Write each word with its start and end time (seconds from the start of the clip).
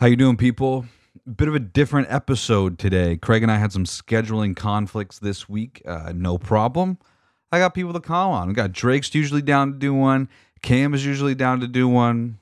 How 0.00 0.06
you 0.06 0.14
doing, 0.14 0.36
people? 0.36 0.84
Bit 1.34 1.48
of 1.48 1.56
a 1.56 1.58
different 1.58 2.06
episode 2.08 2.78
today. 2.78 3.16
Craig 3.16 3.42
and 3.42 3.50
I 3.50 3.58
had 3.58 3.72
some 3.72 3.82
scheduling 3.82 4.54
conflicts 4.54 5.18
this 5.18 5.48
week. 5.48 5.82
Uh, 5.84 6.12
no 6.14 6.38
problem. 6.38 6.98
I 7.50 7.58
got 7.58 7.74
people 7.74 7.92
to 7.92 7.98
call 7.98 8.30
on. 8.30 8.46
We 8.46 8.54
got 8.54 8.70
Drake's 8.70 9.12
usually 9.12 9.42
down 9.42 9.72
to 9.72 9.76
do 9.76 9.92
one. 9.92 10.28
Cam 10.62 10.94
is 10.94 11.04
usually 11.04 11.34
down 11.34 11.58
to 11.58 11.66
do 11.66 11.88
one. 11.88 12.38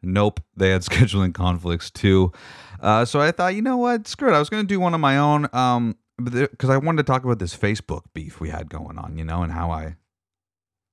Nope, 0.00 0.38
they 0.56 0.70
had 0.70 0.82
scheduling 0.82 1.34
conflicts 1.34 1.90
too. 1.90 2.30
Uh, 2.78 3.04
so 3.04 3.20
I 3.20 3.32
thought, 3.32 3.56
you 3.56 3.62
know 3.62 3.78
what? 3.78 4.06
Screw 4.06 4.28
it. 4.28 4.36
I 4.36 4.38
was 4.38 4.48
going 4.48 4.62
to 4.62 4.68
do 4.72 4.78
one 4.78 4.94
on 4.94 5.00
my 5.00 5.18
own. 5.18 5.48
Um, 5.52 5.96
because 6.22 6.70
I 6.70 6.76
wanted 6.76 6.98
to 6.98 7.12
talk 7.12 7.24
about 7.24 7.40
this 7.40 7.56
Facebook 7.56 8.02
beef 8.14 8.38
we 8.38 8.50
had 8.50 8.70
going 8.70 8.96
on, 8.96 9.18
you 9.18 9.24
know, 9.24 9.42
and 9.42 9.50
how 9.50 9.72
I 9.72 9.96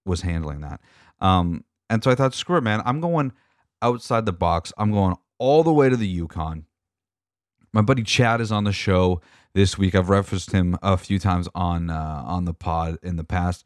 was 0.08 0.22
handling 0.22 0.62
that. 0.62 0.82
Um, 1.22 1.66
and 1.88 2.04
so 2.04 2.10
I 2.10 2.16
thought, 2.16 2.34
screw 2.34 2.58
it, 2.58 2.62
man. 2.62 2.82
I'm 2.84 3.00
going 3.00 3.32
outside 3.84 4.26
the 4.26 4.34
box. 4.34 4.74
I'm 4.76 4.92
going 4.92 5.18
all 5.44 5.62
the 5.62 5.74
way 5.74 5.90
to 5.90 5.98
the 5.98 6.08
Yukon. 6.08 6.66
My 7.74 7.82
buddy 7.82 8.02
Chad 8.02 8.40
is 8.40 8.50
on 8.50 8.64
the 8.64 8.72
show 8.72 9.20
this 9.54 9.78
week. 9.78 9.94
I've 9.94 10.08
referenced 10.08 10.54
him 10.54 10.78
a 10.82 10.96
few 10.96 11.20
times 11.20 11.50
on 11.54 11.90
uh, 11.90 12.24
on 12.26 12.46
the 12.46 12.54
pod 12.54 12.98
in 13.04 13.18
the 13.18 13.26
past. 13.26 13.66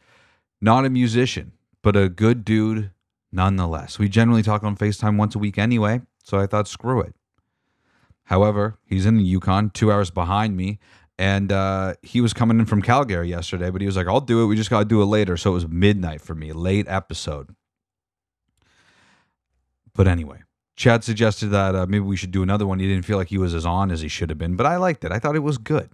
Not 0.60 0.86
a 0.86 0.90
musician, 0.90 1.52
but 1.84 1.96
a 1.96 2.10
good 2.10 2.44
dude 2.44 2.90
nonetheless. 3.32 4.00
We 4.00 4.10
generally 4.10 4.42
talk 4.42 4.64
on 4.64 4.76
FaceTime 4.76 5.18
once 5.18 5.36
a 5.36 5.40
week 5.40 5.60
anyway, 5.60 6.02
so 6.24 6.40
I 6.40 6.48
thought, 6.48 6.68
screw 6.68 7.00
it. 7.02 7.14
However, 8.24 8.80
he's 8.84 9.06
in 9.06 9.18
the 9.18 9.24
Yukon, 9.24 9.70
two 9.70 9.92
hours 9.92 10.10
behind 10.10 10.58
me, 10.58 10.80
and 11.20 11.52
uh, 11.52 11.94
he 12.02 12.22
was 12.22 12.34
coming 12.34 12.60
in 12.60 12.66
from 12.66 12.82
Calgary 12.82 13.30
yesterday, 13.30 13.70
but 13.70 13.82
he 13.82 13.86
was 13.86 13.96
like, 13.96 14.08
I'll 14.08 14.20
do 14.20 14.42
it. 14.42 14.48
We 14.48 14.56
just 14.56 14.72
got 14.72 14.80
to 14.80 14.86
do 14.86 15.04
it 15.04 15.06
later. 15.06 15.38
So 15.38 15.52
it 15.52 15.54
was 15.54 15.68
midnight 15.68 16.22
for 16.22 16.34
me, 16.34 16.54
late 16.54 16.88
episode. 16.90 17.56
But 19.94 20.08
anyway, 20.08 20.42
Chad 20.78 21.04
suggested 21.04 21.48
that 21.48 21.76
uh, 21.76 21.86
maybe 21.88 22.06
we 22.06 22.16
should 22.16 22.32
do 22.32 22.44
another 22.44 22.66
one. 22.66 22.80
He 22.80 22.88
didn't 22.88 23.06
feel 23.06 23.18
like 23.18 23.30
he 23.30 23.38
was 23.38 23.54
as 23.54 23.66
on 23.66 23.92
as 23.92 24.02
he 24.02 24.08
should 24.08 24.30
have 24.30 24.38
been, 24.38 24.56
but 24.56 24.66
I 24.66 24.78
liked 24.78 25.04
it. 25.04 25.12
I 25.12 25.20
thought 25.20 25.36
it 25.36 25.40
was 25.40 25.58
good. 25.58 25.90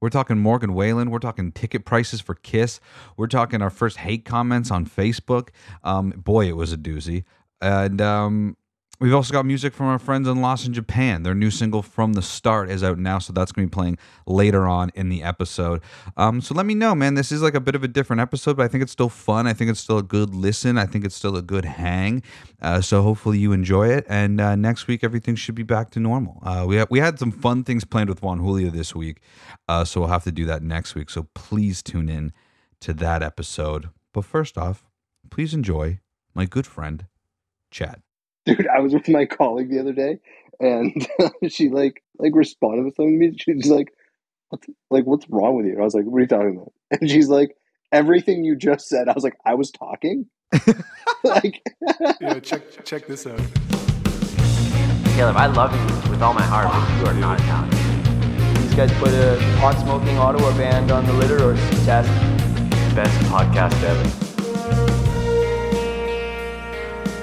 We're 0.00 0.08
talking 0.08 0.38
Morgan 0.38 0.72
Wallen. 0.72 1.10
We're 1.10 1.18
talking 1.18 1.52
ticket 1.52 1.84
prices 1.84 2.22
for 2.22 2.34
Kiss. 2.34 2.80
We're 3.18 3.26
talking 3.26 3.60
our 3.60 3.68
first 3.68 3.98
hate 3.98 4.24
comments 4.24 4.70
on 4.70 4.86
Facebook. 4.86 5.50
Um, 5.84 6.10
boy, 6.10 6.48
it 6.48 6.56
was 6.56 6.72
a 6.72 6.78
doozy. 6.78 7.24
And 7.60 8.00
um, 8.00 8.56
We've 9.00 9.14
also 9.14 9.32
got 9.32 9.46
music 9.46 9.72
from 9.72 9.86
our 9.86 9.98
friends 9.98 10.28
in 10.28 10.42
Lost 10.42 10.66
in 10.66 10.74
Japan. 10.74 11.22
Their 11.22 11.34
new 11.34 11.50
single 11.50 11.80
"From 11.80 12.12
the 12.12 12.20
Start" 12.20 12.68
is 12.68 12.84
out 12.84 12.98
now, 12.98 13.18
so 13.18 13.32
that's 13.32 13.50
going 13.50 13.66
to 13.66 13.70
be 13.70 13.74
playing 13.74 13.96
later 14.26 14.68
on 14.68 14.90
in 14.94 15.08
the 15.08 15.22
episode. 15.22 15.80
Um, 16.18 16.42
so 16.42 16.54
let 16.54 16.66
me 16.66 16.74
know, 16.74 16.94
man. 16.94 17.14
This 17.14 17.32
is 17.32 17.40
like 17.40 17.54
a 17.54 17.60
bit 17.60 17.74
of 17.74 17.82
a 17.82 17.88
different 17.88 18.20
episode, 18.20 18.58
but 18.58 18.64
I 18.64 18.68
think 18.68 18.82
it's 18.82 18.92
still 18.92 19.08
fun. 19.08 19.46
I 19.46 19.54
think 19.54 19.70
it's 19.70 19.80
still 19.80 19.96
a 19.96 20.02
good 20.02 20.34
listen. 20.34 20.76
I 20.76 20.84
think 20.84 21.06
it's 21.06 21.14
still 21.14 21.34
a 21.34 21.40
good 21.40 21.64
hang. 21.64 22.22
Uh, 22.60 22.82
so 22.82 23.00
hopefully 23.00 23.38
you 23.38 23.52
enjoy 23.52 23.88
it. 23.88 24.04
And 24.06 24.38
uh, 24.38 24.54
next 24.54 24.86
week 24.86 25.02
everything 25.02 25.34
should 25.34 25.54
be 25.54 25.62
back 25.62 25.88
to 25.92 26.00
normal. 26.00 26.38
Uh, 26.42 26.66
we 26.68 26.76
ha- 26.76 26.86
we 26.90 26.98
had 26.98 27.18
some 27.18 27.32
fun 27.32 27.64
things 27.64 27.86
planned 27.86 28.10
with 28.10 28.20
Juan 28.22 28.40
Julio 28.40 28.68
this 28.68 28.94
week, 28.94 29.22
uh, 29.66 29.82
so 29.82 30.00
we'll 30.00 30.10
have 30.10 30.24
to 30.24 30.32
do 30.32 30.44
that 30.44 30.62
next 30.62 30.94
week. 30.94 31.08
So 31.08 31.26
please 31.34 31.82
tune 31.82 32.10
in 32.10 32.34
to 32.80 32.92
that 32.92 33.22
episode. 33.22 33.88
But 34.12 34.26
first 34.26 34.58
off, 34.58 34.90
please 35.30 35.54
enjoy 35.54 36.00
my 36.34 36.44
good 36.44 36.66
friend 36.66 37.06
Chad 37.70 38.02
dude 38.56 38.68
i 38.68 38.80
was 38.80 38.92
with 38.92 39.08
my 39.08 39.24
colleague 39.24 39.70
the 39.70 39.80
other 39.80 39.92
day 39.92 40.18
and 40.60 41.08
she 41.48 41.68
like 41.68 42.02
like 42.18 42.34
responded 42.34 42.84
with 42.84 42.94
something 42.94 43.18
to 43.18 43.30
me. 43.30 43.36
She's 43.38 43.70
like 43.70 43.92
what's 44.50 44.66
like 44.90 45.04
what's 45.04 45.28
wrong 45.28 45.56
with 45.56 45.66
you? 45.66 45.72
And 45.72 45.80
i 45.80 45.84
was 45.84 45.94
like 45.94 46.04
what 46.04 46.18
are 46.18 46.20
you 46.20 46.26
talking 46.26 46.56
about? 46.56 46.72
And 47.00 47.08
she's 47.08 47.28
like 47.28 47.56
everything 47.92 48.44
you 48.44 48.56
just 48.56 48.88
said. 48.88 49.08
I 49.08 49.12
was 49.12 49.24
like 49.24 49.38
i 49.44 49.54
was 49.54 49.70
talking? 49.70 50.26
Like 51.22 51.62
yeah 52.20 52.40
check 52.40 52.62
check 52.84 53.06
this 53.06 53.26
out. 53.26 53.38
Caleb 55.14 55.36
i 55.36 55.46
love 55.46 55.74
you 55.74 56.10
with 56.10 56.22
all 56.22 56.32
my 56.32 56.42
heart 56.42 56.68
but 56.68 56.98
you 56.98 57.06
are 57.06 57.20
not 57.20 57.38
italian 57.40 57.70
these 58.54 58.74
guys 58.74 58.90
put 58.98 59.10
a 59.10 59.36
pot 59.60 59.78
smoking 59.80 60.16
ottawa 60.16 60.50
band 60.56 60.90
on 60.90 61.04
the 61.04 61.12
litter 61.12 61.42
or 61.42 61.54
test. 61.84 62.08
Best 62.94 63.14
podcast 63.26 63.82
ever. 63.82 64.08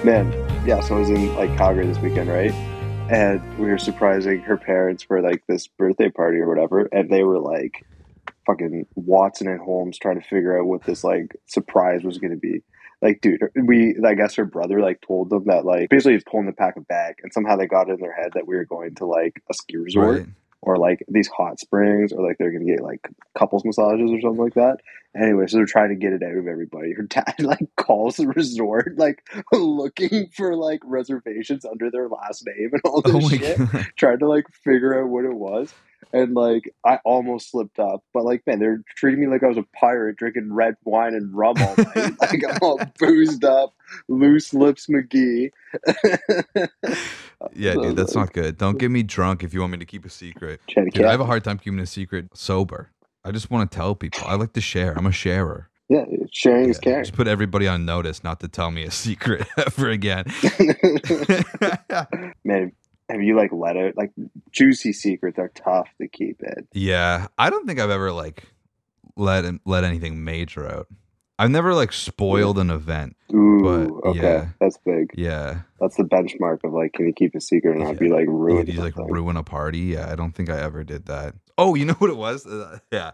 Man 0.05 0.46
yeah, 0.67 0.81
so 0.81 0.97
I 0.97 0.99
was 0.99 1.09
in 1.09 1.33
like 1.35 1.55
Calgary 1.55 1.87
this 1.87 1.97
weekend, 1.99 2.27
right? 2.27 2.51
And 3.09 3.57
we 3.57 3.69
were 3.69 3.77
surprising 3.77 4.41
her 4.41 4.57
parents 4.57 5.01
for 5.01 5.21
like 5.21 5.41
this 5.47 5.65
birthday 5.65 6.09
party 6.09 6.39
or 6.39 6.49
whatever, 6.49 6.89
and 6.91 7.09
they 7.09 7.23
were 7.23 7.39
like 7.39 7.85
fucking 8.45 8.85
Watson 8.95 9.47
and 9.47 9.61
Holmes 9.61 9.97
trying 9.97 10.19
to 10.19 10.27
figure 10.27 10.59
out 10.59 10.65
what 10.65 10.83
this 10.83 11.05
like 11.05 11.37
surprise 11.45 12.03
was 12.03 12.17
going 12.17 12.31
to 12.31 12.37
be. 12.37 12.63
Like, 13.01 13.21
dude, 13.21 13.39
we 13.55 13.95
I 14.05 14.13
guess 14.15 14.35
her 14.35 14.43
brother 14.43 14.81
like 14.81 14.99
told 14.99 15.29
them 15.29 15.45
that 15.45 15.63
like 15.63 15.89
basically 15.89 16.15
he's 16.15 16.25
pulling 16.29 16.47
the 16.47 16.51
pack 16.51 16.75
a 16.75 16.81
bag, 16.81 17.15
and 17.23 17.31
somehow 17.31 17.55
they 17.55 17.67
got 17.67 17.87
it 17.87 17.93
in 17.93 18.01
their 18.01 18.13
head 18.13 18.31
that 18.33 18.45
we 18.45 18.57
were 18.57 18.65
going 18.65 18.93
to 18.95 19.05
like 19.05 19.41
a 19.49 19.53
ski 19.53 19.77
resort. 19.77 20.19
Right 20.19 20.27
or 20.61 20.77
like 20.77 21.03
these 21.07 21.27
hot 21.27 21.59
springs 21.59 22.11
or 22.11 22.25
like 22.25 22.37
they're 22.37 22.51
gonna 22.51 22.65
get 22.65 22.81
like 22.81 23.07
couples 23.37 23.63
massages 23.63 24.11
or 24.11 24.21
something 24.21 24.43
like 24.43 24.55
that. 24.55 24.77
Anyway, 25.15 25.47
so 25.47 25.57
they're 25.57 25.65
trying 25.65 25.89
to 25.89 25.95
get 25.95 26.13
it 26.13 26.23
out 26.23 26.37
of 26.37 26.47
everybody. 26.47 26.93
Her 26.93 27.03
dad 27.03 27.35
like 27.39 27.67
calls 27.75 28.17
the 28.17 28.27
resort 28.27 28.97
like 28.97 29.27
looking 29.51 30.29
for 30.35 30.55
like 30.55 30.81
reservations 30.83 31.65
under 31.65 31.89
their 31.89 32.07
last 32.07 32.45
name 32.45 32.69
and 32.73 32.81
all 32.85 33.01
oh 33.05 33.11
this 33.11 33.25
oh 33.25 33.29
shit. 33.29 33.57
God. 33.57 33.87
Trying 33.95 34.19
to 34.19 34.27
like 34.27 34.45
figure 34.63 34.99
out 35.01 35.09
what 35.09 35.25
it 35.25 35.33
was. 35.33 35.73
And 36.13 36.35
like 36.35 36.73
I 36.85 36.99
almost 37.05 37.51
slipped 37.51 37.79
up, 37.79 38.03
but 38.13 38.23
like 38.23 38.45
man, 38.47 38.59
they're 38.59 38.83
treating 38.95 39.19
me 39.19 39.27
like 39.27 39.43
I 39.43 39.47
was 39.47 39.57
a 39.57 39.65
pirate 39.79 40.15
drinking 40.17 40.53
red 40.53 40.75
wine 40.83 41.13
and 41.13 41.33
rum 41.35 41.55
all 41.59 41.75
night. 41.77 42.13
like 42.21 42.43
I'm 42.47 42.57
all 42.61 42.79
boozed 42.99 43.43
up, 43.43 43.75
loose 44.07 44.53
lips 44.53 44.87
McGee. 44.87 45.51
Yeah, 47.53 47.73
dude, 47.73 47.95
that's 47.95 48.15
not 48.15 48.33
good. 48.33 48.57
Don't 48.57 48.77
get 48.77 48.91
me 48.91 49.03
drunk 49.03 49.43
if 49.43 49.53
you 49.53 49.59
want 49.59 49.73
me 49.73 49.77
to 49.77 49.85
keep 49.85 50.05
a 50.05 50.09
secret. 50.09 50.61
Dude, 50.67 51.03
I 51.03 51.11
have 51.11 51.19
a 51.19 51.25
hard 51.25 51.43
time 51.43 51.57
keeping 51.57 51.79
a 51.79 51.85
secret 51.85 52.29
sober. 52.33 52.91
I 53.23 53.31
just 53.31 53.51
want 53.51 53.69
to 53.69 53.75
tell 53.75 53.95
people. 53.95 54.21
I 54.25 54.35
like 54.35 54.53
to 54.53 54.61
share. 54.61 54.97
I'm 54.97 55.05
a 55.05 55.11
sharer. 55.11 55.69
Yeah, 55.89 56.03
sharing 56.31 56.65
yeah, 56.65 56.71
is 56.71 56.79
caring. 56.79 57.03
Just 57.03 57.15
put 57.15 57.27
everybody 57.27 57.67
on 57.67 57.85
notice 57.85 58.23
not 58.23 58.39
to 58.41 58.47
tell 58.47 58.71
me 58.71 58.83
a 58.83 58.91
secret 58.91 59.47
ever 59.57 59.89
again. 59.89 60.25
Man, 62.43 62.71
have 63.09 63.21
you 63.21 63.37
like 63.37 63.51
let 63.53 63.77
it 63.77 63.95
like 63.95 64.11
juicy 64.51 64.91
secrets 64.91 65.39
are 65.39 65.49
tough 65.49 65.87
to 66.01 66.07
keep 66.07 66.41
it. 66.41 66.67
Yeah, 66.73 67.27
I 67.37 67.49
don't 67.49 67.65
think 67.65 67.79
I've 67.79 67.89
ever 67.89 68.11
like 68.11 68.43
let 69.15 69.45
let 69.65 69.83
anything 69.83 70.23
major 70.23 70.69
out. 70.69 70.87
I've 71.39 71.51
never 71.51 71.73
like 71.75 71.93
spoiled 71.93 72.57
an 72.57 72.71
event. 72.71 73.15
Ooh, 73.33 73.61
but, 73.61 74.09
okay, 74.09 74.21
yeah. 74.21 74.47
that's 74.59 74.77
big. 74.77 75.11
Yeah, 75.15 75.61
that's 75.79 75.95
the 75.95 76.03
benchmark 76.03 76.63
of 76.63 76.73
like, 76.73 76.93
can 76.93 77.05
you 77.05 77.13
keep 77.13 77.35
a 77.35 77.41
secret 77.41 77.75
and 77.75 77.83
not 77.83 77.93
yeah. 77.93 77.99
be 77.99 78.09
like 78.09 78.27
ruined? 78.27 78.67
You 78.69 78.81
like 78.81 78.95
ruin 78.97 79.37
a 79.37 79.43
party? 79.43 79.79
Yeah, 79.79 80.11
I 80.11 80.15
don't 80.15 80.33
think 80.33 80.49
I 80.49 80.59
ever 80.59 80.83
did 80.83 81.05
that. 81.05 81.35
Oh, 81.57 81.75
you 81.75 81.85
know 81.85 81.93
what 81.93 82.09
it 82.09 82.17
was? 82.17 82.45
Uh, 82.45 82.79
yeah, 82.91 83.11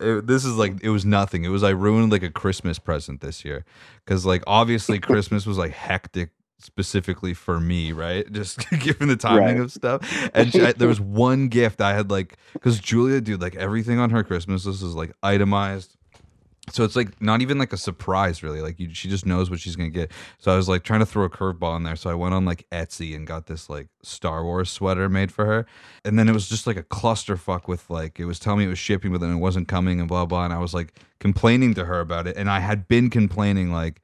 it, 0.00 0.26
this 0.26 0.44
is 0.44 0.54
like 0.56 0.82
it 0.82 0.90
was 0.90 1.04
nothing. 1.04 1.44
It 1.44 1.48
was 1.48 1.64
I 1.64 1.70
ruined 1.70 2.12
like 2.12 2.22
a 2.22 2.30
Christmas 2.30 2.78
present 2.78 3.20
this 3.20 3.44
year 3.44 3.64
because 4.04 4.24
like 4.24 4.44
obviously 4.46 4.98
Christmas 5.00 5.44
was 5.44 5.58
like 5.58 5.72
hectic 5.72 6.30
specifically 6.60 7.34
for 7.34 7.58
me, 7.58 7.92
right? 7.92 8.30
Just 8.32 8.68
given 8.70 9.08
the 9.08 9.16
timing 9.16 9.56
right. 9.56 9.60
of 9.60 9.72
stuff. 9.72 10.30
And 10.32 10.52
she, 10.52 10.62
I, 10.62 10.72
there 10.72 10.88
was 10.88 11.00
one 11.00 11.48
gift 11.48 11.80
I 11.80 11.94
had 11.94 12.10
like 12.10 12.36
because 12.52 12.78
Julia, 12.78 13.20
dude, 13.20 13.42
like 13.42 13.56
everything 13.56 13.98
on 13.98 14.10
her 14.10 14.22
Christmas 14.22 14.64
list 14.64 14.82
is 14.82 14.94
like 14.94 15.12
itemized 15.22 15.96
so 16.70 16.82
it's 16.82 16.96
like 16.96 17.20
not 17.20 17.42
even 17.42 17.58
like 17.58 17.72
a 17.72 17.76
surprise 17.76 18.42
really 18.42 18.62
like 18.62 18.80
you, 18.80 18.92
she 18.94 19.08
just 19.08 19.26
knows 19.26 19.50
what 19.50 19.60
she's 19.60 19.76
gonna 19.76 19.90
get. 19.90 20.10
So 20.38 20.52
i 20.52 20.56
was 20.56 20.68
like 20.68 20.82
trying 20.82 21.00
to 21.00 21.06
throw 21.06 21.24
a 21.24 21.30
curveball 21.30 21.76
in 21.76 21.82
there. 21.82 21.96
So 21.96 22.10
i 22.10 22.14
went 22.14 22.34
on 22.34 22.44
like 22.44 22.66
etsy 22.70 23.14
and 23.14 23.26
got 23.26 23.46
this 23.46 23.68
like 23.68 23.88
star 24.02 24.42
wars 24.44 24.70
sweater 24.70 25.08
made 25.08 25.30
for 25.30 25.44
her. 25.44 25.66
And 26.04 26.18
then 26.18 26.28
it 26.28 26.32
was 26.32 26.48
just 26.48 26.66
like 26.66 26.76
a 26.76 26.82
clusterfuck 26.82 27.68
with 27.68 27.90
like 27.90 28.18
it 28.18 28.24
was 28.24 28.38
telling 28.38 28.60
me 28.60 28.64
it 28.64 28.68
was 28.68 28.78
shipping 28.78 29.12
but 29.12 29.20
then 29.20 29.30
it 29.30 29.38
wasn't 29.38 29.68
coming 29.68 30.00
and 30.00 30.08
blah 30.08 30.24
blah 30.24 30.44
and 30.44 30.54
i 30.54 30.58
was 30.58 30.72
like 30.72 30.94
complaining 31.20 31.74
to 31.74 31.84
her 31.84 32.00
about 32.00 32.26
it. 32.26 32.36
And 32.36 32.48
i 32.48 32.60
had 32.60 32.88
been 32.88 33.10
complaining 33.10 33.70
like 33.70 34.00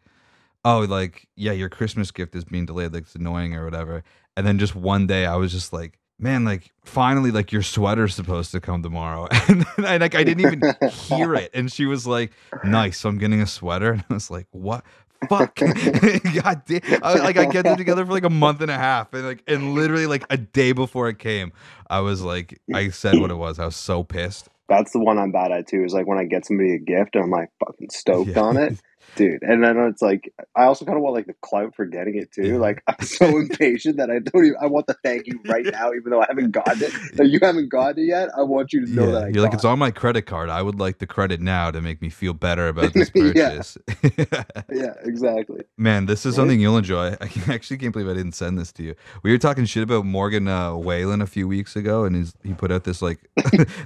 oh 0.65 0.81
like 0.81 1.29
yeah 1.37 1.53
your 1.53 1.71
christmas 1.71 2.11
gift 2.11 2.35
is 2.35 2.45
being 2.45 2.67
delayed 2.67 2.93
like 2.93 3.05
it's 3.05 3.15
annoying 3.15 3.55
or 3.55 3.65
whatever. 3.65 4.05
And 4.37 4.47
then 4.47 4.59
just 4.59 4.75
one 4.75 5.07
day 5.07 5.25
i 5.25 5.37
was 5.37 5.51
just 5.53 5.73
like 5.73 5.99
man, 6.21 6.45
like 6.45 6.71
finally, 6.85 7.31
like 7.31 7.51
your 7.53 7.63
sweater's 7.63 8.15
supposed 8.15 8.53
to 8.53 8.61
come 8.61 8.83
tomorrow. 8.83 9.29
And 9.49 9.67
I 9.87 9.97
like 9.97 10.15
I 10.15 10.23
didn't 10.23 10.47
even 10.47 10.91
hear 10.91 11.35
it. 11.35 11.51
And 11.55 11.73
she 11.73 11.87
was 11.87 12.07
like, 12.07 12.33
nice, 12.63 12.99
so 12.99 13.09
I'm 13.09 13.19
getting 13.19 13.41
a 13.41 13.47
sweater. 13.47 13.93
And 13.93 14.05
I 14.11 14.15
was 14.15 14.31
like, 14.31 14.47
what? 14.51 14.85
Fuck. 15.29 15.57
God 16.35 16.63
damn. 16.67 16.81
I, 17.03 17.15
like 17.15 17.37
I 17.37 17.47
get 17.47 17.65
them 17.65 17.77
together 17.77 18.07
for 18.07 18.13
like 18.13 18.25
a 18.25 18.31
month 18.31 18.61
and 18.61 18.71
a 18.71 18.77
half. 18.77 19.13
And 19.13 19.25
like 19.25 19.43
and 19.47 19.75
literally 19.75 20.07
like 20.07 20.25
a 20.31 20.37
day 20.37 20.73
before 20.73 21.09
it 21.09 21.19
came, 21.19 21.53
I 21.89 22.01
was 22.01 22.23
like, 22.23 22.61
I 22.73 22.91
said 22.91 23.19
what 23.19 23.31
it 23.31 23.35
was. 23.35 23.59
I 23.59 23.65
was 23.65 23.77
so 23.77 24.03
pissed. 24.03 24.49
That's 24.69 24.93
the 24.93 25.01
one 25.01 25.19
I'm 25.19 25.33
bad 25.33 25.51
at 25.51 25.67
too, 25.67 25.85
is 25.85 25.93
like 25.93 26.07
when 26.07 26.19
I 26.19 26.25
get 26.25 26.47
somebody 26.47 26.75
a 26.75 26.79
gift 26.79 27.17
and 27.17 27.25
I'm 27.25 27.31
like 27.31 27.51
fucking 27.65 27.91
stoked 27.91 28.31
yeah. 28.31 28.41
on 28.41 28.57
it. 28.57 28.81
Dude. 29.17 29.43
And 29.43 29.63
then 29.65 29.77
it's 29.79 30.03
like 30.03 30.33
I 30.57 30.65
also 30.65 30.85
kind 30.85 30.97
of 30.97 31.03
want 31.03 31.15
like 31.17 31.27
the 31.27 31.35
clout 31.43 31.75
for 31.75 31.85
getting 31.87 32.17
it 32.17 32.31
too. 32.33 32.59
Like 32.59 32.83
I'm 32.87 33.05
so 33.05 33.27
impatient 33.39 33.97
that 33.97 34.11
I 34.11 34.21
don't 34.21 34.45
even. 34.45 34.57
I 34.61 34.67
want 34.67 34.87
to 34.89 34.97
thank 35.03 35.27
you 35.27 35.41
right 35.47 35.65
now, 35.65 35.93
even 35.93 36.11
though 36.11 36.21
I 36.23 36.27
haven't 36.29 36.53
gotten 36.53 36.83
it. 36.83 36.93
You 37.29 37.39
haven't 37.43 37.69
gotten 37.71 38.03
it 38.03 38.07
yet, 38.07 38.29
I 38.37 38.43
want 38.43 38.73
you 38.73 38.87
to 38.87 38.93
know 38.93 39.07
yeah, 39.07 39.13
that 39.13 39.25
I 39.25 39.29
you're 39.29 39.43
like 39.43 39.55
it's 39.55 39.65
on 39.65 39.79
my 39.79 39.91
credit 39.91 40.23
card. 40.23 40.49
I 40.49 40.63
would 40.63 40.79
like 40.79 40.99
the 40.99 41.07
credit 41.07 41.41
now 41.41 41.71
to 41.71 41.81
make 41.81 42.01
me 42.01 42.09
feel 42.11 42.35
better 42.35 42.69
about 42.69 42.93
this 42.95 43.11
purchase. 43.15 43.77
it. 44.03 44.29
Yeah, 44.73 44.95
exactly. 45.03 45.63
Man, 45.77 46.07
this 46.07 46.21
is 46.25 46.33
Right? 46.33 46.43
something 46.43 46.61
you'll 46.61 46.77
enjoy. 46.79 47.17
I 47.21 47.31
actually 47.49 47.79
can't 47.79 47.93
believe 47.93 48.09
I 48.09 48.15
didn't 48.15 48.33
send 48.33 48.59
this 48.59 48.71
to 48.73 48.83
you. 48.83 48.95
We 49.23 49.33
were 49.33 49.39
talking 49.39 49.65
shit 49.65 49.83
about 49.83 50.05
Morgan 50.07 50.47
uh, 50.49 50.75
Wallen 50.77 51.21
a 51.23 51.27
few 51.27 51.49
weeks 51.49 51.75
ago, 51.77 52.05
and 52.05 52.15
he's, 52.17 52.35
he 52.45 52.55
put 52.55 52.71
out 52.71 52.85
this 52.85 53.03
like 53.03 53.19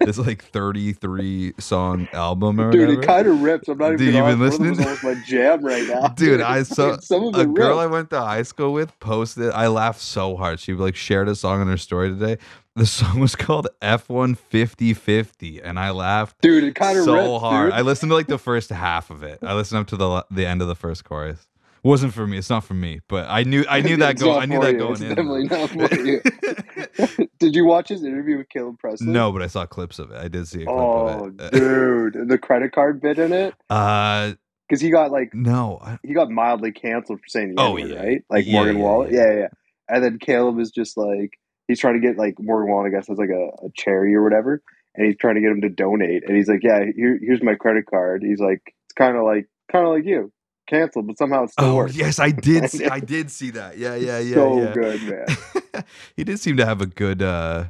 this 0.01 0.19
like 0.19 0.45
33 0.45 1.55
song 1.59 2.09
album 2.13 2.61
or 2.61 2.71
Dude, 2.71 2.83
whatever. 2.83 3.03
it 3.03 3.07
kind 3.07 3.27
of 3.29 3.43
rips. 3.43 3.69
I'm 3.69 3.79
not 3.79 3.87
even. 3.95 3.99
Dude, 3.99 4.15
you 4.15 4.21
gonna 4.21 4.33
been 4.33 4.41
listening? 4.41 4.75
My 5.05 5.15
jam 5.27 5.65
right 5.65 5.87
now, 5.87 6.09
Dude, 6.17 6.41
I 6.41 6.63
saw 6.77 6.97
some 6.99 7.25
of 7.27 7.35
a 7.37 7.41
it 7.43 7.55
girl 7.55 7.79
I 7.79 7.87
went 7.87 8.11
to 8.11 8.21
high 8.21 8.43
school 8.43 8.73
with 8.73 8.99
posted. 9.01 9.51
I 9.53 9.67
laughed 9.69 10.01
so 10.01 10.37
hard. 10.37 10.61
She 10.61 10.73
like 10.75 10.97
shared 10.97 11.29
a 11.29 11.35
song 11.35 11.61
in 11.63 11.69
her 11.69 11.77
story 11.77 12.09
today. 12.11 12.39
The 12.77 12.87
song 12.87 13.21
was 13.21 13.37
called 13.37 13.69
F150-50, 13.83 15.61
and 15.63 15.79
I 15.79 15.91
laughed 15.91 16.41
Dude, 16.41 16.65
it 16.65 16.75
kind 16.75 16.99
of 16.99 17.05
so 17.05 17.15
rips, 17.15 17.41
hard. 17.43 17.71
dude. 17.71 17.79
I 17.79 17.83
listened 17.83 18.11
to 18.11 18.17
like 18.17 18.27
the 18.27 18.39
first 18.39 18.71
half 18.71 19.11
of 19.11 19.23
it. 19.23 19.39
I 19.43 19.55
listened 19.55 19.81
up 19.81 19.87
to 19.89 19.97
the 19.97 20.27
the 20.31 20.47
end 20.47 20.61
of 20.63 20.69
the 20.69 20.75
first 20.75 21.05
chorus. 21.05 21.47
wasn't 21.85 22.13
for 22.15 22.27
me. 22.27 22.37
It's 22.39 22.51
not 22.51 22.65
for 22.65 22.75
me. 22.75 23.01
But 23.09 23.27
I 23.29 23.43
knew 23.45 23.65
I 23.69 23.81
knew 23.87 23.97
that 23.99 24.19
going. 24.19 24.43
I 24.43 24.47
knew 24.47 24.61
that 24.61 24.73
you. 24.73 24.79
going 24.79 24.93
It's 24.93 25.01
in. 25.03 25.09
definitely 25.11 25.45
not 25.45 25.71
for 25.71 25.95
you. 26.05 27.29
Did 27.39 27.55
you 27.55 27.65
watch 27.67 27.89
his 27.91 28.03
interview 28.05 28.39
with 28.39 28.49
Caleb 28.49 28.79
Pressley? 28.79 29.07
no, 29.09 29.31
but 29.31 29.43
I 29.43 29.47
saw 29.49 29.67
clips 29.67 29.99
of 29.99 30.11
it. 30.11 30.17
I 30.19 30.29
did 30.29 30.49
see 30.49 30.63
a 30.63 30.67
clip 30.67 30.77
Oh, 30.77 31.27
of 31.29 31.41
it. 31.41 31.53
dude, 31.53 32.29
the 32.29 32.39
credit 32.39 32.73
card 32.73 33.01
bit 33.01 33.19
in 33.19 33.33
it 33.33 33.55
Uh, 33.71 34.33
because 34.69 34.81
he 34.81 34.91
got 34.91 35.11
like 35.11 35.35
no. 35.35 35.79
I, 35.83 35.99
he 36.03 36.15
got 36.15 36.31
mildly 36.31 36.73
canceled 36.73 37.21
for 37.21 37.29
saying 37.29 37.55
the 37.55 37.63
Oh, 37.63 37.77
yeah. 37.77 37.97
right? 37.97 38.23
Like 38.31 38.47
Yeah, 38.47 38.53
Morgan 38.53 38.77
yeah, 38.79 38.83
Wallen, 38.83 39.15
yeah. 39.15 39.21
yeah. 39.21 39.33
yeah, 39.33 39.39
yeah. 39.41 39.49
And 39.89 40.05
then 40.05 40.19
Caleb 40.19 40.59
is 40.61 40.71
just 40.71 40.97
like 40.97 41.33
he's 41.69 41.79
trying 41.81 42.01
to 42.01 42.07
get 42.07 42.17
like 42.19 42.35
Morgan 42.41 42.71
Wallen, 42.73 42.87
I 42.87 42.97
guess, 42.97 43.09
as 43.11 43.19
like 43.19 43.31
a, 43.31 43.67
a 43.67 43.69
charity 43.77 44.15
or 44.15 44.23
whatever, 44.23 44.63
and 44.95 45.07
he's 45.07 45.17
trying 45.17 45.35
to 45.37 45.41
get 45.41 45.51
him 45.51 45.61
to 45.63 45.69
donate, 45.69 46.25
and 46.27 46.37
he's 46.37 46.49
like, 46.49 46.63
yeah, 46.63 46.85
here, 46.97 47.19
here's 47.21 47.43
my 47.43 47.55
credit 47.55 47.85
card. 47.87 48.23
He's 48.23 48.41
like, 48.41 48.63
it's 48.67 48.95
kind 48.97 49.17
of 49.17 49.25
like 49.25 49.47
kind 49.71 49.85
of 49.87 49.93
like 49.93 50.05
you, 50.05 50.33
canceled, 50.69 51.07
but 51.07 51.19
somehow 51.19 51.45
it 51.45 51.51
still 51.51 51.67
oh 51.69 51.77
works. 51.77 51.97
yes, 51.97 52.19
I 52.19 52.31
did. 52.31 52.71
See, 52.71 52.87
I 52.87 53.01
did 53.01 53.31
see 53.31 53.51
that. 53.51 53.77
Yeah, 53.79 53.95
yeah, 53.97 54.19
yeah. 54.21 54.35
so 54.35 54.63
yeah. 54.63 54.73
good, 54.73 55.03
man. 55.03 55.85
he 56.17 56.25
did 56.25 56.41
seem 56.41 56.57
to 56.57 56.65
have 56.67 56.81
a 56.81 56.87
good 56.87 57.21
uh 57.23 57.65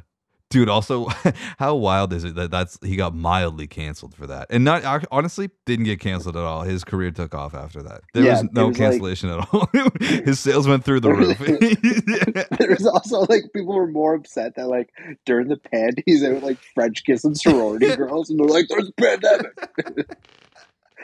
dude 0.55 0.69
also 0.69 1.07
how 1.59 1.75
wild 1.75 2.13
is 2.13 2.23
it 2.23 2.35
that 2.35 2.49
that's 2.49 2.79
he 2.81 2.95
got 2.95 3.13
mildly 3.13 3.67
canceled 3.67 4.15
for 4.15 4.25
that? 4.27 4.47
And 4.49 4.63
not 4.63 5.05
honestly 5.11 5.49
didn't 5.65 5.83
get 5.85 5.99
canceled 5.99 6.37
at 6.37 6.43
all. 6.43 6.61
His 6.61 6.85
career 6.85 7.11
took 7.11 7.35
off 7.35 7.53
after 7.53 7.83
that. 7.83 8.01
There 8.13 8.23
Yeah, 8.23 8.41
was 8.41 8.51
no 8.53 8.67
was 8.67 8.79
like- 8.79 8.89
cancellation 8.91 9.29
at 9.29 9.47
all. 9.51 9.69
His 9.99 10.39
sales 10.39 10.65
went 10.67 10.85
through 10.85 11.01
the 11.01 11.11
roof. 11.13 11.37
there 12.59 12.69
was 12.69 12.85
also 12.87 13.21
like 13.29 13.43
people 13.53 13.75
were 13.75 13.87
more 13.87 14.15
upset 14.15 14.55
that 14.55 14.67
like 14.67 14.89
during 15.25 15.49
the 15.49 15.57
panties 15.57 16.21
they 16.21 16.31
were 16.31 16.39
like 16.39 16.57
French 16.73 17.03
kissing 17.03 17.35
sorority 17.35 17.93
girls 17.95 18.29
and 18.29 18.39
they're 18.39 18.47
like, 18.47 18.67
"There's 18.69 18.87
a 18.89 18.93
pandemic." 18.93 20.17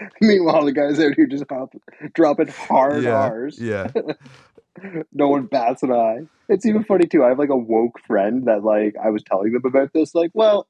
Meanwhile, 0.22 0.66
the 0.66 0.72
guys 0.72 1.00
out 1.00 1.14
here 1.16 1.28
just 1.28 1.46
hop, 1.50 1.74
dropping 2.14 2.48
hard 2.48 3.04
yeah 3.04 3.24
R's. 3.28 3.60
yeah 3.60 3.90
No 5.12 5.28
one 5.28 5.48
bats 5.48 5.84
an 5.84 5.92
eye. 5.92 6.22
It's 6.48 6.66
even 6.66 6.84
funny 6.86 7.06
too. 7.06 7.24
I 7.24 7.30
have 7.30 7.40
like 7.40 7.50
a 7.50 7.58
woke 7.58 8.00
friend 8.08 8.46
that 8.46 8.64
like 8.64 8.96
I 9.02 9.10
was 9.10 9.22
telling 9.24 9.52
them 9.52 9.62
about 9.66 9.92
this. 9.94 10.16
Like, 10.16 10.32
well, 10.34 10.66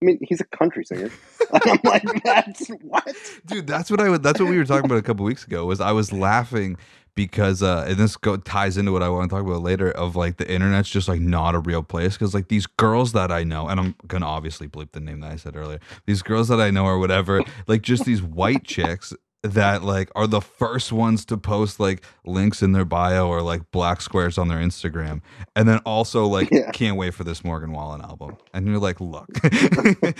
I 0.00 0.06
mean, 0.06 0.18
he's 0.22 0.40
a 0.40 0.44
country 0.44 0.84
singer. 0.84 1.10
And 1.52 1.62
I'm 1.66 1.78
like, 1.84 2.24
that's 2.24 2.68
what? 2.82 3.16
dude 3.46 3.66
that's 3.66 3.90
what 3.90 4.00
i 4.00 4.08
would 4.08 4.22
that's 4.24 4.40
what 4.40 4.48
we 4.48 4.56
were 4.56 4.64
talking 4.64 4.86
about 4.86 4.98
a 4.98 5.02
couple 5.02 5.24
weeks 5.24 5.44
ago 5.44 5.66
was 5.66 5.80
i 5.80 5.92
was 5.92 6.12
laughing 6.12 6.76
because 7.14 7.62
uh 7.62 7.84
and 7.86 7.96
this 7.96 8.16
go, 8.16 8.36
ties 8.36 8.76
into 8.76 8.92
what 8.92 9.02
i 9.02 9.08
want 9.08 9.28
to 9.28 9.34
talk 9.34 9.44
about 9.44 9.62
later 9.62 9.90
of 9.92 10.16
like 10.16 10.36
the 10.36 10.50
internet's 10.50 10.88
just 10.88 11.08
like 11.08 11.20
not 11.20 11.54
a 11.54 11.58
real 11.58 11.82
place 11.82 12.14
because 12.14 12.34
like 12.34 12.48
these 12.48 12.66
girls 12.66 13.12
that 13.12 13.30
i 13.30 13.44
know 13.44 13.68
and 13.68 13.78
i'm 13.78 13.94
gonna 14.06 14.26
obviously 14.26 14.68
bleep 14.68 14.90
the 14.92 15.00
name 15.00 15.20
that 15.20 15.30
i 15.30 15.36
said 15.36 15.56
earlier 15.56 15.78
these 16.06 16.22
girls 16.22 16.48
that 16.48 16.60
i 16.60 16.70
know 16.70 16.84
or 16.84 16.98
whatever 16.98 17.42
like 17.66 17.82
just 17.82 18.04
these 18.04 18.22
white 18.22 18.64
chicks 18.64 19.12
that 19.44 19.82
like 19.82 20.10
are 20.16 20.26
the 20.26 20.40
first 20.40 20.90
ones 20.90 21.24
to 21.26 21.36
post 21.36 21.78
like 21.78 22.02
links 22.24 22.62
in 22.62 22.72
their 22.72 22.84
bio 22.86 23.28
or 23.28 23.42
like 23.42 23.70
black 23.72 24.00
squares 24.00 24.38
on 24.38 24.48
their 24.48 24.56
Instagram 24.58 25.20
and 25.54 25.68
then 25.68 25.78
also 25.84 26.24
like 26.26 26.50
Yeah. 26.50 26.70
can't 26.72 26.96
wait 26.96 27.12
for 27.12 27.24
this 27.24 27.44
Morgan 27.44 27.70
Wallen 27.72 28.00
album 28.00 28.38
and 28.54 28.66
you're 28.66 28.78
like 28.78 29.00
look 29.02 29.28
to 29.42 30.14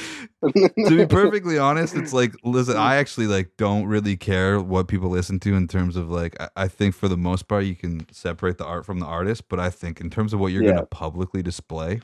be 0.90 1.06
perfectly 1.06 1.58
honest, 1.58 1.96
it's 1.96 2.12
like 2.12 2.34
listen, 2.44 2.76
I 2.76 2.96
actually 2.96 3.26
like 3.26 3.50
don't 3.56 3.86
really 3.86 4.16
care 4.16 4.60
what 4.60 4.88
people 4.88 5.08
listen 5.08 5.40
to 5.40 5.54
in 5.54 5.68
terms 5.68 5.96
of 5.96 6.10
like 6.10 6.36
I, 6.40 6.48
I 6.56 6.68
think 6.68 6.94
for 6.94 7.08
the 7.08 7.16
most 7.16 7.48
part 7.48 7.64
you 7.64 7.74
can 7.74 8.06
separate 8.12 8.58
the 8.58 8.66
art 8.66 8.84
from 8.84 9.00
the 9.00 9.06
artist, 9.06 9.48
but 9.48 9.58
I 9.58 9.70
think 9.70 10.00
in 10.00 10.10
terms 10.10 10.32
of 10.34 10.40
what 10.40 10.52
you're 10.52 10.62
Yeah. 10.64 10.72
gonna 10.74 10.86
publicly 10.86 11.42
display, 11.42 12.00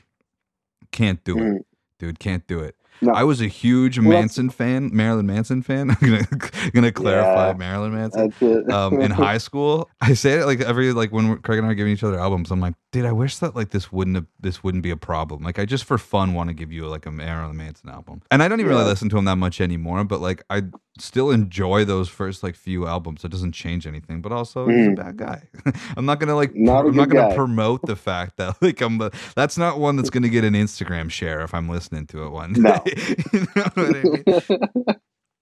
can't 0.91 1.23
do 1.23 1.37
it. 1.37 1.41
Mm. 1.41 1.59
Dude, 1.99 2.19
can't 2.19 2.47
do 2.47 2.59
it. 2.61 2.75
No. 3.01 3.13
I 3.13 3.23
was 3.23 3.41
a 3.41 3.47
huge 3.47 3.97
Well, 3.97 4.09
Manson 4.09 4.49
fan, 4.49 4.89
Marilyn 4.93 5.25
Manson 5.25 5.61
fan. 5.63 5.89
I'm 6.01 6.09
gonna 6.09 6.27
gonna 6.73 6.91
clarify 6.91 7.47
Yeah. 7.49 7.53
Marilyn 7.57 7.93
Manson. 7.93 8.29
That's 8.29 8.41
it. 8.41 8.71
Um, 8.71 9.01
in 9.01 9.09
high 9.27 9.37
school, 9.39 9.89
I 10.01 10.13
say 10.13 10.33
it 10.39 10.45
like 10.45 10.61
every 10.61 10.93
like 10.93 11.11
when 11.11 11.37
Craig 11.39 11.57
and 11.59 11.67
I 11.67 11.71
are 11.71 11.73
giving 11.73 11.93
each 11.93 12.03
other 12.03 12.19
albums. 12.19 12.51
I'm 12.51 12.59
like, 12.59 12.75
dude, 12.91 13.05
I 13.05 13.11
wish 13.11 13.37
that 13.37 13.55
like 13.55 13.69
this 13.69 13.91
wouldn't 13.91 14.15
have, 14.17 14.25
this 14.39 14.63
wouldn't 14.63 14.83
be 14.83 14.91
a 14.91 14.97
problem. 14.97 15.41
Like 15.43 15.57
I 15.57 15.65
just 15.65 15.83
for 15.85 15.97
fun 15.97 16.33
want 16.33 16.49
to 16.49 16.53
give 16.53 16.71
you 16.71 16.87
like 16.87 17.05
a 17.05 17.11
Marilyn 17.11 17.57
Manson 17.57 17.89
album, 17.89 18.21
and 18.29 18.43
I 18.43 18.47
don't 18.47 18.59
even 18.59 18.71
really 18.71 18.85
listen 18.85 19.09
to 19.09 19.17
him 19.17 19.25
that 19.25 19.37
much 19.37 19.61
anymore. 19.61 20.03
But 20.03 20.21
like 20.21 20.43
I 20.49 20.63
still 21.01 21.31
enjoy 21.31 21.83
those 21.85 22.07
first 22.09 22.43
like 22.43 22.55
few 22.55 22.87
albums. 22.87 23.23
It 23.25 23.29
doesn't 23.31 23.51
change 23.53 23.85
anything. 23.87 24.21
But 24.21 24.31
also, 24.31 24.67
he's 24.67 24.87
a 24.87 24.89
Mm. 24.91 24.95
bad 24.95 25.17
guy. 25.17 25.43
I'm 25.97 26.05
not 26.05 26.19
gonna 26.19 26.35
like 26.35 26.55
Not 26.55 26.85
a 26.85 26.89
I'm 26.89 26.95
not 26.95 27.09
gonna 27.09 27.29
guy. 27.29 27.35
promote 27.35 27.81
the 27.85 27.95
fact 27.95 28.37
that 28.37 28.55
like 28.61 28.79
I'm. 28.81 28.97
the- 28.99 29.11
That's 29.35 29.57
not 29.57 29.79
one 29.79 29.95
that's 29.95 30.09
gonna 30.09 30.29
get 30.29 30.43
an 30.43 30.53
Instagram 30.53 31.09
share 31.09 31.41
if 31.41 31.53
I'm 31.53 31.67
listening 31.69 32.07
to 32.07 32.23
it 32.25 32.29
one. 32.29 32.53
No. 32.53 32.81
day. 32.85 32.93
you 33.33 33.39
know 33.55 33.63
what 33.73 33.77
I 33.77 33.91
mean? 34.03 34.95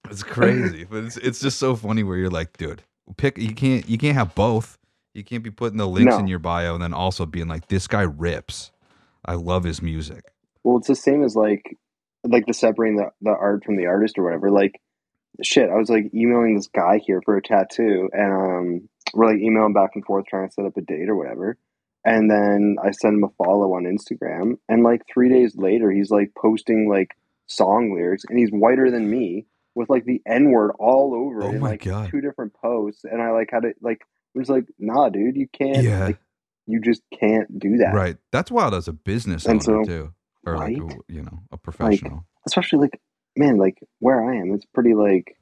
It's 0.09 0.23
crazy, 0.23 0.85
but 0.85 1.03
it's 1.03 1.17
it's 1.17 1.39
just 1.39 1.59
so 1.59 1.75
funny 1.75 2.03
where 2.03 2.17
you're 2.17 2.29
like, 2.31 2.57
dude, 2.57 2.81
pick 3.17 3.37
you 3.37 3.53
can't 3.53 3.87
you 3.87 3.97
can't 3.97 4.15
have 4.15 4.33
both. 4.35 4.77
You 5.13 5.23
can't 5.23 5.43
be 5.43 5.51
putting 5.51 5.77
the 5.77 5.87
links 5.87 6.13
No. 6.13 6.19
in 6.19 6.27
your 6.27 6.39
bio 6.39 6.73
and 6.75 6.83
then 6.83 6.93
also 6.93 7.25
being 7.25 7.47
like, 7.47 7.67
this 7.67 7.87
guy 7.87 8.01
rips. 8.03 8.71
I 9.25 9.33
love 9.35 9.63
his 9.65 9.81
music. 9.81 10.23
Well, 10.63 10.77
it's 10.77 10.87
the 10.87 10.95
same 10.95 11.23
as 11.23 11.35
like 11.35 11.75
like 12.23 12.45
the 12.47 12.53
separating 12.53 12.97
the, 12.97 13.09
the 13.21 13.31
art 13.31 13.63
from 13.63 13.75
the 13.77 13.85
artist 13.85 14.17
or 14.17 14.23
whatever. 14.23 14.49
Like 14.51 14.79
shit, 15.43 15.69
I 15.69 15.75
was 15.75 15.89
like 15.89 16.13
emailing 16.13 16.55
this 16.55 16.67
guy 16.67 16.99
here 17.05 17.21
for 17.23 17.37
a 17.37 17.41
tattoo 17.41 18.09
and 18.13 18.33
um 18.33 18.89
we're 19.13 19.27
like 19.31 19.39
emailing 19.41 19.73
back 19.73 19.91
and 19.95 20.05
forth 20.05 20.25
trying 20.27 20.47
to 20.47 20.53
set 20.53 20.65
up 20.65 20.77
a 20.77 20.81
date 20.81 21.09
or 21.09 21.15
whatever. 21.15 21.57
And 22.05 22.29
then 22.31 22.77
I 22.83 22.91
send 22.91 23.15
him 23.17 23.23
a 23.23 23.43
follow 23.43 23.73
on 23.73 23.83
Instagram 23.83 24.57
and 24.69 24.83
like 24.83 25.01
three 25.11 25.29
days 25.29 25.55
later 25.55 25.91
he's 25.91 26.09
like 26.11 26.31
posting 26.35 26.89
like 26.89 27.15
song 27.47 27.93
lyrics 27.95 28.23
and 28.29 28.37
he's 28.37 28.49
whiter 28.51 28.89
than 28.91 29.09
me 29.09 29.45
with 29.75 29.89
like 29.89 30.05
the 30.05 30.21
N 30.27 30.51
word 30.51 30.71
all 30.79 31.13
over 31.15 31.43
Oh 31.43 31.49
it 31.49 31.55
in 31.55 31.61
my 31.61 31.69
like 31.71 31.83
God. 31.83 32.09
two 32.09 32.21
different 32.21 32.53
posts 32.53 33.03
and 33.03 33.21
I 33.21 33.31
like 33.31 33.49
had 33.51 33.65
it 33.65 33.77
like 33.81 34.01
I 34.35 34.39
was 34.39 34.49
like, 34.49 34.65
nah 34.77 35.09
dude, 35.09 35.35
you 35.35 35.47
can't 35.51 35.83
Yeah. 35.83 36.05
like 36.05 36.19
you 36.67 36.79
just 36.81 37.01
can't 37.19 37.57
do 37.57 37.77
that. 37.77 37.95
Right. 37.95 38.17
That's 38.31 38.51
wild 38.51 38.75
as 38.75 38.87
a 38.87 38.93
business 38.93 39.45
And 39.47 39.67
owner 39.67 39.83
so- 39.85 39.89
too. 39.89 40.13
Or 40.45 40.55
like 40.55 40.77
Right? 40.79 40.93
a, 41.09 41.13
you 41.13 41.23
know, 41.23 41.39
a 41.51 41.57
professional. 41.57 42.25
especially 42.47 42.79
like 42.79 43.01
man, 43.35 43.57
like 43.57 43.79
where 43.99 44.23
I 44.23 44.35
am, 44.37 44.53
it's 44.53 44.65
pretty 44.65 44.93
like 44.93 45.37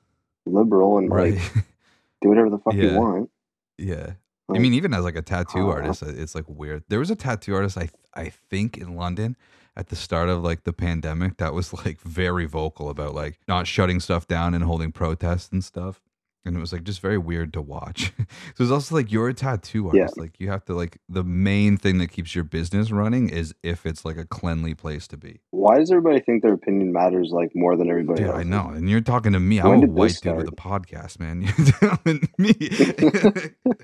liberal 0.46 0.98
and 0.98 1.10
right. 1.12 1.34
like 1.36 1.53
do 2.22 2.29
whatever 2.29 2.50
the 2.50 2.58
fuck 2.60 2.74
Yeah. 2.74 2.91
you 2.91 3.00
want. 3.00 3.29
yeah. 3.77 4.12
I 4.50 4.60
mean, 4.60 4.74
even 4.74 4.94
as 4.94 5.03
like 5.03 5.17
a 5.17 5.22
tattoo 5.22 5.70
uh, 5.70 5.74
artist, 5.74 6.03
it's 6.03 6.34
like 6.34 6.46
weird. 6.48 6.84
There 6.88 7.00
was 7.00 7.12
a 7.12 7.17
tattoo 7.17 7.53
artist 7.53 7.77
I 7.77 7.89
I 8.13 8.29
think 8.50 8.77
in 8.77 8.96
London 8.96 9.36
at 9.75 9.89
the 9.89 9.96
start 9.96 10.29
of 10.29 10.41
like 10.41 10.63
the 10.63 10.72
pandemic 10.72 11.36
that 11.38 11.53
was 11.53 11.74
like 11.74 12.00
very 12.01 12.46
vocal 12.46 12.89
about 12.89 13.13
like 13.13 13.39
not 13.48 13.67
shutting 13.67 14.00
stuff 14.00 14.25
down 14.25 14.53
and 14.53 14.63
holding 14.63 14.94
protests 14.94 15.51
and 15.51 15.63
stuff. 15.63 16.01
And 16.48 16.58
it 16.58 16.60
was 16.60 16.74
like 16.74 16.84
just 16.84 17.01
very 17.01 17.18
weird 17.18 17.54
to 17.54 17.62
watch. 17.62 18.13
so 18.56 18.63
it's 18.63 18.72
also 18.72 18.96
like 18.96 19.12
you're 19.12 19.30
a 19.30 19.34
tattoo 19.34 19.92
Yeah. 19.94 20.01
artist. 20.04 20.18
Like 20.20 20.39
you 20.39 20.50
have 20.50 20.66
to 20.66 20.74
like 20.74 20.98
the 21.08 21.24
main 21.24 21.77
thing 21.77 21.98
that 22.00 22.08
keeps 22.12 22.34
your 22.34 22.44
business 22.44 22.89
running 22.92 23.30
is 23.30 23.54
if 23.63 23.86
it's 23.86 24.04
like 24.06 24.18
a 24.18 24.25
cleanly 24.25 24.74
place 24.74 25.08
to 25.10 25.18
be. 25.18 25.42
why 25.51 25.77
does 25.77 25.92
everybody 25.92 26.20
think 26.22 26.42
their 26.44 26.54
opinion 26.54 26.92
matters 26.94 27.32
like 27.32 27.51
more 27.56 27.75
than 27.75 27.89
everybody 27.89 28.22
Dude, 28.24 28.30
else? 28.32 28.39
I 28.39 28.44
know. 28.44 28.70
And 28.70 28.89
you're 28.89 29.01
talking 29.01 29.34
to 29.34 29.39
me. 29.39 29.60
I'm 29.60 29.84
a 29.84 29.88
white 29.88 30.20
dude 30.24 30.38
with 30.38 30.48
a 30.48 30.51
podcast, 30.51 31.20
man. 31.20 31.42
You're 31.58 31.72
telling 31.74 32.27
me. 32.38 32.54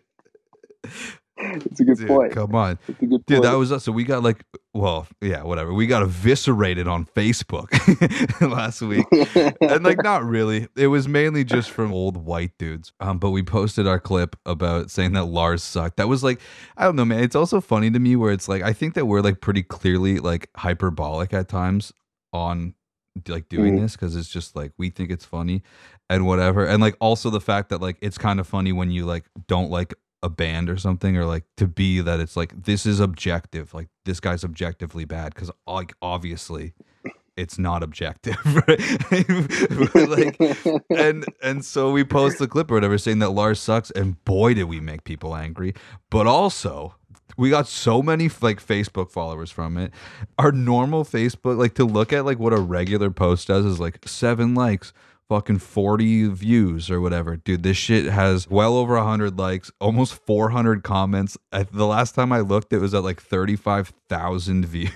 It's 1.38 1.79
a 1.79 1.84
good 1.84 1.98
Dude, 1.98 2.08
point. 2.08 2.32
come 2.32 2.53
on. 2.55 2.77
It's 2.88 3.01
a 3.01 3.05
good 3.05 3.25
Dude, 3.25 3.38
point. 3.38 3.43
that 3.43 3.58
was 3.58 3.72
us. 3.72 3.84
So 3.84 3.91
we 3.91 4.03
got 4.03 4.24
like, 4.24 4.43
well, 4.74 5.06
yeah, 5.22 5.44
whatever. 5.44 5.72
We 5.74 5.86
got 5.86 6.01
eviscerated 6.01 6.88
on 6.88 7.06
Facebook 7.06 7.70
last 8.42 8.82
week. 8.82 9.06
and 9.62 9.84
like 9.84 10.01
not 10.03 10.24
really 10.27 10.68
it 10.75 10.88
was 10.88 11.08
mainly 11.08 11.44
just 11.44 11.70
from 11.70 11.94
old 11.94 12.18
white 12.18 12.51
dudes 12.58 12.92
um 13.00 13.20
but 13.20 13.30
we 13.32 13.44
posted 13.44 13.86
our 13.88 14.00
clip 14.00 14.36
about 14.46 14.89
saying 14.89 15.13
that 15.13 15.25
lars 15.25 15.62
sucked 15.63 15.98
that 15.98 16.08
was 16.08 16.24
like 16.24 16.39
i 16.77 16.84
don't 16.84 16.96
know 16.96 17.06
man 17.06 17.24
it's 17.24 17.36
also 17.36 17.62
funny 17.62 17.89
to 17.92 18.00
me 18.00 18.15
where 18.15 18.32
it's 18.32 18.48
like 18.48 18.62
i 18.63 18.74
think 18.74 18.94
that 18.96 19.06
we're 19.06 19.22
like 19.22 19.42
pretty 19.42 19.62
clearly 19.63 20.20
like 20.20 20.50
hyperbolic 20.58 21.34
at 21.34 21.48
times 21.48 21.92
on 22.32 22.74
like 23.27 23.48
doing 23.50 23.77
Mhm. 23.77 23.82
this 23.82 23.92
because 23.94 24.15
it's 24.15 24.30
just 24.30 24.56
like 24.56 24.72
we 24.77 24.89
think 24.89 25.12
it's 25.12 25.25
funny 25.25 25.62
and 26.10 26.25
whatever 26.25 26.65
and 26.65 26.82
like 26.82 26.96
also 27.00 27.30
the 27.30 27.42
fact 27.42 27.70
that 27.70 27.82
like 27.82 27.98
it's 28.01 28.18
kind 28.18 28.39
of 28.39 28.48
funny 28.48 28.72
when 28.72 28.89
you 28.89 29.06
like 29.06 29.25
don't 29.48 29.70
like 29.70 29.94
a 30.24 30.30
band 30.30 30.70
or 30.70 30.77
something 30.77 31.15
or 31.18 31.25
like 31.25 31.44
to 31.58 31.68
be 31.68 32.01
that 32.01 32.20
it's 32.20 32.36
like 32.36 32.63
this 32.63 32.86
is 32.86 33.00
objective 33.00 33.74
like 33.74 33.89
this 34.06 34.20
guy's 34.20 34.44
objectively 34.44 35.06
bad 35.06 35.34
because 35.36 35.51
like 35.68 35.94
obviously 36.01 36.74
it's 37.36 37.58
not 37.58 37.84
objective 37.84 38.38
right 38.68 38.80
like 40.10 40.39
and 40.89 41.25
and 41.42 41.65
so 41.65 41.92
we 41.92 42.03
post 42.03 42.39
the 42.39 42.48
clip 42.48 42.70
or 42.72 42.75
whatever 42.75 42.98
saying 42.98 43.20
that 43.20 43.32
Lars 43.32 43.60
sucks, 43.60 43.92
and 43.92 44.24
boy 44.25 44.53
did 44.53 44.65
we 44.65 44.80
make 44.80 45.03
people 45.03 45.36
angry. 45.36 45.74
But 46.10 46.27
also, 46.27 46.96
we 47.38 47.50
got 47.50 47.68
so 47.68 48.01
many 48.01 48.30
like 48.42 48.63
Facebook 48.63 49.12
followers 49.12 49.51
from 49.51 49.77
it. 49.77 49.92
Our 50.38 50.51
normal 50.51 51.03
Facebook, 51.03 51.58
like 51.58 51.74
to 51.75 51.86
look 51.86 52.13
at 52.13 52.25
like 52.25 52.39
what 52.39 52.53
a 52.53 52.60
regular 52.60 53.10
post 53.10 53.48
does 53.48 53.65
is 53.65 53.80
like 53.80 54.08
seven 54.08 54.53
likes. 54.53 54.94
Fucking 55.30 55.60
40 55.60 56.27
views 56.27 56.92
or 56.92 57.00
whatever. 57.00 57.38
Dude, 57.38 57.63
this 57.63 57.77
shit 57.77 58.06
has 58.06 58.48
well 58.50 58.75
over 58.75 58.96
100 58.96 59.39
likes, 59.39 59.72
almost 59.80 60.13
400 60.25 60.84
comments. 60.84 61.38
I, 61.51 61.63
the 61.63 61.88
last 61.88 62.13
time 62.13 62.32
I 62.34 62.42
looked, 62.42 62.74
it 62.74 62.80
was 62.80 62.94
at 62.94 63.03
like 63.03 63.22
35,000 63.22 64.65
views 64.68 64.92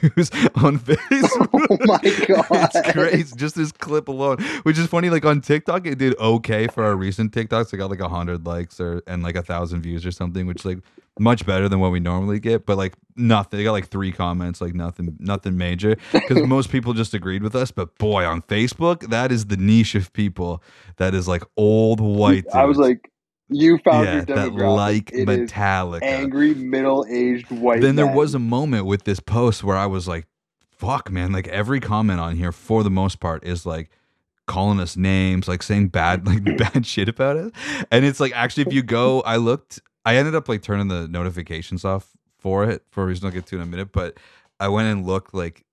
on 0.55 0.79
Facebook. 0.79 1.50
oh 1.72 1.77
my 1.86 2.00
god! 2.27 2.69
It's 2.75 2.91
crazy. 2.91 3.36
Just 3.36 3.55
this 3.55 3.72
clip 3.72 4.10
alone, 4.10 4.38
which 4.63 4.77
is 4.77 4.88
funny. 4.88 5.10
Like 5.10 5.25
on 5.25 5.41
TikTok, 5.41 5.88
it 5.88 5.98
did 5.98 6.17
okay 6.19 6.67
for 6.67 6.84
our 6.84 6.96
recent 6.96 7.31
TikToks. 7.31 7.74
It 7.74 7.77
got 7.77 7.89
like 7.89 8.01
hundred 8.01 8.46
likes 8.46 8.79
or 8.79 9.01
and 9.07 9.24
like 9.24 9.36
a 9.38 9.43
thousand 9.43 9.81
views 9.81 10.05
or 10.05 10.12
something, 10.12 10.46
which 10.46 10.65
like 10.65 10.79
much 11.19 11.45
better 11.45 11.67
than 11.69 11.79
what 11.79 11.91
we 11.91 12.00
normally 12.00 12.39
get. 12.39 12.65
But 12.65 12.77
like 12.77 12.93
nothing. 13.15 13.57
They 13.57 13.63
got 13.63 13.71
like 13.71 13.88
three 13.88 14.12
comments, 14.12 14.62
like 14.62 14.74
nothing, 14.74 15.15
nothing 15.19 15.57
major. 15.57 15.97
Because 16.12 16.43
most 16.47 16.71
people 16.71 16.93
just 16.93 17.13
agreed 17.13 17.43
with 17.43 17.55
us. 17.55 17.71
But 17.71 17.97
boy, 17.97 18.25
on 18.25 18.41
Facebook, 18.43 19.09
that 19.09 19.31
is 19.31 19.45
the 19.45 19.57
niche 19.57 19.95
of 19.95 20.12
people 20.13 20.63
that 20.97 21.13
is 21.13 21.27
like 21.27 21.43
old 21.55 22.00
white. 22.00 22.45
I 22.53 22.65
was 22.65 22.77
like, 22.77 23.12
you 23.50 23.79
found 23.83 24.05
yeah, 24.05 24.13
your 24.15 24.25
that 24.25 24.53
like 24.53 25.12
It 25.13 25.25
Metallica 25.25 26.03
angry 26.03 26.53
middle-aged 26.53 27.50
white. 27.50 27.81
then 27.81 27.95
there 27.95 28.07
was 28.07 28.33
a 28.33 28.39
moment 28.39 28.86
with 28.86 29.05
this 29.05 29.21
post 29.21 29.63
where 29.63 29.77
I 29.77 29.86
was 29.86 30.07
like, 30.07 30.27
fuck, 30.69 31.09
man. 31.12 31.31
Like 31.31 31.47
every 31.47 31.79
comment 31.79 32.19
on 32.19 32.36
here, 32.36 32.51
for 32.51 32.83
the 32.83 32.89
most 32.89 33.19
part, 33.19 33.45
is 33.45 33.65
like 33.65 33.89
calling 34.47 34.79
us 34.79 34.97
names, 34.97 35.47
like 35.47 35.63
saying 35.63 35.89
bad, 35.89 36.25
like 36.25 36.43
bad 36.57 36.86
shit 36.86 37.09
about 37.09 37.38
us. 37.38 37.51
And 37.91 38.05
it's 38.05 38.19
like, 38.19 38.33
actually, 38.36 38.65
if 38.67 38.74
you 38.74 38.83
go, 38.83 39.21
I 39.21 39.38
looked, 39.38 39.79
I 40.07 40.15
ended 40.15 40.35
up 40.35 40.47
like 40.47 40.61
turning 40.61 40.87
the 40.87 41.05
notifications 41.09 41.83
off 41.83 42.11
for 42.37 42.63
it 42.63 42.81
for 42.91 43.03
a 43.03 43.05
reason 43.05 43.25
I'll 43.25 43.33
get 43.33 43.45
to 43.47 43.57
in 43.57 43.61
a 43.61 43.65
minute. 43.65 43.91
But 43.91 44.17
I 44.57 44.69
went 44.69 44.87
and 44.87 45.05
looked 45.05 45.33
like 45.33 45.65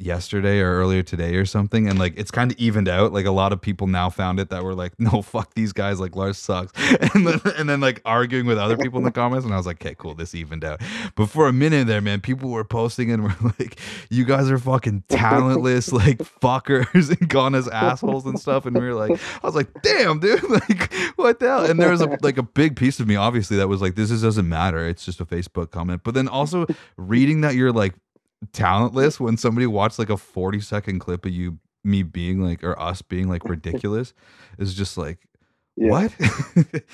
yesterday 0.00 0.60
or 0.60 0.72
earlier 0.72 1.02
today 1.02 1.36
or 1.36 1.44
something 1.44 1.88
and 1.88 1.98
like 1.98 2.14
it's 2.16 2.30
kind 2.30 2.50
of 2.50 2.58
evened 2.58 2.88
out. 2.88 3.12
Like 3.12 3.26
a 3.26 3.30
lot 3.30 3.52
of 3.52 3.60
people 3.60 3.86
now 3.86 4.08
found 4.10 4.40
it 4.40 4.50
that 4.50 4.64
were 4.64 4.74
like 4.74 4.98
no 4.98 5.22
fuck 5.22 5.54
these 5.54 5.72
guys 5.72 6.00
like 6.00 6.16
Lars 6.16 6.38
sucks. 6.38 6.72
And 7.14 7.26
then 7.26 7.40
and 7.56 7.68
then 7.68 7.80
like 7.80 8.00
arguing 8.04 8.46
with 8.46 8.58
other 8.58 8.76
people 8.76 8.98
in 8.98 9.04
the 9.04 9.10
comments 9.10 9.44
and 9.44 9.52
I 9.52 9.56
was 9.56 9.66
like 9.66 9.84
okay 9.84 9.94
cool 9.96 10.14
this 10.14 10.34
evened 10.34 10.64
out. 10.64 10.80
But 11.14 11.26
for 11.26 11.48
a 11.48 11.52
minute 11.52 11.86
there 11.86 12.00
man 12.00 12.20
people 12.20 12.50
were 12.50 12.64
posting 12.64 13.10
and 13.10 13.24
were 13.24 13.34
like 13.58 13.78
you 14.10 14.24
guys 14.24 14.50
are 14.50 14.58
fucking 14.58 15.04
talentless 15.08 15.92
like 15.92 16.18
fuckers 16.18 17.10
and 17.18 17.28
gone 17.28 17.54
as 17.54 17.68
assholes 17.68 18.26
and 18.26 18.38
stuff. 18.38 18.66
And 18.66 18.76
we 18.76 18.84
were 18.84 18.94
like 18.94 19.20
I 19.42 19.46
was 19.46 19.54
like 19.54 19.68
damn 19.82 20.20
dude 20.20 20.42
like 20.48 20.92
what 21.16 21.40
the 21.40 21.48
hell? 21.48 21.64
And 21.64 21.80
there 21.80 21.90
was 21.90 22.00
a 22.00 22.18
like 22.22 22.38
a 22.38 22.42
big 22.42 22.76
piece 22.76 23.00
of 23.00 23.06
me 23.06 23.16
obviously 23.16 23.56
that 23.58 23.68
was 23.68 23.82
like 23.82 23.94
this 23.94 24.10
is, 24.10 24.22
doesn't 24.22 24.48
matter. 24.48 24.86
It's 24.86 25.04
just 25.04 25.20
a 25.20 25.24
Facebook 25.24 25.70
comment. 25.70 26.02
But 26.04 26.14
then 26.14 26.28
also 26.28 26.66
reading 26.96 27.40
that 27.42 27.54
you're 27.54 27.72
like 27.72 27.94
talentless 28.52 29.20
when 29.20 29.36
somebody 29.36 29.66
watched 29.66 29.98
like 29.98 30.10
a 30.10 30.16
40 30.16 30.60
second 30.60 30.98
clip 31.00 31.24
of 31.26 31.32
you 31.32 31.58
me 31.84 32.02
being 32.02 32.42
like 32.42 32.62
or 32.64 32.78
us 32.80 33.02
being 33.02 33.28
like 33.28 33.44
ridiculous 33.48 34.12
is 34.58 34.74
just 34.74 34.96
like 34.98 35.18
Yeah. 35.76 35.90
what? 35.90 36.12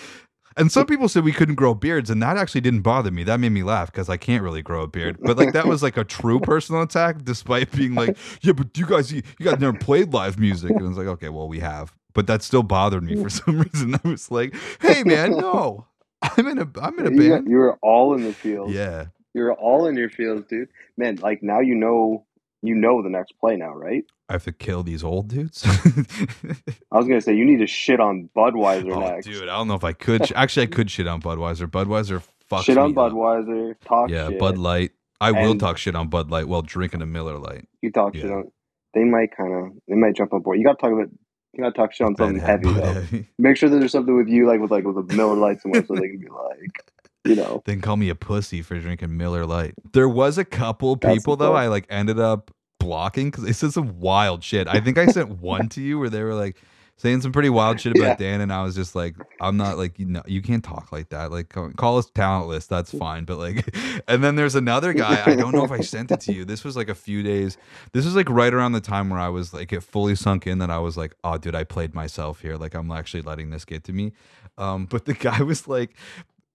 And 0.59 0.73
some 0.73 0.87
people 0.87 1.07
said 1.07 1.23
we 1.23 1.33
couldn't 1.33 1.57
grow 1.57 1.75
beards 1.75 2.09
and 2.09 2.23
that 2.23 2.39
actually 2.39 2.63
didn't 2.63 2.81
bother 2.81 3.11
me. 3.11 3.25
That 3.25 3.41
made 3.41 3.51
me 3.51 3.63
laugh 3.63 3.93
because 3.93 4.09
i 4.09 4.17
can't 4.17 4.43
really 4.43 4.63
grow 4.63 4.81
a 4.85 4.87
beard. 4.87 5.19
But 5.21 5.37
like 5.37 5.53
that 5.53 5.67
was 5.67 5.83
like 5.83 5.99
a 5.99 6.05
true 6.05 6.41
personal 6.53 6.81
attack 6.81 7.25
despite 7.25 7.71
being 7.73 7.95
like 7.95 8.17
yeah 8.41 8.55
but 8.55 8.77
you 8.79 8.87
guys 8.87 9.13
you, 9.13 9.21
you 9.39 9.45
guys 9.45 9.61
never 9.61 9.77
played 9.77 10.15
live 10.15 10.39
music. 10.39 10.71
And 10.71 10.81
it's 10.89 10.97
like 10.97 11.09
okay 11.09 11.29
well 11.29 11.47
we 11.47 11.59
have. 11.61 11.95
But 12.15 12.27
that 12.29 12.43
still 12.43 12.63
bothered 12.63 13.03
me 13.03 13.17
for 13.23 13.29
some 13.29 13.59
reason. 13.61 13.97
I 14.03 14.09
was 14.09 14.31
like 14.31 14.55
hey 14.81 15.03
man 15.05 15.33
no. 15.33 15.87
I'm 16.23 16.47
in 16.49 16.59
a 16.59 16.67
i'm 16.81 16.99
in 17.01 17.07
a 17.07 17.11
band 17.11 17.49
you 17.51 17.59
were 17.59 17.75
all 17.83 18.15
in 18.15 18.25
the 18.25 18.33
field. 18.33 18.73
yeah 18.73 19.09
You're 19.37 19.53
all 19.53 19.87
in 19.87 19.97
your 19.97 20.09
fields, 20.09 20.47
dude. 20.49 20.69
Man, 20.97 21.17
like 21.17 21.43
now 21.43 21.61
you 21.61 21.75
know 21.75 22.25
you 22.63 22.75
know 22.75 23.03
the 23.03 23.11
next 23.11 23.33
play 23.39 23.57
now, 23.57 23.75
right? 23.75 24.03
i 24.29 24.33
have 24.33 24.43
to 24.45 24.51
kill 24.51 24.83
these 24.83 25.05
old 25.05 25.29
dudes 25.29 25.63
I 26.91 26.97
was 26.97 27.07
gonna 27.07 27.21
say 27.21 27.37
you 27.37 27.45
need 27.45 27.59
to 27.59 27.67
shit 27.69 28.01
on 28.01 28.29
Budweiser 28.37 28.97
Oh, 28.97 28.99
next. 28.99 29.27
dude, 29.27 29.43
I 29.45 29.57
don't 29.57 29.69
know 29.69 29.75
if 29.75 29.85
I 29.85 29.93
could. 29.93 30.33
Actually, 30.33 30.65
I 30.65 30.67
could 30.67 30.91
shit 30.91 31.07
on 31.07 31.21
Budweiser. 31.21 31.67
Budweiser 31.69 32.23
fucks 32.51 32.65
shit 32.65 32.79
on 32.79 32.93
me 32.95 32.97
up. 32.97 33.13
Budweiser. 33.13 33.75
Talk 33.85 34.09
shit. 34.09 34.17
Yeah, 34.17 34.31
shit. 34.31 34.39
Bud 34.39 34.57
Light. 34.59 34.93
I 35.21 35.33
will 35.33 35.57
talk 35.57 35.77
shit 35.79 35.95
on 35.95 36.09
Bud 36.09 36.31
Light 36.31 36.49
while 36.49 36.63
drinking 36.63 37.03
a 37.03 37.07
Miller 37.07 37.39
Lite. 37.39 37.69
You 37.83 37.93
talk 37.93 38.15
shit 38.15 38.31
on. 38.31 38.51
They 38.95 39.05
might 39.05 39.37
kind 39.37 39.53
of. 39.53 39.73
They 39.87 39.95
might 39.95 40.17
jump 40.17 40.33
on 40.33 40.41
board. 40.41 40.59
You 40.59 40.65
got 40.65 40.79
to 40.79 40.83
talk 40.83 40.93
about. 40.93 41.11
You 41.53 41.63
got 41.63 41.75
to 41.75 41.79
talk 41.79 41.93
shit 41.93 42.07
on 42.07 42.17
something 42.17 42.41
heavy 42.41 42.73
though. 42.73 42.93
Heavy. 42.95 43.29
Make 43.39 43.57
sure 43.59 43.69
that 43.69 43.79
there's 43.79 43.93
something 43.93 44.17
with 44.17 44.29
you, 44.29 44.47
like 44.47 44.61
with 44.61 44.71
like 44.71 44.85
with 44.85 44.97
a 44.97 45.15
Miller 45.15 45.37
Lite 45.37 45.61
somewhere, 45.61 45.85
so 45.87 45.95
they 45.95 46.09
can 46.09 46.19
be 46.19 46.29
like, 46.29 46.93
you 47.27 47.37
know. 47.37 47.63
Then 47.65 47.81
call 47.81 47.97
me 47.97 48.09
a 48.09 48.15
pussy 48.15 48.63
for 48.63 48.79
drinking 48.79 49.17
Miller 49.17 49.47
Lite. 49.47 49.75
There 49.93 50.09
was 50.09 50.39
a 50.39 50.45
couple 50.45 50.97
people 50.97 51.37
though. 51.37 51.55
I 51.55 51.69
like 51.69 51.87
ended 51.91 52.19
up 52.19 52.51
blocking 52.79 53.31
because 53.31 53.45
they 53.45 53.53
said 53.53 53.73
some 53.73 53.99
wild 54.01 54.45
shit. 54.45 54.69
I 54.69 54.81
think 54.81 54.99
I 54.99 55.07
sent 55.07 55.41
one 55.41 55.69
to 55.71 55.81
you 55.81 55.99
where 55.99 56.11
they 56.11 56.23
were 56.23 56.35
like 56.35 56.57
saying 56.99 57.21
some 57.21 57.33
pretty 57.33 57.51
wild 57.51 57.79
shit 57.81 57.97
about 57.97 58.19
Dan, 58.19 58.41
and 58.41 58.53
I 58.53 58.63
was 58.63 58.75
just 58.75 58.95
like, 58.95 59.17
I'm 59.41 59.57
not 59.57 59.77
like 59.77 59.99
you 59.99 60.07
know 60.07 60.23
you 60.27 60.43
can't 60.43 60.65
talk 60.65 60.93
like 60.93 61.11
that. 61.11 61.31
Like 61.31 61.51
call, 61.51 61.71
call 61.73 61.99
us 61.99 62.11
talentless, 62.11 62.67
that's 62.67 62.93
fine. 62.93 63.25
But 63.25 63.39
like, 63.39 63.77
and 64.09 64.25
then 64.25 64.37
there's 64.37 64.55
another 64.55 64.93
guy. 64.93 65.23
I 65.25 65.35
don't 65.35 65.53
know 65.53 65.65
if 65.65 65.71
I 65.71 65.81
sent 65.81 66.11
it 66.11 66.21
to 66.23 66.33
you. 66.33 66.45
This 66.45 66.65
was 66.65 66.77
like 66.77 66.89
a 66.89 66.95
few 66.95 67.23
days. 67.23 67.59
This 67.93 68.05
was 68.05 68.17
like 68.17 68.31
right 68.31 68.53
around 68.53 68.73
the 68.73 68.81
time 68.81 69.11
where 69.11 69.21
I 69.21 69.29
was 69.29 69.53
like 69.53 69.73
it 69.73 69.83
fully 69.83 70.15
sunk 70.15 70.47
in 70.47 70.59
that 70.59 70.71
I 70.71 70.79
was 70.79 70.97
like, 70.97 71.15
oh 71.25 71.39
dude, 71.39 71.55
I 71.55 71.65
played 71.65 71.95
myself 71.95 72.41
here. 72.41 72.57
Like 72.57 72.75
I'm 72.75 72.91
actually 72.91 73.23
letting 73.23 73.51
this 73.51 73.65
get 73.65 73.85
to 73.85 73.93
me. 73.93 74.13
Um, 74.59 74.87
but 74.87 75.05
the 75.05 75.15
guy 75.15 75.43
was 75.43 75.69
like, 75.69 75.95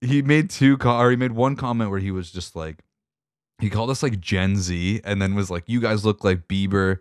he 0.02 0.22
made 0.22 0.50
two 0.50 0.78
co- 0.78 0.98
or 0.98 1.12
he 1.12 1.16
made 1.16 1.32
one 1.32 1.56
comment 1.56 1.90
where 1.92 2.00
he 2.00 2.12
was 2.12 2.32
just 2.32 2.56
like 2.56 2.84
he 3.60 3.70
called 3.70 3.90
us 3.90 4.02
like 4.04 4.20
Gen 4.20 4.58
Z 4.58 5.02
and 5.04 5.22
then 5.22 5.36
was 5.36 5.50
like, 5.52 5.64
You 5.68 5.80
guys 5.80 6.04
look 6.04 6.24
like 6.24 6.48
Bieber 6.48 6.98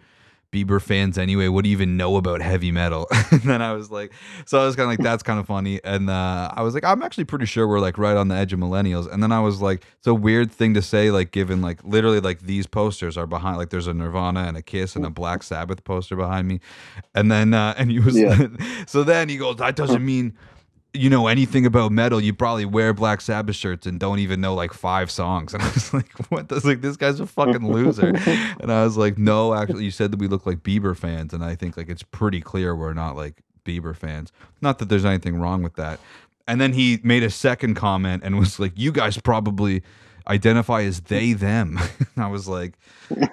Bieber 0.53 0.83
fans 0.83 1.17
anyway. 1.17 1.47
What 1.47 1.63
do 1.63 1.71
you 1.71 1.77
even 1.77 1.97
know 1.97 2.17
about 2.17 2.43
heavy 2.43 2.73
metal? 2.73 3.07
and 3.31 3.41
then 3.43 3.63
I 3.63 3.73
was 3.73 3.91
like, 3.91 4.13
so 4.47 4.61
I 4.61 4.67
was 4.67 4.75
kind 4.75 4.87
of 4.87 4.91
like, 4.91 4.99
that's 4.99 5.23
kind 5.23 5.39
of 5.39 5.47
funny. 5.47 5.81
And 5.85 6.11
uh, 6.11 6.51
I 6.53 6.63
was 6.63 6.75
like, 6.75 6.83
I'm 6.83 7.03
actually 7.03 7.25
pretty 7.25 7.47
sure 7.47 7.69
we're 7.69 7.79
like 7.79 7.97
right 7.99 8.17
on 8.17 8.29
the 8.29 8.35
edge 8.35 8.53
of 8.53 8.59
millennials. 8.59 9.11
And 9.11 9.23
then 9.23 9.31
I 9.31 9.39
was 9.39 9.63
like, 9.63 9.85
it's 9.99 10.09
a 10.09 10.15
weird 10.15 10.51
thing 10.51 10.75
to 10.75 10.83
say, 10.83 11.13
like 11.13 11.31
given 11.31 11.63
like 11.63 11.83
literally 11.85 12.19
like 12.19 12.41
these 12.41 12.67
posters 12.67 13.17
are 13.17 13.29
behind, 13.29 13.59
like 13.59 13.71
there's 13.71 13.87
a 13.87 13.95
Nirvana 13.95 14.41
and 14.41 14.57
a 14.57 14.63
Kiss 14.63 14.97
and 14.97 15.07
a 15.07 15.11
Black 15.11 15.45
Sabbath 15.45 15.85
poster 15.85 16.17
behind 16.17 16.49
me. 16.49 16.59
And 17.15 17.31
then 17.31 17.55
uh, 17.55 17.75
and 17.79 17.91
he 17.91 18.01
was 18.01 18.19
Yeah. 18.19 18.49
so 18.87 19.05
then 19.05 19.29
he 19.29 19.37
goes, 19.37 19.57
that 19.57 19.77
doesn't 19.77 20.05
mean 20.05 20.37
you 20.93 21.09
know 21.09 21.27
anything 21.27 21.67
about 21.67 21.93
metal, 21.93 22.21
you 22.21 22.35
probably 22.35 22.65
wear 22.65 22.93
Black 22.93 23.21
Sabbath 23.21 23.57
shirts 23.57 23.87
and 23.87 24.01
don't 24.01 24.19
even 24.19 24.41
know 24.41 24.55
like 24.55 24.73
five 24.73 25.11
songs. 25.11 25.55
And 25.61 25.63
I 25.63 25.69
was 25.69 25.95
like, 25.95 26.13
what? 26.31 26.49
That's 26.49 26.65
like 26.65 26.81
this 26.81 26.97
guy's 26.97 27.21
a 27.21 27.27
fucking 27.27 27.67
loser. 27.67 28.09
and 28.61 28.73
I 28.73 28.85
was 28.85 28.97
like, 28.97 29.19
no, 29.19 29.55
actually, 29.55 29.85
you 29.85 29.91
said 29.91 30.11
that 30.13 30.19
we 30.19 30.27
look 30.27 30.47
like 30.47 30.59
Bieber 30.63 30.97
fans, 30.97 31.33
and 31.33 31.45
I 31.45 31.55
think 31.55 31.77
like 31.77 31.89
it's 31.89 32.03
pretty 32.03 32.41
clear 32.41 32.75
we're 32.75 32.95
not 32.95 33.17
like 33.17 33.43
Bieber 33.65 33.95
fans. 33.97 34.33
Not 34.61 34.79
that 34.79 34.89
there's 34.89 35.05
anything 35.05 35.41
wrong 35.41 35.63
with 35.63 35.75
that. 35.75 36.01
And 36.49 36.61
then 36.61 36.73
he 36.73 36.99
made 37.05 37.23
a 37.23 37.31
second 37.31 37.75
comment 37.75 38.23
and 38.25 38.39
was 38.39 38.59
like, 38.59 38.73
you 38.75 38.91
guys 38.91 39.17
probably 39.19 39.83
identify 40.27 40.83
as 40.83 41.01
they 41.03 41.33
them. 41.33 41.79
I 42.17 42.27
was 42.29 42.49
like, 42.49 42.75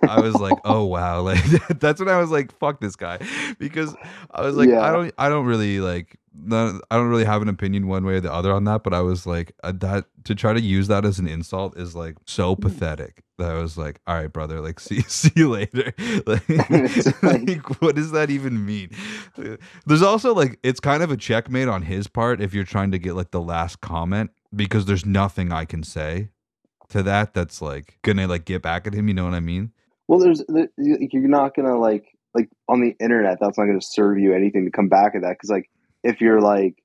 I 0.08 0.20
was 0.20 0.36
like, 0.36 0.58
oh 0.66 0.86
wow, 0.86 1.22
like 1.22 1.44
that's 1.80 2.00
when 2.00 2.10
I 2.10 2.20
was 2.20 2.30
like, 2.30 2.58
fuck 2.60 2.80
this 2.80 2.96
guy, 2.96 3.20
because 3.58 3.96
I 4.32 4.42
was 4.42 4.56
like, 4.56 4.70
Yeah. 4.70 4.82
I 4.82 4.92
don't, 4.92 5.14
I 5.18 5.30
don't 5.30 5.46
really 5.46 5.80
like, 5.80 6.18
no, 6.40 6.80
I 6.92 6.96
don't 6.96 7.10
really 7.10 7.26
have 7.26 7.42
an 7.42 7.50
opinion 7.50 7.88
one 7.88 8.06
way 8.06 8.16
or 8.16 8.20
the 8.22 8.32
other 8.34 8.52
on 8.54 8.64
that. 8.66 8.84
But 8.84 8.94
I 8.94 9.02
was 9.02 9.26
like, 9.26 9.54
uh, 9.64 9.72
that 9.78 10.06
to 10.26 10.36
try 10.36 10.54
to 10.54 10.62
use 10.62 10.88
that 10.88 11.06
as 11.06 11.20
an 11.20 11.28
insult 11.28 11.78
is 11.78 11.96
like 11.96 12.16
so 12.26 12.56
pathetic. 12.56 13.24
That 13.38 13.52
I 13.52 13.60
was 13.62 13.78
like, 13.78 14.00
all 14.08 14.16
right, 14.16 14.32
brother, 14.32 14.62
like 14.62 14.80
see, 14.80 15.02
see 15.08 15.32
you 15.36 15.50
later. 15.50 15.94
Like, 16.28 16.48
like- 17.24 17.82
what 17.82 17.96
does 17.96 18.12
that 18.12 18.30
even 18.30 18.66
mean? 18.66 18.92
There's 19.86 20.02
also 20.02 20.34
like, 20.34 20.60
it's 20.64 20.80
kind 20.80 21.04
of 21.04 21.12
a 21.12 21.18
checkmate 21.18 21.68
on 21.68 21.84
his 21.84 22.08
part 22.08 22.42
if 22.42 22.54
you're 22.54 22.64
trying 22.64 22.92
to 22.92 23.00
get 23.00 23.14
like 23.16 23.32
the 23.32 23.42
last 23.42 23.82
comment 23.82 24.32
because 24.56 24.86
there's 24.86 25.06
nothing 25.06 25.52
I 25.52 25.66
can 25.66 25.84
say 25.84 26.30
to 26.90 27.04
that 27.04 27.34
that's 27.34 27.62
like 27.62 28.00
gonna 28.04 28.28
like 28.28 28.46
get 28.46 28.62
back 28.62 28.88
at 28.88 28.94
him. 28.94 29.08
You 29.08 29.14
know 29.14 29.26
what 29.26 29.34
I 29.34 29.40
mean? 29.40 29.72
Well, 30.08 30.20
there's 30.20 30.44
there- 30.48 30.70
you're 30.78 31.28
not 31.28 31.56
gonna 31.56 31.78
like 31.78 32.06
like 32.34 32.50
on 32.70 32.82
the 32.82 32.96
internet. 33.00 33.38
That's 33.42 33.58
not 33.58 33.66
gonna 33.66 33.82
serve 33.82 34.20
you 34.20 34.34
anything 34.34 34.66
to 34.66 34.72
come 34.72 34.88
back 34.90 35.14
at 35.16 35.22
that 35.22 35.32
because 35.32 35.50
like 35.50 35.70
if 36.08 36.22
you're 36.22 36.42
like 36.42 36.76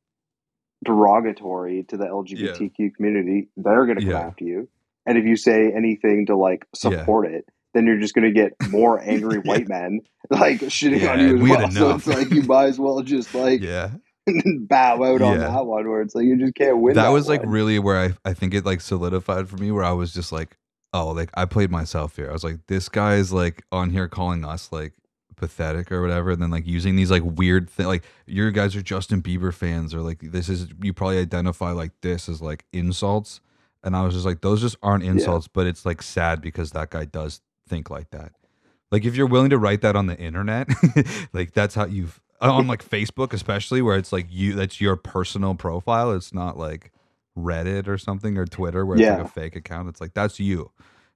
derogatory 0.85 1.85
to 1.89 1.97
the 1.97 2.07
LGBTQ 2.07 2.95
community, 2.95 3.49
they're 3.57 3.87
gonna 3.87 4.01
come 4.01 4.11
Yeah. 4.11 4.19
after 4.27 4.45
you. 4.45 4.69
And 5.07 5.19
if 5.19 5.25
you 5.25 5.37
say 5.37 5.73
anything 5.73 6.27
to 6.27 6.37
like 6.37 6.67
support 6.75 7.27
it, 7.27 7.47
then 7.75 7.87
you're 7.87 7.99
just 7.99 8.15
gonna 8.15 8.33
get 8.33 8.53
more 8.71 9.01
angry 9.03 9.39
white 9.39 9.69
men 9.69 10.01
like 10.31 10.61
shitting 10.61 11.01
Yeah, 11.03 11.13
on 11.13 11.21
you 11.21 11.37
as 11.37 11.43
well. 11.43 11.71
So 11.73 11.95
it's 11.95 12.07
like 12.07 12.31
you 12.31 12.43
might 12.43 12.67
as 12.67 12.79
well 12.79 13.01
just 13.03 13.35
like 13.35 13.61
yeah. 13.63 13.91
bow 14.69 15.03
out 15.03 15.23
on 15.23 15.39
that 15.39 15.67
one 15.67 15.89
where 15.89 16.01
it's 16.01 16.15
like 16.15 16.25
you 16.25 16.37
just 16.39 16.55
can't 16.55 16.81
win. 16.81 16.95
that 16.95 17.09
was 17.09 17.29
like 17.29 17.43
really 17.45 17.79
where 17.81 17.99
I, 17.99 18.13
I 18.25 18.35
think 18.35 18.55
it 18.55 18.65
like 18.65 18.81
solidified 18.81 19.49
for 19.49 19.57
me 19.57 19.71
where 19.73 19.83
I 19.85 19.93
was 19.93 20.13
just 20.15 20.31
like, 20.31 20.57
oh, 20.93 21.09
like 21.11 21.31
I 21.35 21.45
played 21.45 21.71
myself 21.73 22.15
here. 22.17 22.29
I 22.29 22.33
was 22.33 22.45
like, 22.45 22.59
this 22.69 22.89
guy 22.89 23.17
is 23.17 23.33
like 23.33 23.65
on 23.73 23.91
here 23.91 24.07
calling 24.09 24.45
us 24.45 24.71
like 24.71 24.93
pathetic 25.43 25.91
or 25.91 26.01
whatever, 26.01 26.31
and 26.31 26.41
then 26.41 26.51
like 26.51 26.69
using 26.69 26.95
these 26.95 27.11
like 27.11 27.25
weird 27.25 27.69
thing 27.69 27.87
like 27.87 28.05
your 28.27 28.53
guys 28.53 28.77
are 28.77 28.83
Justin 28.83 29.21
Bieber 29.21 29.53
fans 29.53 29.93
or 29.93 30.01
like 30.01 30.21
this 30.21 30.49
is 30.49 30.69
you 30.81 30.93
probably 30.93 31.19
identify 31.19 31.73
like 31.73 31.91
this 32.01 32.29
as 32.29 32.41
like 32.41 32.65
insults. 32.73 33.41
And 33.83 33.97
I 33.97 34.05
was 34.05 34.15
just 34.15 34.25
like, 34.25 34.43
those 34.43 34.61
just 34.61 34.77
aren't 34.81 35.03
insults, 35.03 35.49
but 35.49 35.67
it's 35.67 35.85
like 35.85 36.01
sad 36.03 36.41
because 36.41 36.71
that 36.71 36.91
guy 36.91 37.05
does 37.05 37.41
think 37.69 37.91
like 37.91 38.11
that. 38.11 38.31
Like 38.93 39.05
if 39.05 39.17
you're 39.17 39.27
willing 39.27 39.51
to 39.51 39.59
write 39.59 39.81
that 39.81 39.97
on 39.97 40.07
the 40.07 40.17
internet, 40.17 40.69
like 41.33 41.53
that's 41.53 41.75
how 41.75 41.87
you've 41.87 42.21
uh, 42.41 42.53
on 42.53 42.69
like 42.69 42.89
Facebook 42.89 43.33
especially 43.33 43.83
where 43.83 43.97
it's 43.97 44.13
like 44.13 44.27
you 44.31 44.55
that's 44.55 44.81
your 44.81 44.95
personal 44.95 45.57
profile. 45.57 46.13
It's 46.13 46.33
not 46.33 46.57
like 46.57 46.93
Reddit 47.37 47.89
or 47.89 47.99
something 47.99 48.39
or 48.39 48.47
Twitter 48.47 48.87
where 48.87 48.97
it's 48.97 49.05
like 49.19 49.27
a 49.27 49.29
fake 49.29 49.57
account. 49.57 49.89
It's 49.89 50.01
like 50.01 50.15
that's 50.15 50.39
you. 50.39 50.71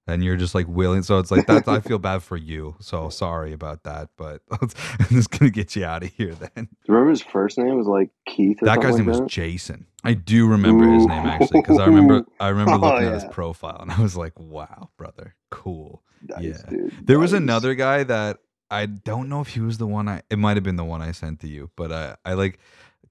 And 0.09 0.23
you're 0.23 0.37
just 0.37 0.55
like 0.55 0.69
willing. 0.69 1.03
So 1.03 1.19
it's 1.19 1.31
like 1.33 1.47
that 1.49 1.67
I 1.69 1.81
feel 1.81 1.99
bad 1.99 2.23
for 2.23 2.37
you. 2.37 2.77
So 2.81 3.09
sorry 3.09 3.53
about 3.53 3.83
that. 3.85 4.11
But 4.17 4.43
I'm 4.53 4.69
just 5.11 5.31
gonna 5.31 5.51
get 5.51 5.75
you 5.77 5.85
out 5.85 6.05
of 6.05 6.11
here 6.13 6.35
then. 6.35 6.51
Do 6.55 6.69
you 6.89 6.95
remember 6.95 7.11
his 7.11 7.23
first 7.23 7.59
name 7.59 7.77
was 7.77 7.87
like 7.89 8.11
Keith 8.27 8.63
or 8.63 8.67
That 8.67 8.81
guy's 8.81 8.97
name 8.99 9.07
like 9.09 9.23
was? 9.23 9.31
Jason. 9.31 9.87
I 10.05 10.15
do 10.15 10.47
remember 10.47 10.87
his 10.89 11.07
name 11.07 11.27
actually 11.27 11.61
because 11.63 11.79
I 11.79 11.87
remember 11.87 12.25
I 12.41 12.49
remember 12.49 12.75
Oh, 12.75 12.79
looking 12.79 13.09
at 13.09 13.15
his 13.15 13.25
profile 13.25 13.79
and 13.81 13.91
I 13.91 14.01
was 14.01 14.17
like, 14.17 14.39
wow, 14.39 14.91
brother, 14.97 15.35
cool. 15.51 16.03
Nice, 16.23 16.43
yeah. 16.43 16.71
dude. 16.71 16.95
There 17.07 17.19
was 17.19 17.33
another 17.33 17.75
guy 17.75 18.05
that 18.05 18.39
I 18.71 18.87
don't 18.87 19.29
know 19.29 19.41
if 19.41 19.49
he 19.49 19.61
was 19.61 19.79
the 19.79 19.87
one 19.87 20.09
I. 20.09 20.23
It 20.31 20.39
might 20.39 20.57
have 20.57 20.65
been 20.65 20.77
the 20.77 20.85
one 20.85 21.03
I 21.03 21.13
sent 21.13 21.41
to 21.41 21.49
you, 21.49 21.71
but 21.77 21.93
I 21.93 22.17
I 22.25 22.35
like 22.35 22.59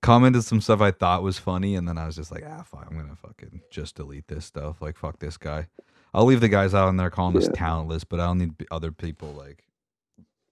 commented 0.01 0.43
some 0.43 0.61
stuff 0.61 0.81
I 0.81 0.91
thought 0.91 1.23
was 1.23 1.39
funny, 1.39 1.75
and 1.75 1.87
then 1.87 1.97
I 1.97 2.05
was 2.05 2.15
just 2.15 2.31
like, 2.31 2.43
ah, 2.47 2.63
fuck, 2.63 2.87
I'm 2.89 2.97
gonna 2.97 3.15
fucking 3.15 3.61
just 3.71 3.95
delete 3.95 4.27
this 4.27 4.45
stuff. 4.45 4.81
Like, 4.81 4.97
fuck 4.97 5.19
this 5.19 5.37
guy. 5.37 5.67
I'll 6.15 6.25
leave 6.25 6.41
the 6.41 6.49
guys 6.49 6.73
out 6.73 6.89
in 6.89 6.97
there 6.97 7.09
calling 7.11 7.37
us 7.37 7.45
Yeah. 7.45 7.51
talentless, 7.53 8.05
but 8.05 8.19
I 8.21 8.25
don't 8.27 8.39
need 8.39 8.53
other 8.71 8.91
people 8.91 9.33
like 9.33 9.65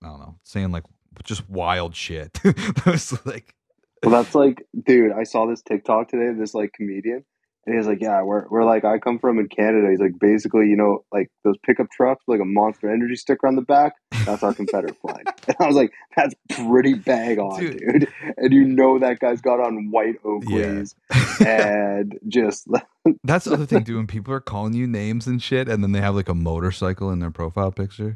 I 0.04 0.08
don't 0.08 0.20
know 0.20 0.36
saying 0.44 0.72
like 0.72 0.84
just 1.24 1.50
wild 1.50 1.96
shit. 1.96 2.40
I 2.46 2.92
was 2.92 3.26
like, 3.26 3.56
Well, 4.04 4.12
that's 4.12 4.36
like, 4.36 4.66
dude, 4.86 5.14
I 5.14 5.24
saw 5.24 5.48
this 5.48 5.62
TikTok 5.62 6.10
today, 6.10 6.38
this 6.38 6.54
like 6.54 6.74
comedian, 6.74 7.24
and 7.66 7.76
he's 7.76 7.88
like, 7.88 8.02
yeah, 8.02 8.22
we're, 8.22 8.46
we're 8.50 8.66
like, 8.66 8.84
I 8.84 8.98
come 9.00 9.20
from 9.20 9.40
in 9.40 9.48
Canada. 9.48 9.88
He's 9.90 10.00
like, 10.00 10.20
basically, 10.20 10.68
you 10.68 10.76
know, 10.76 11.06
like 11.12 11.32
those 11.44 11.56
pickup 11.66 11.90
trucks 11.92 12.24
like 12.28 12.42
a 12.42 12.46
monster 12.46 12.90
energy 12.92 13.16
sticker 13.16 13.48
on 13.48 13.56
the 13.56 13.62
back, 13.62 13.94
that's 14.26 14.44
our 14.44 14.54
Confederate 14.54 14.98
flag. 15.02 15.26
And 15.48 15.58
I 15.60 15.68
was 15.68 15.76
like, 15.76 15.92
that's 16.16 16.34
pretty 16.52 16.94
bang 16.94 17.38
on, 17.40 17.60
Dude. 17.60 17.78
dude. 17.80 18.08
And 18.38 18.54
you 18.54 18.64
know 18.64 19.00
that 19.00 19.20
guy's 19.20 19.42
got 19.42 19.60
on 19.60 19.92
white 19.92 20.22
Oakleys 20.24 20.96
and 21.46 22.18
just, 22.28 22.68
That's 23.24 23.46
the 23.46 23.54
other 23.54 23.66
thing, 23.66 23.84
dude. 23.84 23.98
When 23.98 24.08
people 24.08 24.34
are 24.34 24.40
calling 24.40 24.74
you 24.74 24.88
names 24.88 25.28
and 25.28 25.42
shit, 25.42 25.68
and 25.68 25.84
then 25.84 25.92
they 25.92 26.00
have 26.02 26.16
like 26.16 26.30
a 26.30 26.36
motorcycle 26.36 27.12
in 27.12 27.20
their 27.20 27.32
profile 27.32 27.72
picture, 27.72 28.16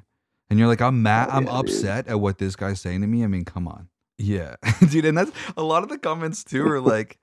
and 0.49 0.57
you're 0.57 0.67
like, 0.67 0.81
"I'm 0.81 1.01
mad. 1.03 1.27
Oh, 1.29 1.35
I'm 1.35 1.45
yeah, 1.45 1.51
dude. 1.51 1.59
upset 1.59 2.07
at 2.07 2.19
what 2.19 2.37
this 2.37 2.55
guy's 2.55 2.79
saying 2.79 3.01
to 3.01 3.07
me." 3.07 3.23
I 3.23 3.27
mean, 3.27 3.43
come 3.43 3.67
on, 3.67 3.89
yeah, 4.17 4.55
dude. 4.89 5.05
And 5.05 5.17
that's 5.17 5.31
a 5.57 5.63
lot 5.63 5.83
of 5.83 5.89
the 5.89 5.97
comments 5.97 6.43
too 6.43 6.65
are 6.67 6.79
like, 6.79 7.17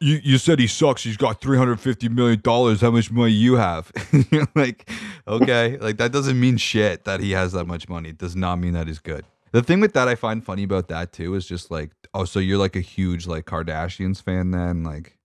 "You 0.00 0.20
you 0.22 0.38
said 0.38 0.58
he 0.58 0.66
sucks. 0.66 1.02
He's 1.02 1.16
got 1.16 1.40
three 1.40 1.58
hundred 1.58 1.80
fifty 1.80 2.08
million 2.08 2.40
dollars. 2.40 2.80
How 2.80 2.90
much 2.90 3.10
money 3.10 3.32
you 3.32 3.56
have?" 3.56 3.92
like, 4.54 4.88
okay, 5.26 5.76
like 5.78 5.98
that 5.98 6.12
doesn't 6.12 6.38
mean 6.38 6.56
shit 6.56 7.04
that 7.04 7.20
he 7.20 7.32
has 7.32 7.52
that 7.52 7.66
much 7.66 7.88
money. 7.88 8.10
It 8.10 8.18
does 8.18 8.36
not 8.36 8.56
mean 8.56 8.72
that 8.74 8.86
he's 8.86 8.98
good. 8.98 9.24
The 9.52 9.62
thing 9.62 9.80
with 9.80 9.94
that 9.94 10.06
I 10.08 10.14
find 10.14 10.44
funny 10.44 10.62
about 10.62 10.88
that 10.88 11.12
too 11.12 11.34
is 11.34 11.46
just 11.46 11.70
like, 11.70 11.90
oh, 12.14 12.24
so 12.24 12.38
you're 12.38 12.58
like 12.58 12.76
a 12.76 12.80
huge 12.80 13.26
like 13.26 13.46
Kardashians 13.46 14.22
fan 14.22 14.52
then, 14.52 14.84
like 14.84 15.18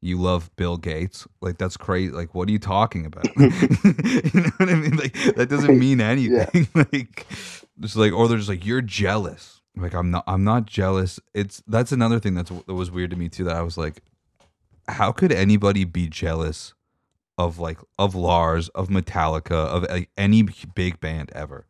you 0.00 0.20
love 0.20 0.54
Bill 0.56 0.76
Gates. 0.76 1.26
Like 1.40 1.58
that's 1.58 1.76
crazy. 1.76 2.12
Like 2.12 2.34
what 2.34 2.48
are 2.48 2.52
you 2.52 2.58
talking 2.58 3.06
about? 3.06 3.26
you 3.36 3.50
know 4.40 4.50
what 4.56 4.68
I 4.68 4.74
mean? 4.74 4.96
Like 4.96 5.12
that 5.34 5.48
doesn't 5.50 5.78
mean 5.78 6.00
anything. 6.00 6.68
like 6.74 7.26
it's 7.82 7.96
like 7.96 8.12
or 8.12 8.28
they're 8.28 8.38
just 8.38 8.48
like 8.48 8.64
you're 8.64 8.82
jealous. 8.82 9.60
Like 9.76 9.94
I'm 9.94 10.10
not 10.10 10.24
I'm 10.26 10.44
not 10.44 10.66
jealous. 10.66 11.20
It's 11.34 11.62
that's 11.66 11.92
another 11.92 12.18
thing 12.18 12.34
that's 12.34 12.50
that 12.50 12.74
was 12.74 12.90
weird 12.90 13.10
to 13.10 13.16
me 13.16 13.28
too 13.28 13.44
that 13.44 13.56
I 13.56 13.62
was 13.62 13.76
like 13.76 14.02
how 14.88 15.12
could 15.12 15.32
anybody 15.32 15.84
be 15.84 16.08
jealous 16.08 16.74
of 17.38 17.58
like 17.58 17.78
of 17.98 18.14
Lars, 18.14 18.68
of 18.70 18.88
Metallica, 18.88 19.52
of 19.52 19.82
like, 19.84 20.10
any 20.16 20.42
big 20.74 21.00
band 21.00 21.30
ever? 21.34 21.66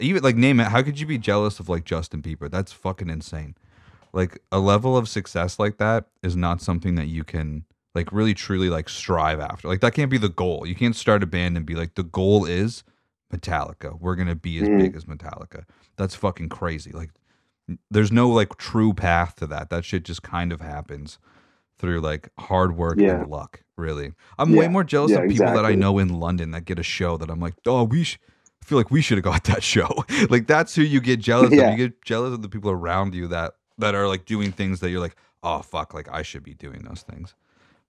Even 0.00 0.22
like 0.22 0.36
name 0.36 0.60
it, 0.60 0.68
how 0.68 0.82
could 0.82 0.98
you 1.00 1.06
be 1.06 1.18
jealous 1.18 1.60
of 1.60 1.68
like 1.68 1.84
Justin 1.84 2.22
Bieber? 2.22 2.50
That's 2.50 2.72
fucking 2.72 3.10
insane. 3.10 3.54
Like 4.12 4.40
a 4.52 4.58
level 4.58 4.96
of 4.96 5.08
success 5.08 5.58
like 5.58 5.78
that 5.78 6.06
is 6.22 6.36
not 6.36 6.60
something 6.60 6.94
that 6.96 7.06
you 7.06 7.24
can 7.24 7.64
like 7.94 8.12
really 8.12 8.34
truly 8.34 8.68
like 8.70 8.88
strive 8.88 9.40
after. 9.40 9.68
Like 9.68 9.80
that 9.80 9.94
can't 9.94 10.10
be 10.10 10.18
the 10.18 10.28
goal. 10.28 10.66
You 10.66 10.74
can't 10.74 10.96
start 10.96 11.22
a 11.22 11.26
band 11.26 11.56
and 11.56 11.64
be 11.64 11.74
like 11.74 11.94
the 11.94 12.02
goal 12.02 12.44
is 12.44 12.82
metallica. 13.32 13.98
We're 14.00 14.16
gonna 14.16 14.34
be 14.34 14.58
as 14.58 14.68
Mhm. 14.68 14.78
big 14.78 14.96
as 14.96 15.04
metallica. 15.04 15.64
That's 15.96 16.14
fucking 16.14 16.48
crazy. 16.48 16.90
Like 16.92 17.10
there's 17.90 18.12
no 18.12 18.28
like 18.28 18.56
true 18.56 18.92
path 18.94 19.36
to 19.36 19.46
that. 19.46 19.70
That 19.70 19.84
shit 19.84 20.04
just 20.04 20.22
kind 20.22 20.52
of 20.52 20.60
happens 20.60 21.18
through 21.84 22.00
like 22.00 22.28
hard 22.38 22.76
work 22.76 22.96
Yeah. 22.98 23.20
and 23.20 23.30
luck 23.30 23.60
really 23.76 24.12
i'm 24.38 24.54
way 24.54 24.68
more 24.68 24.84
jealous 24.84 25.10
Yeah, 25.10 25.18
of 25.18 25.28
people 25.30 25.52
that 25.52 25.64
i 25.66 25.74
know 25.74 25.98
in 25.98 26.08
london 26.20 26.52
that 26.52 26.64
get 26.64 26.78
a 26.78 26.82
show 26.82 27.16
that 27.18 27.28
i'm 27.30 27.40
like 27.40 27.54
oh 27.66 27.84
we 27.84 28.04
sh- 28.04 28.18
I 28.62 28.64
feel 28.66 28.78
like 28.78 28.90
we 28.90 29.02
should 29.02 29.18
have 29.18 29.24
got 29.24 29.44
that 29.44 29.62
show. 29.62 29.90
like 30.30 30.46
that's 30.46 30.74
who 30.74 30.80
you 30.80 30.98
get 31.02 31.20
jealous 31.20 31.52
Yeah. 31.52 31.64
of. 31.70 31.78
You 31.78 31.88
get 31.88 32.02
jealous 32.02 32.32
of 32.32 32.40
the 32.40 32.48
people 32.48 32.70
around 32.70 33.14
you 33.14 33.26
that 33.28 33.52
that 33.76 33.94
are 33.94 34.08
like 34.08 34.24
doing 34.24 34.52
things 34.52 34.80
that 34.80 34.88
you're 34.88 35.00
like, 35.00 35.16
oh 35.42 35.60
fuck, 35.60 35.92
like 35.92 36.08
I 36.10 36.22
should 36.22 36.42
be 36.42 36.54
doing 36.54 36.80
those 36.88 37.02
things. 37.02 37.34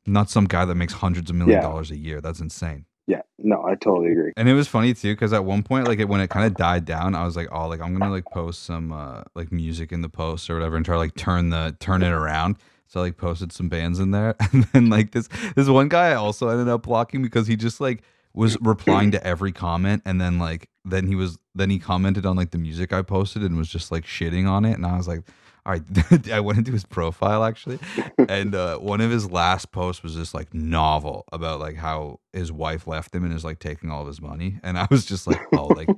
Not 0.06 0.30
some 0.30 0.44
guy 0.46 0.66
that 0.66 0.76
makes 0.76 0.92
hundreds 0.92 1.30
of 1.30 1.38
million 1.38 1.60
Yeah. 1.60 1.62
dollars 1.70 1.92
a 1.92 1.98
year. 1.98 2.20
That's 2.20 2.42
insane. 2.42 2.84
yeah, 3.08 3.22
no, 3.38 3.64
I 3.64 3.76
totally 3.76 4.12
agree. 4.12 4.34
And 4.36 4.50
it 4.50 4.54
was 4.54 4.68
funny 4.68 4.94
too 4.94 5.14
because 5.14 5.32
at 5.32 5.46
one 5.46 5.64
point, 5.64 5.88
like 5.88 6.00
it, 6.00 6.10
when 6.10 6.20
it 6.20 6.30
kind 6.30 6.46
of 6.46 6.56
died 6.56 6.84
down, 6.84 7.16
I 7.16 7.24
was 7.24 7.38
like, 7.38 7.48
oh, 7.54 7.70
like 7.70 7.80
I'm 7.80 7.98
gonna 7.98 8.12
like 8.12 8.26
post 8.26 8.64
some 8.64 8.92
uh 8.92 9.22
like 9.34 9.54
music 9.54 9.94
in 9.94 10.02
the 10.02 10.10
post 10.10 10.50
or 10.50 10.56
whatever 10.56 10.76
and 10.76 10.84
try 10.84 10.96
to 10.96 11.00
like 11.00 11.16
turn 11.16 11.52
the 11.52 11.74
turn 11.80 12.04
it 12.04 12.12
around. 12.12 12.58
So 12.88 13.00
I 13.00 13.04
like 13.04 13.18
posted 13.18 13.52
some 13.52 13.70
bands 13.70 14.00
in 14.00 14.12
there, 14.12 14.36
and 14.52 14.64
then 14.66 14.90
like 14.90 15.12
this 15.12 15.28
this 15.56 15.68
one 15.68 15.90
guy 15.90 16.10
I 16.10 16.16
also 16.16 16.50
ended 16.50 16.68
up 16.68 16.84
blocking 16.84 17.22
because 17.22 17.48
he 17.48 17.56
just 17.56 17.82
like 17.82 18.04
was 18.36 18.58
replying 18.62 19.12
to 19.12 19.26
every 19.26 19.52
comment 19.52 20.02
and 20.06 20.20
then 20.20 20.38
like 20.38 20.70
then 20.84 21.08
he 21.08 21.16
was 21.16 21.38
then 21.56 21.70
he 21.70 21.80
commented 21.80 22.26
on 22.26 22.36
like 22.36 22.52
the 22.52 22.58
music 22.58 22.92
I 22.92 23.02
posted 23.02 23.42
and 23.44 23.56
was 23.56 23.70
just 23.70 23.92
like 23.92 24.04
shitting 24.04 24.48
on 24.48 24.66
it 24.66 24.74
and 24.74 24.86
I 24.86 24.98
was 24.98 25.08
like 25.08 25.22
all 25.66 25.72
right 25.72 26.30
I 26.32 26.42
went 26.42 26.60
into 26.60 26.74
his 26.74 26.86
profile 26.86 27.46
actually. 27.46 27.80
And 28.28 28.54
uh 28.54 28.78
one 28.78 29.00
of 29.00 29.10
his 29.10 29.32
last 29.32 29.72
posts 29.72 30.04
was 30.04 30.18
this 30.18 30.34
like 30.34 30.54
novel 30.54 31.24
about 31.32 31.62
like 31.62 31.78
how 31.78 32.20
his 32.34 32.52
wife 32.52 32.88
left 32.88 33.16
him 33.16 33.24
and 33.24 33.34
is 33.34 33.46
like 33.46 33.60
taking 33.60 33.90
all 33.90 34.02
of 34.02 34.08
his 34.08 34.22
money 34.22 34.60
and 34.64 34.78
I 34.78 34.86
was 34.92 35.06
just 35.06 35.28
like 35.28 35.42
oh 35.54 35.68
like 35.68 35.90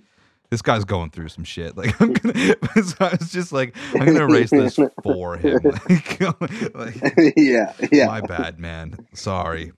this 0.49 0.61
guy's 0.61 0.85
going 0.85 1.09
through 1.09 1.27
some 1.29 1.43
shit 1.43 1.75
like 1.81 1.99
I'm 2.01 2.13
gonna 2.13 2.33
so 2.83 2.95
I 2.99 3.15
was 3.19 3.31
just 3.31 3.51
like 3.51 3.75
I'm 3.93 4.05
gonna 4.05 4.25
erase 4.27 4.49
this 4.51 4.79
for 5.03 5.37
him 5.37 5.59
like, 5.89 6.21
like 6.75 7.33
yeah, 7.37 7.73
yeah. 7.91 8.07
my 8.07 8.21
bad 8.21 8.59
man 8.59 8.95
sorry 9.13 9.71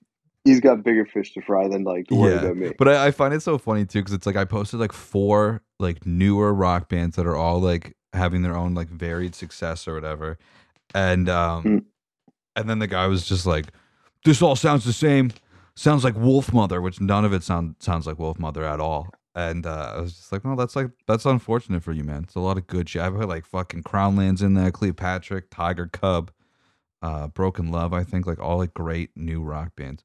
He's 0.44 0.60
got 0.60 0.82
bigger 0.82 1.04
fish 1.04 1.34
to 1.34 1.42
fry 1.42 1.68
than 1.68 1.84
like 1.84 2.10
worry 2.10 2.34
about 2.34 2.56
me. 2.56 2.72
but 2.78 2.88
I, 2.88 3.08
I 3.08 3.10
find 3.10 3.34
it 3.34 3.42
so 3.42 3.58
funny 3.58 3.84
too 3.84 3.98
because 4.00 4.14
it's 4.14 4.24
like 4.26 4.36
I 4.36 4.46
posted 4.46 4.80
like 4.80 4.92
four 4.92 5.62
like 5.78 6.06
newer 6.06 6.54
rock 6.54 6.88
bands 6.88 7.16
that 7.16 7.26
are 7.26 7.36
all 7.36 7.60
like 7.60 7.94
having 8.14 8.40
their 8.40 8.56
own 8.56 8.72
like 8.74 8.88
varied 8.88 9.34
success 9.34 9.86
or 9.86 9.92
whatever, 9.94 10.38
and 10.94 11.28
um, 11.28 11.64
Mm. 11.64 11.84
and 12.56 12.70
then 12.70 12.78
the 12.78 12.86
guy 12.86 13.06
was 13.06 13.28
just 13.28 13.44
like, 13.44 13.66
"This 14.24 14.40
all 14.40 14.56
sounds 14.56 14.84
the 14.86 14.94
same. 14.94 15.30
Sounds 15.76 16.04
like 16.04 16.14
Wolfmother," 16.14 16.82
which 16.82 17.02
none 17.02 17.26
of 17.26 17.34
it 17.34 17.42
sound 17.42 17.76
sounds 17.78 18.06
like 18.06 18.16
Wolfmother 18.16 18.64
at 18.64 18.80
all. 18.80 19.08
And 19.34 19.64
uh, 19.64 19.92
I 19.96 20.00
was 20.00 20.14
just 20.14 20.32
like, 20.32 20.44
"No, 20.44 20.56
that's 20.56 20.74
like 20.74 20.90
that's 21.06 21.24
unfortunate 21.24 21.82
for 21.84 21.92
you, 21.92 22.02
man. 22.02 22.24
It's 22.24 22.34
a 22.34 22.40
lot 22.40 22.58
of 22.58 22.66
good 22.66 22.88
shit. 22.88 23.02
I 23.02 23.10
put 23.10 23.28
like 23.28 23.46
fucking 23.46 23.84
Crownlands 23.84 24.42
in 24.42 24.54
there, 24.54 24.70
Cleopatrick, 24.72 25.50
Tiger 25.50 25.86
Cub, 25.86 26.32
uh, 27.02 27.28
Broken 27.28 27.70
Love. 27.70 27.92
I 27.92 28.02
think 28.02 28.26
like 28.26 28.40
all 28.40 28.58
like 28.58 28.74
great 28.74 29.10
new 29.16 29.42
rock 29.42 29.76
bands." 29.76 30.04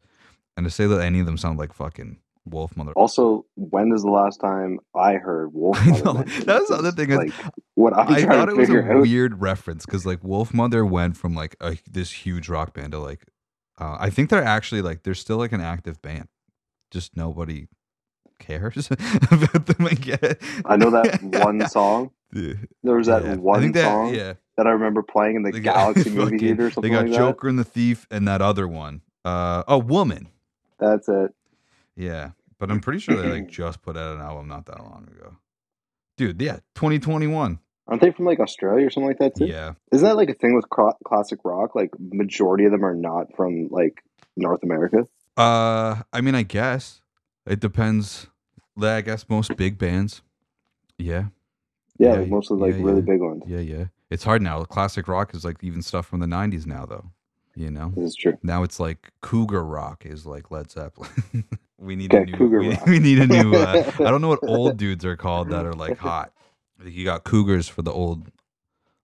And 0.58 0.64
to 0.66 0.70
say 0.70 0.86
that 0.88 1.02
any 1.02 1.20
of 1.20 1.26
them 1.26 1.38
sound 1.38 1.58
like 1.60 1.74
fucking 1.74 2.20
Wolfmother. 2.50 2.94
Also, 2.96 3.46
when 3.56 3.92
is 3.92 4.04
the 4.04 4.12
last 4.12 4.38
time 4.40 4.80
I 4.96 5.14
heard 5.16 5.52
Wolfmother 5.54 6.06
know. 6.06 6.14
mentioned? 6.14 6.46
That 6.46 6.60
was 6.60 6.70
the 6.70 6.76
other 6.76 6.92
thing 6.92 7.10
is- 7.10 7.18
Like, 7.18 7.34
what 7.74 7.98
I'm 7.98 8.08
I 8.14 8.22
thought 8.22 8.46
to 8.46 8.52
it 8.52 8.58
was 8.58 8.70
a 8.70 8.92
out. 8.94 9.02
weird 9.02 9.42
reference 9.42 9.86
because 9.88 10.06
like 10.06 10.22
Wolfmother 10.22 10.88
went 10.90 11.18
from 11.18 11.34
like 11.34 11.56
a, 11.60 11.78
this 11.90 12.12
huge 12.12 12.48
rock 12.48 12.74
band 12.76 12.92
to 12.92 13.00
like 13.00 13.26
uh, 13.80 13.98
I 14.00 14.10
think 14.12 14.30
they're 14.30 14.44
actually 14.44 14.84
like 14.84 15.02
they're 15.04 15.16
still 15.16 15.38
like 15.38 15.52
an 15.52 15.62
active 15.62 16.00
band, 16.04 16.28
just 16.92 17.18
nobody 17.18 17.68
cares 18.40 18.90
about 19.32 19.66
them. 19.66 19.86
I 19.88 19.94
get. 19.94 20.42
I 20.66 20.76
know 20.78 20.90
that 20.92 21.22
one 21.44 21.68
song. 21.68 22.12
There 22.32 22.58
was 22.96 23.08
that 23.08 23.24
Yeah. 23.24 23.36
One 23.36 23.72
that- 23.72 23.84
song 23.84 24.14
yeah. 24.14 24.34
that 24.58 24.68
I 24.68 24.72
remember 24.72 25.02
playing 25.04 25.38
in 25.38 25.44
the 25.44 25.52
They 25.52 25.60
got 25.62 25.76
Galaxy 25.94 26.10
movie 26.10 26.38
theater 26.38 26.68
or 26.68 26.72
something 26.72 26.92
They 26.92 26.96
got 26.98 27.04
like 27.06 27.12
that. 27.12 27.18
Joker 27.18 27.48
and 27.48 27.58
the 27.60 27.64
Thief 27.64 28.08
and 28.12 28.28
that 28.28 28.42
other 28.42 28.68
one. 28.68 29.02
Uh, 29.24 29.64
a 29.68 29.78
woman. 29.80 30.28
That's 30.80 31.08
it. 31.10 31.34
Yeah, 31.96 32.32
but 32.60 32.70
I'm 32.70 32.82
pretty 32.82 33.00
sure 33.00 33.16
they 33.16 33.30
like 33.32 33.48
just 33.50 33.82
put 33.82 33.96
out 33.98 34.16
an 34.16 34.22
album 34.22 34.48
not 34.48 34.66
that 34.66 34.80
long 34.80 35.08
ago. 35.10 35.38
Dude, 36.18 36.42
yeah, 36.42 36.58
2021. 36.76 37.60
Aren't 37.88 38.02
they 38.02 38.12
from 38.12 38.26
like 38.26 38.40
Australia 38.40 38.88
or 38.88 38.90
something 38.90 39.08
like 39.08 39.20
that 39.20 39.36
too? 39.36 39.46
Yeah. 39.46 39.74
Isn't 39.92 40.06
that 40.08 40.16
like 40.18 40.30
a 40.30 40.34
thing 40.34 40.56
with 40.56 40.70
cro- 40.70 40.98
classic 41.06 41.40
rock? 41.46 41.76
Like 41.76 41.92
majority 42.00 42.66
of 42.66 42.72
them 42.72 42.84
are 42.84 42.96
not 42.96 43.36
from 43.36 43.68
like 43.70 44.04
North 44.36 44.64
America. 44.64 45.08
Uh, 45.38 46.02
I 46.12 46.22
mean, 46.22 46.36
I 46.36 46.44
guess 46.44 47.02
it 47.46 47.60
depends. 47.60 48.28
I 48.82 49.02
guess 49.02 49.26
most 49.30 49.56
big 49.56 49.78
bands. 49.78 50.22
Yeah, 50.98 51.26
Yeah, 51.98 52.14
Yeah, 52.14 52.20
like 52.20 52.28
most 52.30 52.52
of 52.52 52.60
like 52.60 52.76
yeah, 52.76 52.84
really 52.84 52.96
yeah. 52.98 53.02
big 53.14 53.22
ones. 53.22 53.44
yeah, 53.48 53.60
yeah. 53.60 53.86
It's 54.10 54.24
hard 54.24 54.42
now. 54.42 54.64
Classic 54.64 55.08
rock 55.08 55.34
is 55.34 55.44
like 55.46 55.64
even 55.64 55.82
stuff 55.82 56.06
from 56.06 56.20
the 56.20 56.26
'90s 56.28 56.66
now, 56.66 56.86
though. 56.86 57.12
You 57.56 57.72
know, 57.72 57.94
This 57.96 58.10
is 58.10 58.16
true. 58.18 58.38
now 58.44 58.64
it's 58.64 58.80
like 58.82 59.12
cougar 59.22 59.64
rock 59.64 60.06
is 60.06 60.26
like 60.26 60.52
Led 60.52 60.70
Zeppelin. 60.70 61.10
we 61.78 61.96
need 61.96 62.14
a 62.14 62.26
new. 62.26 62.34
cougar 62.38 62.60
we, 62.60 62.70
rock. 62.72 62.86
we 62.88 63.00
need 63.00 63.20
a 63.20 63.28
new. 63.28 63.56
Uh, 63.56 63.90
I 64.00 64.12
don't 64.12 64.22
know 64.22 64.28
what 64.28 64.44
old 64.44 64.76
dudes 64.84 65.06
are 65.06 65.16
called 65.16 65.50
that 65.52 65.66
are 65.66 65.74
like 65.74 65.98
hot. 65.98 66.34
You 66.84 67.06
got 67.06 67.24
cougars 67.24 67.70
for 67.70 67.82
the 67.82 67.94
old 67.94 68.30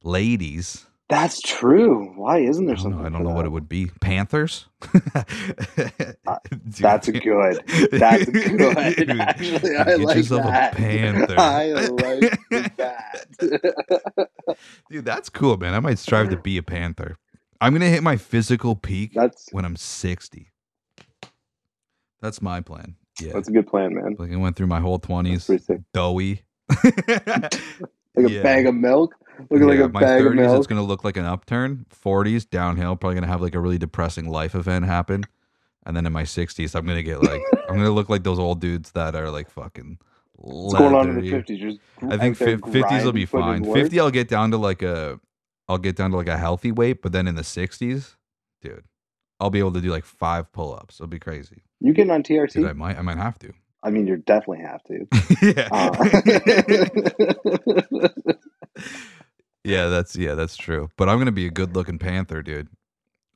ladies. 0.04 0.86
That's 1.12 1.42
true. 1.42 2.14
Why 2.16 2.38
isn't 2.40 2.66
there 2.68 2.76
don't 2.76 2.84
something? 2.84 3.02
know. 3.02 3.06
I 3.06 3.10
don't 3.10 3.24
know 3.26 3.32
what 3.36 3.46
it 3.46 3.52
would 3.52 3.68
be. 3.68 3.92
Panthers. 4.00 4.68
Uh, 5.14 5.24
Dude, 6.50 6.64
That's 6.80 7.08
a 7.10 7.12
good. 7.12 7.62
That's 7.92 8.26
good. 8.30 8.78
Actually, 8.78 9.76
I 9.76 9.84
get 9.84 10.00
like 10.00 10.16
yourself 10.18 10.44
that. 10.44 10.74
a 10.74 10.76
panther. 10.78 11.36
I 11.38 11.72
like 11.74 12.40
that. 12.78 14.30
Dude, 14.90 15.04
that's 15.06 15.28
cool, 15.30 15.58
man. 15.58 15.74
I 15.74 15.80
might 15.82 16.00
strive 16.00 16.30
to 16.30 16.38
be 16.38 16.58
a 16.58 16.64
panther. 16.64 17.18
I'm 17.60 17.74
gonna 17.74 17.90
hit 17.90 18.04
my 18.04 18.16
physical 18.16 18.76
peak 18.78 19.12
that's 19.14 19.50
when 19.52 19.66
I'm 19.66 19.76
60. 19.76 20.50
That's 22.22 22.42
my 22.42 22.62
plan. 22.62 22.96
Yeah. 23.22 23.34
that's 23.34 23.50
a 23.50 23.52
good 23.52 23.68
plan, 23.68 23.94
man. 23.96 24.16
like 24.18 24.32
I 24.32 24.36
went 24.38 24.56
through 24.56 24.68
my 24.68 24.80
whole 24.80 24.98
20s 25.00 25.84
doughy. 25.94 26.44
Like 28.16 28.28
a 28.28 28.30
Yeah. 28.32 28.44
bag 28.44 28.66
of 28.68 28.76
milk. 28.76 29.14
Looking 29.50 29.68
Yeah, 29.68 29.74
like 29.76 29.80
a 29.80 29.90
my 29.90 30.00
bag 30.00 30.26
of 30.26 30.34
30s, 30.34 30.36
milk. 30.36 30.58
it's 30.58 30.68
gonna 30.68 30.84
look 30.84 31.04
like 31.04 31.18
an 31.18 31.26
upturn. 31.26 31.86
40s, 32.04 32.50
downhill. 32.50 32.96
Probably 32.96 33.16
gonna 33.16 33.28
have 33.28 33.42
like 33.42 33.56
a 33.56 33.60
really 33.60 33.78
depressing 33.78 34.30
life 34.30 34.56
event 34.56 34.86
happen. 34.86 35.24
And 35.86 35.98
then 35.98 36.06
in 36.06 36.14
my 36.14 36.24
60s, 36.24 36.76
I'm 36.76 36.86
gonna 36.86 37.04
get 37.04 37.24
like 37.24 37.42
I'm 37.70 37.76
gonna 37.78 37.92
look 37.92 38.10
like 38.10 38.24
those 38.24 38.40
old 38.40 38.60
dudes 38.62 38.92
that 38.92 39.16
are 39.16 39.30
like 39.32 39.50
fucking. 39.50 39.98
What's 40.34 40.74
going 40.76 40.96
on 40.96 41.10
in 41.10 41.16
the 41.22 41.30
fifties? 41.30 41.60
Just 41.60 41.80
I 42.10 42.18
think 42.18 42.38
out 42.42 42.62
50s 42.62 43.04
will 43.04 43.12
be 43.12 43.26
grinding, 43.26 43.28
putting 43.28 43.56
in 43.56 43.64
fine. 43.64 43.74
50 43.74 44.00
I'll 44.00 44.12
get 44.12 44.28
down 44.28 44.52
to 44.52 44.58
like 44.58 44.82
a 44.82 45.20
I'll 45.68 45.78
get 45.78 45.96
down 45.96 46.12
to 46.12 46.18
like 46.18 46.28
a 46.28 46.38
healthy 46.38 46.72
weight, 46.72 47.02
but 47.02 47.12
then 47.14 47.28
in 47.28 47.36
the 47.36 47.44
60s, 47.44 48.16
dude, 48.62 48.84
I'll 49.40 49.50
be 49.52 49.60
able 49.60 49.72
to 49.74 49.82
do 49.82 49.90
like 49.90 50.04
5 50.06 50.52
pull-ups. 50.52 50.96
It'll 51.00 51.08
be 51.08 51.20
crazy. 51.20 51.64
You 51.80 51.94
getting 51.94 52.12
on 52.12 52.24
TRT? 52.24 52.54
Dude, 52.54 52.66
I 52.66 52.74
might 52.74 52.98
I 52.98 53.02
might 53.02 53.18
have 53.18 53.40
to. 53.40 53.54
I 53.84 53.90
mean, 53.90 54.06
you 54.08 54.18
definitely 54.18 54.64
have 54.64 54.84
to. 54.84 55.08
yeah. 55.42 55.70
Uh, 55.72 55.92
yeah, 59.64 59.88
that's 59.88 60.16
yeah, 60.16 60.36
that's 60.36 60.56
true. 60.58 60.90
But 60.98 61.10
I'm 61.10 61.18
going 61.18 61.26
to 61.28 61.32
be 61.32 61.46
a 61.48 61.52
good-looking 61.52 62.00
panther, 62.00 62.42
dude. 62.42 62.70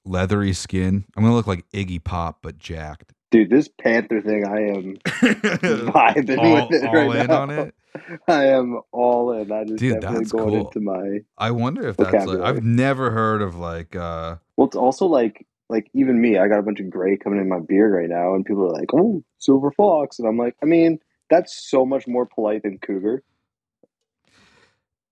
Leathery 0.06 0.54
skin. 0.54 1.06
I'm 1.16 1.24
going 1.24 1.32
to 1.32 1.36
look 1.36 1.48
like 1.48 1.70
Iggy 1.72 2.04
Pop 2.04 2.40
but 2.42 2.60
jacked. 2.60 3.14
dude, 3.32 3.50
this 3.50 3.68
Panther 3.82 4.22
thing, 4.22 4.46
I 4.46 4.62
am 4.70 4.98
vibing 5.06 6.38
all, 6.38 6.68
with 6.70 6.84
it 6.84 6.84
all 6.84 6.94
right 6.94 7.16
in 7.16 7.28
now. 7.28 7.42
on 7.42 7.50
it. 7.50 7.76
I 8.28 8.46
am 8.48 8.82
all 8.92 9.32
in. 9.32 9.48
That 9.48 9.70
is 9.70 9.80
Dude, 9.80 10.02
definitely 10.02 10.18
that's 10.20 10.32
going 10.32 10.50
cool. 10.50 10.66
into 10.68 10.82
my. 10.82 11.20
I 11.38 11.52
wonder 11.52 11.88
if 11.88 11.98
that's 11.98 12.26
like 12.26 12.40
I've 12.42 12.64
never 12.64 13.10
heard 13.12 13.42
of 13.42 13.56
like 13.56 13.96
uh 13.96 14.36
Well, 14.58 14.68
it's 14.68 14.76
also 14.76 15.06
like 15.08 15.48
like 15.70 15.90
even 15.94 16.22
me. 16.22 16.38
I 16.38 16.48
got 16.48 16.60
a 16.60 16.64
bunch 16.64 16.80
of 16.82 16.90
gray 16.90 17.18
coming 17.18 17.40
in 17.40 17.48
my 17.50 17.60
beard 17.60 17.94
right 17.94 18.10
now, 18.10 18.36
and 18.36 18.46
people 18.46 18.66
are 18.66 18.74
like, 18.78 18.94
"Oh, 18.94 19.24
silver 19.40 19.72
fox," 19.72 20.20
and 20.20 20.28
I'm 20.28 20.38
like, 20.38 20.56
I 20.62 20.66
mean, 20.66 21.00
that's 21.30 21.56
so 21.70 21.86
much 21.86 22.06
more 22.08 22.26
polite 22.26 22.64
than 22.64 22.80
cougar. 22.80 23.24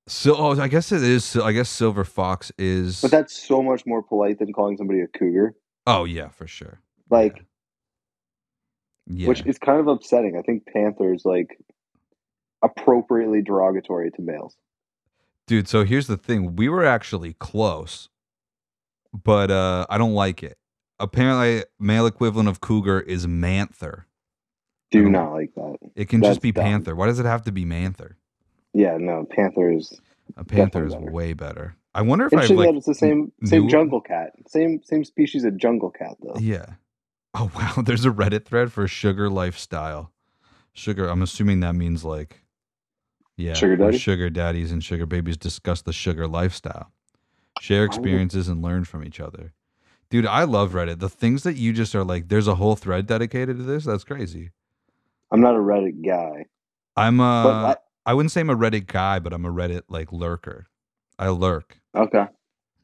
So 0.08 0.36
oh, 0.36 0.60
I 0.60 0.68
guess 0.68 0.92
it 0.92 1.04
is 1.04 1.36
I 1.36 1.52
guess 1.54 1.70
silver 1.70 2.04
fox 2.04 2.52
is 2.58 3.02
But 3.02 3.12
that's 3.12 3.34
so 3.36 3.62
much 3.64 3.86
more 3.86 4.02
polite 4.04 4.40
than 4.40 4.52
calling 4.54 4.78
somebody 4.78 5.02
a 5.02 5.08
cougar. 5.08 5.56
Oh 5.88 6.04
yeah, 6.06 6.30
for 6.30 6.48
sure. 6.48 6.80
Like, 7.10 7.44
Yeah. 9.08 9.28
which 9.28 9.46
is 9.46 9.58
kind 9.58 9.80
of 9.80 9.88
upsetting. 9.88 10.38
I 10.38 10.42
think 10.42 10.66
panther 10.66 11.14
is 11.14 11.26
like 11.26 11.58
appropriately 12.62 13.42
derogatory 13.42 14.12
to 14.12 14.22
males. 14.22 14.56
Dude, 15.48 15.68
so 15.68 15.84
here's 15.84 16.08
the 16.08 16.16
thing. 16.18 16.56
We 16.56 16.70
were 16.70 16.86
actually 16.86 17.34
close, 17.34 18.08
but 19.14 19.52
uh 19.52 19.86
I 19.90 19.98
don't 19.98 20.14
like 20.14 20.44
it. 20.44 20.58
Apparently, 21.00 21.64
male 21.80 22.06
equivalent 22.06 22.48
of 22.48 22.62
cougar 22.62 23.02
is 23.02 23.28
manther. 23.28 24.08
Do 24.92 25.10
not 25.10 25.34
like 25.34 25.54
that. 25.56 25.78
It 25.96 26.08
can 26.08 26.22
That's 26.22 26.32
just 26.36 26.42
be 26.42 26.52
dumb. 26.52 26.64
panther. 26.64 26.96
Why 26.96 27.08
does 27.08 27.20
it 27.20 27.26
have 27.26 27.42
to 27.44 27.52
be 27.52 27.66
manther? 27.66 28.18
Yeah, 28.74 28.98
no, 28.98 29.26
panther 29.30 29.72
is 29.72 30.00
A 30.38 30.44
panther 30.44 30.86
is 30.86 30.94
better. 30.96 31.12
way 31.12 31.34
better. 31.34 31.76
I 31.96 32.02
wonder 32.02 32.26
if 32.26 32.34
I 32.34 32.46
like 32.48 32.70
that 32.70 32.76
it's 32.76 32.88
the 32.88 32.96
same 32.96 33.32
same 33.44 33.64
knew- 33.64 33.70
jungle 33.70 34.02
cat, 34.02 34.34
same 34.48 34.82
same 34.84 35.04
species 35.04 35.44
of 35.44 35.58
jungle 35.58 35.92
cat 35.92 36.16
though. 36.22 36.40
Yeah. 36.40 36.66
Oh 37.36 37.52
wow, 37.56 37.82
there's 37.84 38.06
a 38.06 38.10
Reddit 38.12 38.46
thread 38.46 38.72
for 38.72 38.88
sugar 38.88 39.30
lifestyle. 39.30 40.12
Sugar, 40.74 41.08
I'm 41.08 41.22
assuming 41.22 41.60
that 41.60 41.74
means 41.74 42.04
like 42.04 42.42
yeah, 43.38 43.54
Sugar 43.54 43.76
daddy? 43.76 43.98
sugar 43.98 44.30
daddies 44.30 44.72
and 44.72 44.84
sugar 44.84 45.06
babies 45.08 45.38
discuss 45.38 45.82
the 45.82 45.94
sugar 45.94 46.28
lifestyle. 46.28 46.92
Share 47.62 47.84
experiences 47.86 48.48
and 48.48 48.62
learn 48.62 48.84
from 48.86 49.04
each 49.04 49.20
other. 49.20 49.54
Dude, 50.10 50.26
I 50.28 50.44
love 50.44 50.74
Reddit. 50.74 51.00
The 51.00 51.10
things 51.10 51.42
that 51.44 51.56
you 51.56 51.74
just 51.74 51.96
are 51.96 52.04
like 52.04 52.28
there's 52.30 52.48
a 52.48 52.56
whole 52.56 52.76
thread 52.76 53.06
dedicated 53.08 53.58
to 53.58 53.64
this. 53.64 53.86
That's 53.86 54.04
crazy. 54.04 54.50
I'm 55.32 55.42
not 55.42 55.56
a 55.56 55.60
Reddit 55.60 56.04
guy, 56.06 56.46
I'm 56.96 57.20
uh 57.20 57.44
but 57.44 57.54
I 57.66 57.76
wouldn't 58.12 58.32
say 58.32 58.42
I'm 58.42 58.50
a 58.50 58.56
Reddit 58.56 58.88
guy, 58.88 59.20
but 59.20 59.32
I'm 59.32 59.46
a 59.46 59.50
Reddit 59.52 59.84
like 59.88 60.12
lurker. 60.12 60.66
I 61.18 61.30
lurk. 61.30 61.80
Okay, 61.96 62.26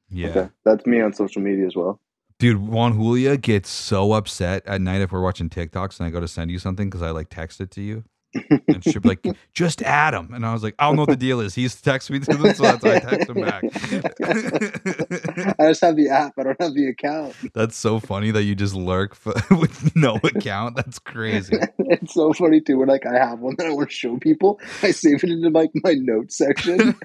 Yeah. 0.09 0.27
okay, 0.29 0.49
that's 0.63 0.85
me 0.85 1.01
on 1.01 1.13
social 1.13 1.41
media 1.41 1.65
as 1.65 1.75
well. 1.75 1.99
Dude, 2.37 2.57
Juan 2.65 2.93
Julia 2.93 3.35
gets 3.35 3.67
so 3.69 4.13
upset 4.13 4.65
at 4.65 4.79
night 4.79 5.01
if 5.01 5.11
we're 5.11 5.21
watching 5.21 5.49
TikToks 5.49 5.99
and 5.99 6.07
I 6.07 6.09
go 6.09 6.21
to 6.21 6.27
send 6.27 6.51
you 6.51 6.59
something 6.59 6.87
because 6.89 7.01
I 7.01 7.09
like 7.09 7.27
text 7.29 7.59
it 7.59 7.69
to 7.71 7.81
you. 7.81 8.05
And 8.33 8.83
she'll 8.83 9.01
be 9.01 9.09
like, 9.09 9.25
just 9.53 9.81
add 9.81 10.13
him. 10.13 10.33
And 10.33 10.45
I 10.45 10.53
was 10.53 10.63
like, 10.63 10.75
I 10.77 10.87
don't 10.87 10.95
know 10.95 11.01
what 11.03 11.09
the 11.09 11.15
deal 11.27 11.39
is. 11.39 11.55
He's 11.55 11.75
texted 11.81 12.11
me 12.11 12.19
to 12.19 12.37
them, 12.37 12.53
so 12.53 12.63
that's 12.63 12.83
why 12.83 12.95
I 12.95 12.99
text 12.99 13.29
him 13.29 13.41
back. 13.41 13.63
I 15.59 15.69
just 15.69 15.81
have 15.81 15.95
the 15.95 16.09
app. 16.09 16.33
I 16.37 16.43
don't 16.43 16.61
have 16.61 16.73
the 16.73 16.87
account. 16.87 17.35
that's 17.53 17.75
so 17.75 17.99
funny 17.99 18.31
that 18.31 18.43
you 18.43 18.55
just 18.55 18.75
lurk 18.75 19.17
f- 19.25 19.49
with 19.51 19.95
no 19.95 20.19
account. 20.23 20.75
That's 20.75 20.99
crazy. 20.99 21.57
it's 21.79 22.13
so 22.13 22.33
funny 22.33 22.61
too. 22.61 22.77
When 22.79 22.87
like 22.87 23.05
I 23.05 23.15
have 23.15 23.39
one 23.39 23.55
that 23.57 23.67
I 23.67 23.71
want 23.71 23.89
to 23.89 23.95
show 23.95 24.17
people, 24.17 24.59
I 24.83 24.91
save 24.91 25.23
it 25.23 25.29
into 25.29 25.49
like 25.49 25.71
my 25.73 25.93
notes 25.93 26.37
section. 26.37 26.95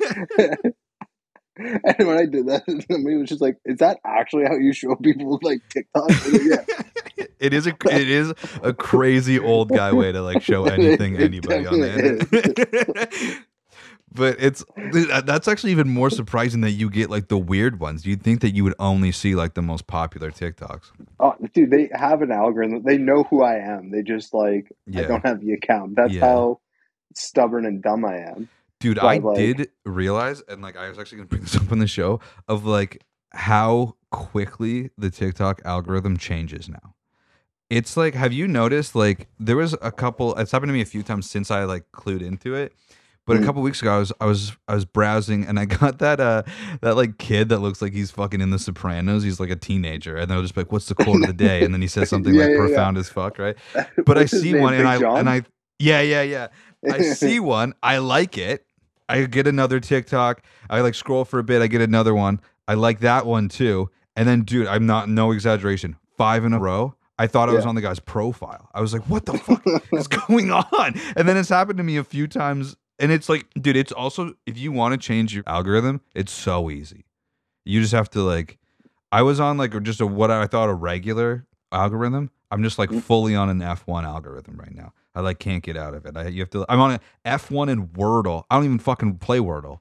and 1.59 2.09
when 2.09 2.17
I 2.19 2.27
did 2.27 2.47
that, 2.49 2.64
somebody 2.90 3.17
was 3.17 3.29
just 3.29 3.40
like, 3.40 3.57
"Is 3.64 3.79
that 3.79 3.99
actually 4.05 4.45
how 4.45 4.57
you 4.57 4.73
show 4.73 4.97
people 4.97 5.38
like 5.43 5.61
TikTok?" 5.69 6.09
Like, 6.09 6.43
yeah. 6.43 7.27
it 7.38 7.55
is 7.55 7.67
a 7.67 7.75
it 7.90 8.11
is 8.11 8.33
a 8.62 8.73
crazy 8.73 9.38
old 9.38 9.69
guy 9.69 9.93
way 9.93 10.11
to 10.11 10.21
like 10.23 10.43
show 10.43 10.64
anything 10.64 11.17
anybody 11.17 11.67
on 11.67 11.81
the 11.81 11.93
internet. 11.95 13.38
but 14.12 14.37
it's 14.40 14.64
that's 15.25 15.47
actually 15.47 15.73
even 15.73 15.88
more 15.88 16.11
surprising 16.11 16.61
that 16.62 16.73
you 16.73 16.90
get 16.90 17.09
like 17.11 17.29
the 17.29 17.38
weird 17.38 17.79
ones. 17.79 18.05
You'd 18.05 18.23
think 18.23 18.40
that 18.40 18.55
you 18.55 18.64
would 18.64 18.75
only 18.81 19.12
see 19.12 19.35
like 19.37 19.55
the 19.55 19.62
most 19.62 19.87
popular 19.87 20.33
TikToks. 20.33 20.90
Oh, 21.21 21.35
dude, 21.53 21.71
they 21.71 21.88
have 21.93 22.23
an 22.23 22.33
algorithm. 22.33 22.83
They 22.83 22.99
know 22.99 23.25
who 23.25 23.43
I 23.43 23.59
am. 23.59 23.90
They 23.90 24.03
just 24.03 24.35
like 24.35 24.73
I 24.97 25.03
don't 25.03 25.25
have 25.25 25.40
the 25.40 25.53
account. 25.53 25.95
That's 25.97 26.12
Yeah. 26.14 26.21
how 26.27 26.61
stubborn 27.14 27.64
and 27.64 27.81
dumb 27.83 28.05
I 28.05 28.17
am. 28.19 28.49
Dude, 28.81 28.97
But, 28.97 29.05
I 29.05 29.19
like- 29.19 29.37
did 29.37 29.69
realize, 29.85 30.43
and 30.49 30.61
like 30.63 30.77
I 30.77 30.89
was 30.89 30.99
actually 30.99 31.19
gonna 31.19 31.29
bring 31.29 31.43
this 31.43 31.57
up 31.61 31.71
on 31.73 31.79
the 31.79 31.87
show, 31.87 32.21
of 32.49 32.65
like 32.67 33.03
how 33.33 33.97
quickly 34.11 34.91
the 34.99 35.11
TikTok 35.11 35.63
algorithm 35.65 36.17
changes 36.17 36.69
now. 36.69 36.95
It's 37.71 37.97
like, 37.97 38.15
have 38.15 38.33
you 38.33 38.47
noticed? 38.47 38.95
Like, 38.95 39.27
there 39.41 39.57
was 39.57 39.75
a 39.81 39.91
couple. 39.91 40.35
It's 40.37 40.53
happened 40.53 40.69
to 40.69 40.75
me 40.75 40.83
a 40.83 40.85
few 40.87 41.03
times 41.03 41.29
since 41.29 41.51
I 41.51 41.65
like 41.65 41.85
clued 41.93 42.21
into 42.23 42.55
it. 42.55 42.73
But 43.27 43.39
a 43.39 43.43
couple 43.43 43.63
weeks 43.63 43.81
ago, 43.81 43.95
I 43.95 43.99
was 43.99 44.13
I 44.21 44.27
was 44.27 44.53
I 44.69 44.75
was 44.75 44.85
browsing, 44.85 45.47
and 45.47 45.59
I 45.59 45.65
got 45.81 45.99
that 46.01 46.21
uh 46.21 46.43
that 46.83 46.95
like 46.95 47.17
kid 47.17 47.49
that 47.49 47.61
looks 47.61 47.81
like 47.81 47.95
he's 47.95 48.11
fucking 48.11 48.43
in 48.43 48.51
The 48.51 48.59
Sopranos. 48.59 49.23
He's 49.23 49.41
like 49.41 49.49
a 49.49 49.57
teenager, 49.57 50.15
and 50.19 50.31
they'll 50.31 50.43
just 50.43 50.55
be 50.55 50.61
like, 50.61 50.71
"What's 50.73 50.87
the 50.89 50.95
quote 50.95 51.23
of 51.23 51.27
the 51.29 51.33
day?" 51.33 51.65
And 51.65 51.73
then 51.73 51.81
he 51.81 51.89
says 51.89 52.09
something 52.11 52.35
Yeah, 52.35 52.43
like 52.43 52.51
yeah, 52.51 52.57
yeah. 52.61 52.67
profound 52.67 52.99
as 52.99 53.09
fuck, 53.09 53.39
right? 53.39 53.57
But 54.05 54.19
I 54.19 54.27
see 54.27 54.55
one, 54.55 54.75
and 54.75 54.83
Big 54.83 54.87
I 54.87 54.99
John? 55.01 55.19
and 55.21 55.31
I 55.31 55.43
yeah 55.79 56.03
yeah 56.03 56.21
yeah. 56.21 56.49
I 56.90 57.01
see 57.03 57.40
one, 57.59 57.75
I 57.83 57.99
like 57.99 58.37
it. 58.38 58.66
I 59.09 59.25
get 59.27 59.47
another 59.47 59.81
TikTok. 59.81 60.42
I 60.70 60.81
like 60.81 60.94
scroll 60.94 61.25
for 61.25 61.38
a 61.38 61.44
bit. 61.44 61.61
I 61.62 61.66
get 61.66 61.81
another 61.83 62.14
one. 62.14 62.40
I 62.66 62.75
like 62.75 63.01
that 63.01 63.27
one 63.27 63.49
too. 63.49 63.90
And 64.16 64.27
then, 64.29 64.42
dude, 64.42 64.66
I'm 64.66 64.87
not 64.87 65.09
no 65.09 65.31
exaggeration. 65.33 65.97
Five 66.16 66.44
in 66.44 66.53
a 66.53 66.59
row. 66.59 66.94
I 67.18 67.27
thought 67.27 67.49
I 67.49 67.53
was 67.53 67.64
Yeah. 67.64 67.68
on 67.68 67.75
the 67.75 67.81
guy's 67.81 68.01
profile. 68.01 68.68
I 68.75 68.81
was 68.81 68.92
like, 68.92 69.03
what 69.09 69.27
the 69.27 69.37
fuck 69.38 69.62
is 69.92 70.09
going 70.09 70.51
on? 70.51 70.94
And 71.16 71.29
then 71.29 71.37
it's 71.37 71.49
happened 71.49 71.77
to 71.79 71.83
me 71.85 71.97
a 71.97 72.05
few 72.05 72.27
times. 72.27 72.77
And 72.99 73.12
it's 73.12 73.29
like, 73.29 73.47
dude, 73.61 73.77
it's 73.77 73.92
also 73.92 74.35
if 74.47 74.57
you 74.57 74.73
want 74.73 74.92
to 74.92 74.99
change 74.99 75.35
your 75.35 75.44
algorithm, 75.47 76.01
it's 76.14 76.33
so 76.33 76.70
easy. 76.70 77.05
You 77.64 77.81
just 77.81 77.92
have 77.92 78.09
to 78.11 78.20
like 78.23 78.59
I 79.12 79.23
was 79.23 79.38
on 79.40 79.57
like 79.59 79.81
just 79.83 80.01
a 80.01 80.07
what 80.07 80.31
I 80.31 80.47
thought 80.47 80.68
a 80.68 80.75
regular 80.75 81.47
algorithm. 81.73 82.31
I'm 82.51 82.62
just 82.62 82.79
like 82.79 82.90
Mhm. 82.90 83.03
fully 83.03 83.35
on 83.35 83.49
an 83.49 83.59
F1 83.61 84.05
algorithm 84.05 84.57
right 84.57 84.75
now. 84.75 84.92
I 85.14 85.20
like 85.20 85.38
can't 85.38 85.62
get 85.62 85.77
out 85.77 85.94
of 85.94 86.07
it. 86.07 86.16
I 86.16 86.29
you 86.29 86.40
have 86.40 86.50
to. 86.50 86.66
I'm 86.68 86.81
on 86.81 86.98
F 87.24 87.50
one 87.50 87.68
and 87.68 87.88
Wordle. 87.92 88.44
I 88.50 88.57
don't 88.57 88.64
even 88.64 88.79
fucking 88.79 89.18
play 89.18 89.38
Wordle, 89.38 89.79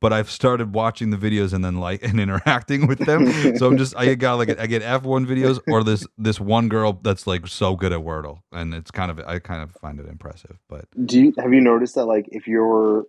but 0.00 0.12
I've 0.12 0.30
started 0.30 0.74
watching 0.74 1.10
the 1.10 1.16
videos 1.16 1.52
and 1.52 1.64
then 1.64 1.76
like 1.76 2.02
and 2.08 2.20
interacting 2.20 2.86
with 2.86 3.00
them. 3.00 3.56
so 3.56 3.66
I'm 3.66 3.76
just 3.76 3.96
I 3.96 4.14
got 4.14 4.34
like 4.34 4.58
I 4.58 4.66
get 4.66 4.82
F 4.82 5.02
one 5.02 5.26
videos 5.26 5.60
or 5.68 5.82
this 5.82 6.06
this 6.16 6.38
one 6.38 6.68
girl 6.68 7.00
that's 7.02 7.26
like 7.26 7.46
so 7.46 7.74
good 7.74 7.92
at 7.92 8.00
Wordle, 8.00 8.40
and 8.52 8.74
it's 8.74 8.90
kind 8.90 9.10
of 9.10 9.18
I 9.20 9.38
kind 9.38 9.62
of 9.62 9.72
find 9.72 9.98
it 9.98 10.06
impressive. 10.06 10.58
But 10.68 10.86
Do 11.04 11.20
you 11.20 11.32
have 11.38 11.52
you 11.52 11.60
noticed 11.60 11.96
that 11.96 12.06
like 12.06 12.26
if 12.30 12.46
you're 12.46 13.06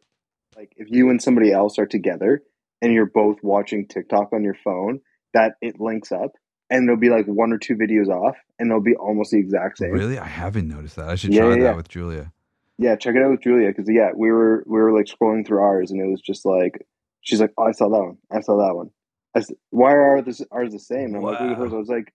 like 0.55 0.73
if 0.77 0.87
you 0.89 1.09
and 1.09 1.21
somebody 1.21 1.51
else 1.51 1.77
are 1.77 1.85
together 1.85 2.41
and 2.81 2.93
you're 2.93 3.05
both 3.05 3.37
watching 3.43 3.87
TikTok 3.87 4.33
on 4.33 4.43
your 4.43 4.57
phone, 4.63 5.01
that 5.33 5.53
it 5.61 5.79
links 5.79 6.11
up 6.11 6.31
and 6.69 6.87
there'll 6.87 6.99
be 6.99 7.09
like 7.09 7.25
one 7.25 7.51
or 7.53 7.57
two 7.57 7.75
videos 7.75 8.07
off 8.07 8.35
and 8.59 8.69
they'll 8.69 8.79
be 8.81 8.95
almost 8.95 9.31
the 9.31 9.39
exact 9.39 9.77
same. 9.77 9.91
really, 9.91 10.17
I 10.19 10.27
haven't 10.27 10.67
noticed 10.67 10.95
that. 10.97 11.07
I 11.09 11.15
should 11.15 11.33
Yeah, 11.33 11.41
try 11.41 11.49
yeah, 11.49 11.55
that 11.55 11.61
yeah. 11.63 11.75
with 11.75 11.87
Julia. 11.89 12.31
Yeah, 12.77 12.95
check 12.95 13.15
it 13.15 13.23
out 13.23 13.31
with 13.31 13.41
Julia 13.41 13.69
because 13.69 13.89
yeah, 13.89 14.11
we 14.15 14.31
were 14.31 14.63
we 14.67 14.79
were 14.79 14.91
like 14.95 15.05
scrolling 15.07 15.45
through 15.45 15.61
ours 15.61 15.91
and 15.91 15.99
it 16.01 16.09
was 16.09 16.21
just 16.21 16.45
like 16.45 16.85
she's 17.21 17.41
like, 17.41 17.51
oh, 17.57 17.63
I 17.63 17.71
saw 17.71 17.89
that 17.89 17.99
one, 18.03 18.17
I 18.31 18.41
saw 18.41 18.57
that 18.57 18.75
one. 18.75 18.91
I 19.35 19.39
s- 19.39 19.51
why 19.71 19.91
are 19.93 20.17
ours, 20.17 20.41
ours 20.51 20.71
the 20.71 20.79
same? 20.79 21.05
And 21.05 21.17
I'm 21.17 21.21
like, 21.23 21.39
look 21.39 21.51
at 21.51 21.57
hers. 21.57 21.73
I 21.73 21.77
was 21.77 21.89
like, 21.89 22.13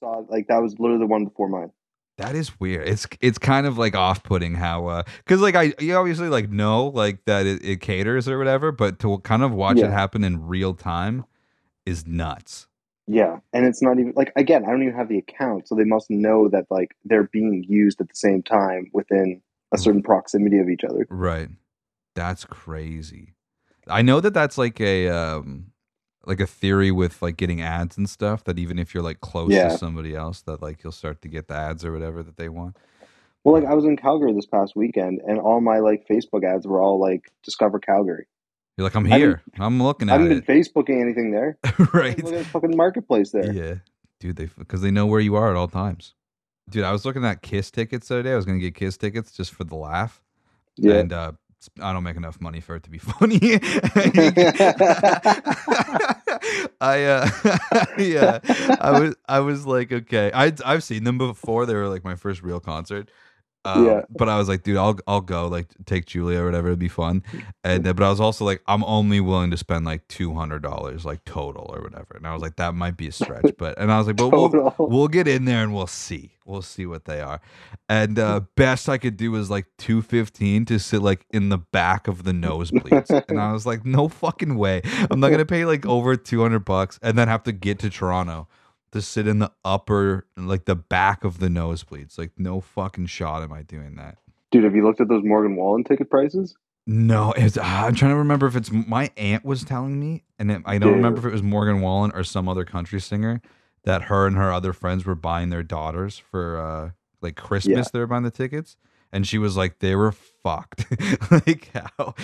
saw 0.00 0.22
like 0.28 0.46
that 0.48 0.62
was 0.62 0.78
literally 0.78 1.00
the 1.00 1.06
one 1.06 1.24
before 1.24 1.48
mine. 1.48 1.70
That 2.16 2.36
is 2.36 2.58
weird. 2.60 2.88
It's 2.88 3.08
it's 3.20 3.38
kind 3.38 3.66
of 3.66 3.76
like 3.76 3.96
off 3.96 4.22
putting 4.22 4.54
how 4.54 4.86
uh 4.86 5.02
because 5.18 5.40
like 5.40 5.56
I 5.56 5.72
you 5.80 5.96
obviously 5.96 6.28
like 6.28 6.48
know 6.48 6.86
like 6.86 7.24
that 7.24 7.44
it, 7.46 7.64
it 7.64 7.80
caters 7.80 8.28
or 8.28 8.38
whatever, 8.38 8.70
but 8.70 9.00
to 9.00 9.18
kind 9.18 9.42
of 9.42 9.52
watch 9.52 9.78
it 9.78 9.90
happen 9.90 10.22
in 10.22 10.46
real 10.46 10.74
time 10.74 11.24
is 11.84 12.06
nuts. 12.06 12.68
Yeah, 13.06 13.38
and 13.52 13.66
it's 13.66 13.82
not 13.82 13.98
even 13.98 14.14
like 14.16 14.32
again, 14.36 14.64
I 14.64 14.70
don't 14.70 14.82
even 14.82 14.94
have 14.94 15.08
the 15.08 15.18
account, 15.18 15.68
so 15.68 15.74
they 15.74 15.84
must 15.84 16.10
know 16.10 16.48
that 16.48 16.66
like 16.70 16.96
they're 17.04 17.24
being 17.24 17.64
used 17.68 18.00
at 18.00 18.08
the 18.08 18.16
same 18.16 18.42
time 18.42 18.90
within 18.94 19.42
a 19.72 19.78
certain 19.78 20.02
proximity 20.02 20.58
of 20.58 20.68
each 20.70 20.84
other. 20.84 21.06
Right. 21.10 21.48
That's 22.14 22.44
crazy. 22.44 23.34
I 23.86 24.02
know 24.02 24.20
that 24.20 24.32
that's 24.32 24.56
like 24.56 24.80
a 24.80 25.08
um 25.08 25.72
like 26.26 26.40
a 26.40 26.46
theory 26.46 26.90
with 26.90 27.20
like 27.20 27.36
getting 27.36 27.60
ads 27.60 27.98
and 27.98 28.08
stuff 28.08 28.44
that 28.44 28.58
even 28.58 28.78
if 28.78 28.94
you're 28.94 29.02
like 29.02 29.20
close 29.20 29.52
Yeah. 29.52 29.68
to 29.68 29.76
somebody 29.78 30.14
else 30.14 30.40
that 30.42 30.62
like 30.62 30.82
you'll 30.82 30.92
start 30.92 31.20
to 31.22 31.28
get 31.28 31.48
the 31.48 31.54
ads 31.54 31.84
or 31.84 31.92
whatever 31.92 32.22
that 32.22 32.38
they 32.38 32.48
want. 32.48 32.76
Well, 33.42 33.60
like 33.60 33.70
I 33.70 33.74
was 33.74 33.84
in 33.84 33.98
Calgary 33.98 34.32
this 34.32 34.46
past 34.46 34.74
weekend, 34.74 35.20
and 35.26 35.38
all 35.38 35.60
my 35.60 35.80
like 35.80 36.06
Facebook 36.08 36.44
ads 36.50 36.66
were 36.66 36.80
all 36.80 36.98
like 36.98 37.30
"Discover 37.42 37.80
Calgary." 37.80 38.26
You're 38.76 38.84
like 38.86 38.96
I'm 38.96 39.04
here. 39.04 39.42
I'm 39.58 39.80
looking 39.82 40.10
at 40.10 40.14
it. 40.14 40.16
I 40.16 40.22
haven't 40.22 40.46
been 40.46 40.56
Facebooking 40.62 41.00
anything 41.00 41.30
there. 41.30 41.58
right. 41.92 42.16
Look 42.24 42.34
at 42.34 42.38
the 42.40 42.44
fucking 42.46 42.76
marketplace 42.76 43.30
there. 43.30 43.52
Yeah, 43.52 43.74
dude, 44.20 44.36
they 44.36 44.48
because 44.58 44.80
they 44.82 44.90
know 44.90 45.06
where 45.06 45.20
you 45.20 45.36
are 45.36 45.50
at 45.50 45.56
all 45.56 45.68
times. 45.68 46.14
Dude, 46.70 46.82
I 46.84 46.92
was 46.92 47.04
looking 47.04 47.24
at 47.24 47.42
Kiss 47.42 47.70
tickets 47.70 48.08
the 48.08 48.14
other 48.16 48.22
day. 48.24 48.32
I 48.32 48.36
was 48.36 48.46
gonna 48.46 48.58
get 48.58 48.74
Kiss 48.74 48.96
tickets 48.96 49.32
just 49.32 49.52
for 49.54 49.64
the 49.64 49.76
laugh, 49.76 50.22
Yeah. 50.76 50.94
and 50.94 51.12
uh, 51.12 51.32
I 51.80 51.92
don't 51.92 52.02
make 52.02 52.16
enough 52.16 52.40
money 52.40 52.60
for 52.60 52.74
it 52.76 52.82
to 52.84 52.90
be 52.90 52.98
funny. 53.18 53.38
I 56.80 57.04
uh, 57.04 57.28
yeah, 57.98 58.38
I 58.80 58.98
was 59.00 59.14
I 59.28 59.40
was 59.40 59.66
like, 59.66 59.92
okay, 59.92 60.30
I 60.34 60.52
I've 60.64 60.82
seen 60.84 61.04
them 61.04 61.18
before. 61.18 61.66
They 61.66 61.74
were 61.74 61.88
like 61.88 62.04
my 62.04 62.14
first 62.16 62.42
real 62.42 62.60
concert. 62.60 63.10
Um, 63.64 63.86
Yeah. 63.86 64.02
But 64.10 64.28
I 64.28 64.38
was 64.38 64.48
like, 64.48 64.62
dude, 64.62 64.76
I'll 64.76 64.98
I'll 65.06 65.20
go 65.20 65.48
like 65.48 65.68
take 65.86 66.06
Julia 66.06 66.40
or 66.42 66.46
whatever. 66.46 66.68
It'd 66.68 66.78
be 66.78 66.88
fun. 66.88 67.22
And 67.62 67.84
but 67.84 68.02
I 68.02 68.10
was 68.10 68.20
also 68.20 68.44
like, 68.44 68.62
I'm 68.66 68.84
only 68.84 69.20
willing 69.20 69.50
to 69.50 69.56
spend 69.56 69.84
like 69.84 70.06
two 70.08 70.34
hundred 70.34 70.62
dollars 70.62 71.04
like 71.04 71.24
total 71.24 71.70
or 71.74 71.82
whatever. 71.82 72.14
And 72.16 72.26
I 72.26 72.32
was 72.32 72.42
like, 72.42 72.56
that 72.56 72.74
might 72.74 72.96
be 72.96 73.08
a 73.08 73.12
stretch. 73.12 73.50
But 73.58 73.78
and 73.78 73.90
I 73.92 73.98
was 73.98 74.06
like, 74.06 74.16
but 74.16 74.30
we'll, 74.30 74.74
we'll 74.78 75.08
get 75.08 75.28
in 75.28 75.44
there 75.44 75.62
and 75.62 75.74
we'll 75.74 75.86
see. 75.86 76.32
We'll 76.44 76.62
see 76.62 76.86
what 76.86 77.04
they 77.06 77.20
are. 77.20 77.40
And 77.88 78.18
uh, 78.18 78.40
best 78.56 78.88
I 78.88 78.98
could 78.98 79.16
do 79.16 79.30
was 79.30 79.48
like 79.50 79.66
two 79.78 80.02
fifteen 80.02 80.64
to 80.66 80.78
sit 80.78 81.02
like 81.02 81.24
in 81.30 81.48
the 81.50 81.58
back 81.58 82.08
of 82.08 82.24
the 82.24 82.32
nosebleeds. 82.32 83.10
and 83.28 83.40
I 83.40 83.52
was 83.54 83.64
like, 83.66 83.84
no 83.86 84.08
fucking 84.08 84.56
way. 84.56 84.82
I'm 85.10 85.20
not 85.20 85.30
gonna 85.30 85.46
pay 85.46 85.64
like 85.64 85.86
over 85.86 86.16
two 86.16 86.42
hundred 86.42 86.64
bucks 86.64 86.98
and 87.02 87.16
then 87.16 87.28
have 87.28 87.44
to 87.44 87.52
get 87.52 87.78
to 87.80 87.90
Toronto 87.90 88.48
to 88.94 89.02
sit 89.02 89.26
in 89.26 89.38
the 89.40 89.52
upper 89.64 90.26
like 90.36 90.64
the 90.64 90.74
back 90.74 91.22
of 91.24 91.38
the 91.38 91.48
nosebleeds. 91.48 92.16
Like 92.18 92.32
no 92.38 92.60
fucking 92.60 93.06
shot 93.06 93.42
am 93.42 93.52
I 93.52 93.62
doing 93.62 93.96
that. 93.96 94.18
Dude, 94.50 94.64
have 94.64 94.74
you 94.74 94.84
looked 94.84 95.00
at 95.00 95.08
those 95.08 95.22
Morgan 95.24 95.56
Wallen 95.56 95.84
ticket 95.84 96.08
prices? 96.08 96.56
No, 96.86 97.32
it's, 97.36 97.56
ah, 97.60 97.86
I'm 97.86 97.94
trying 97.94 98.12
to 98.12 98.16
remember 98.18 98.46
if 98.46 98.56
it's 98.56 98.70
my 98.70 99.10
aunt 99.16 99.44
was 99.44 99.64
telling 99.64 99.98
me, 99.98 100.22
and 100.38 100.50
it, 100.52 100.62
I 100.66 100.78
don't 100.78 100.90
Yeah. 100.90 100.96
remember 100.96 101.18
if 101.20 101.24
it 101.24 101.32
was 101.32 101.42
Morgan 101.42 101.80
Wallen 101.80 102.12
or 102.14 102.24
some 102.24 102.48
other 102.48 102.64
country 102.64 103.00
singer 103.00 103.40
that 103.84 104.02
her 104.02 104.26
and 104.26 104.36
her 104.36 104.52
other 104.52 104.72
friends 104.72 105.04
were 105.06 105.14
buying 105.14 105.48
their 105.50 105.62
daughters 105.62 106.18
for 106.18 106.58
uh, 106.60 106.90
like 107.22 107.36
Christmas. 107.36 107.76
Yeah. 107.86 107.90
They 107.92 107.98
were 108.00 108.06
buying 108.06 108.22
the 108.22 108.30
tickets, 108.30 108.76
and 109.12 109.26
she 109.26 109.38
was 109.38 109.56
like, 109.56 109.78
they 109.80 109.96
were 109.96 110.12
fucked. 110.12 110.84
like 111.30 111.70
how 111.98 112.14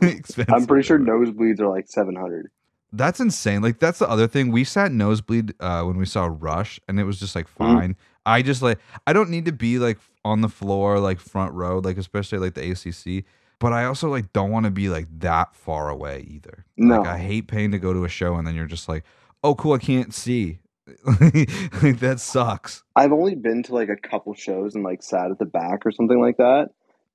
expensive. 0.00 0.46
I'm 0.54 0.66
pretty 0.66 0.82
sure 0.86 0.98
nosebleeds 0.98 1.60
are 1.60 1.68
like 1.68 1.88
seven 1.88 2.14
hundred. 2.14 2.50
That's 2.92 3.20
insane. 3.20 3.62
Like 3.62 3.78
that's 3.78 3.98
the 3.98 4.08
other 4.08 4.26
thing. 4.26 4.50
We 4.50 4.64
sat 4.64 4.92
nosebleed 4.92 5.54
uh, 5.60 5.82
when 5.82 5.96
we 5.98 6.06
saw 6.06 6.28
Rush, 6.30 6.80
and 6.88 6.98
it 6.98 7.04
was 7.04 7.20
just 7.20 7.34
like 7.34 7.46
Mm-hmm. 7.46 7.76
fine. 7.78 7.96
I 8.24 8.42
just 8.42 8.62
like 8.62 8.78
I 9.06 9.12
don't 9.12 9.30
need 9.30 9.44
to 9.46 9.52
be 9.52 9.78
like 9.78 9.98
on 10.24 10.40
the 10.40 10.48
floor, 10.48 10.98
like 10.98 11.18
front 11.20 11.52
row, 11.54 11.78
like 11.78 11.96
especially 11.98 12.38
like 12.38 12.54
the 12.54 12.70
ACC. 12.70 13.24
But 13.58 13.72
I 13.72 13.84
also 13.86 14.08
like 14.08 14.32
don't 14.32 14.50
want 14.50 14.64
to 14.66 14.70
be 14.70 14.88
like 14.88 15.06
that 15.20 15.54
far 15.56 15.88
away 15.90 16.26
either. 16.28 16.64
No. 16.76 16.98
Like 16.98 17.08
I 17.08 17.18
hate 17.18 17.46
paying 17.48 17.72
to 17.72 17.78
go 17.78 17.92
to 17.92 18.04
a 18.04 18.08
show 18.08 18.36
and 18.36 18.46
then 18.46 18.54
you're 18.54 18.66
just 18.66 18.88
like, 18.88 19.04
oh 19.42 19.54
cool, 19.54 19.72
I 19.72 19.78
can't 19.78 20.14
see. 20.14 20.60
like 21.06 21.98
that 22.00 22.18
sucks. 22.20 22.82
I've 22.96 23.12
only 23.12 23.34
been 23.34 23.62
to 23.64 23.74
like 23.74 23.88
a 23.88 23.96
couple 23.96 24.34
shows 24.34 24.74
and 24.74 24.84
like 24.84 25.02
sat 25.02 25.30
at 25.30 25.38
the 25.38 25.44
back 25.44 25.84
or 25.84 25.90
something 25.92 26.20
like 26.20 26.36
that. 26.38 26.70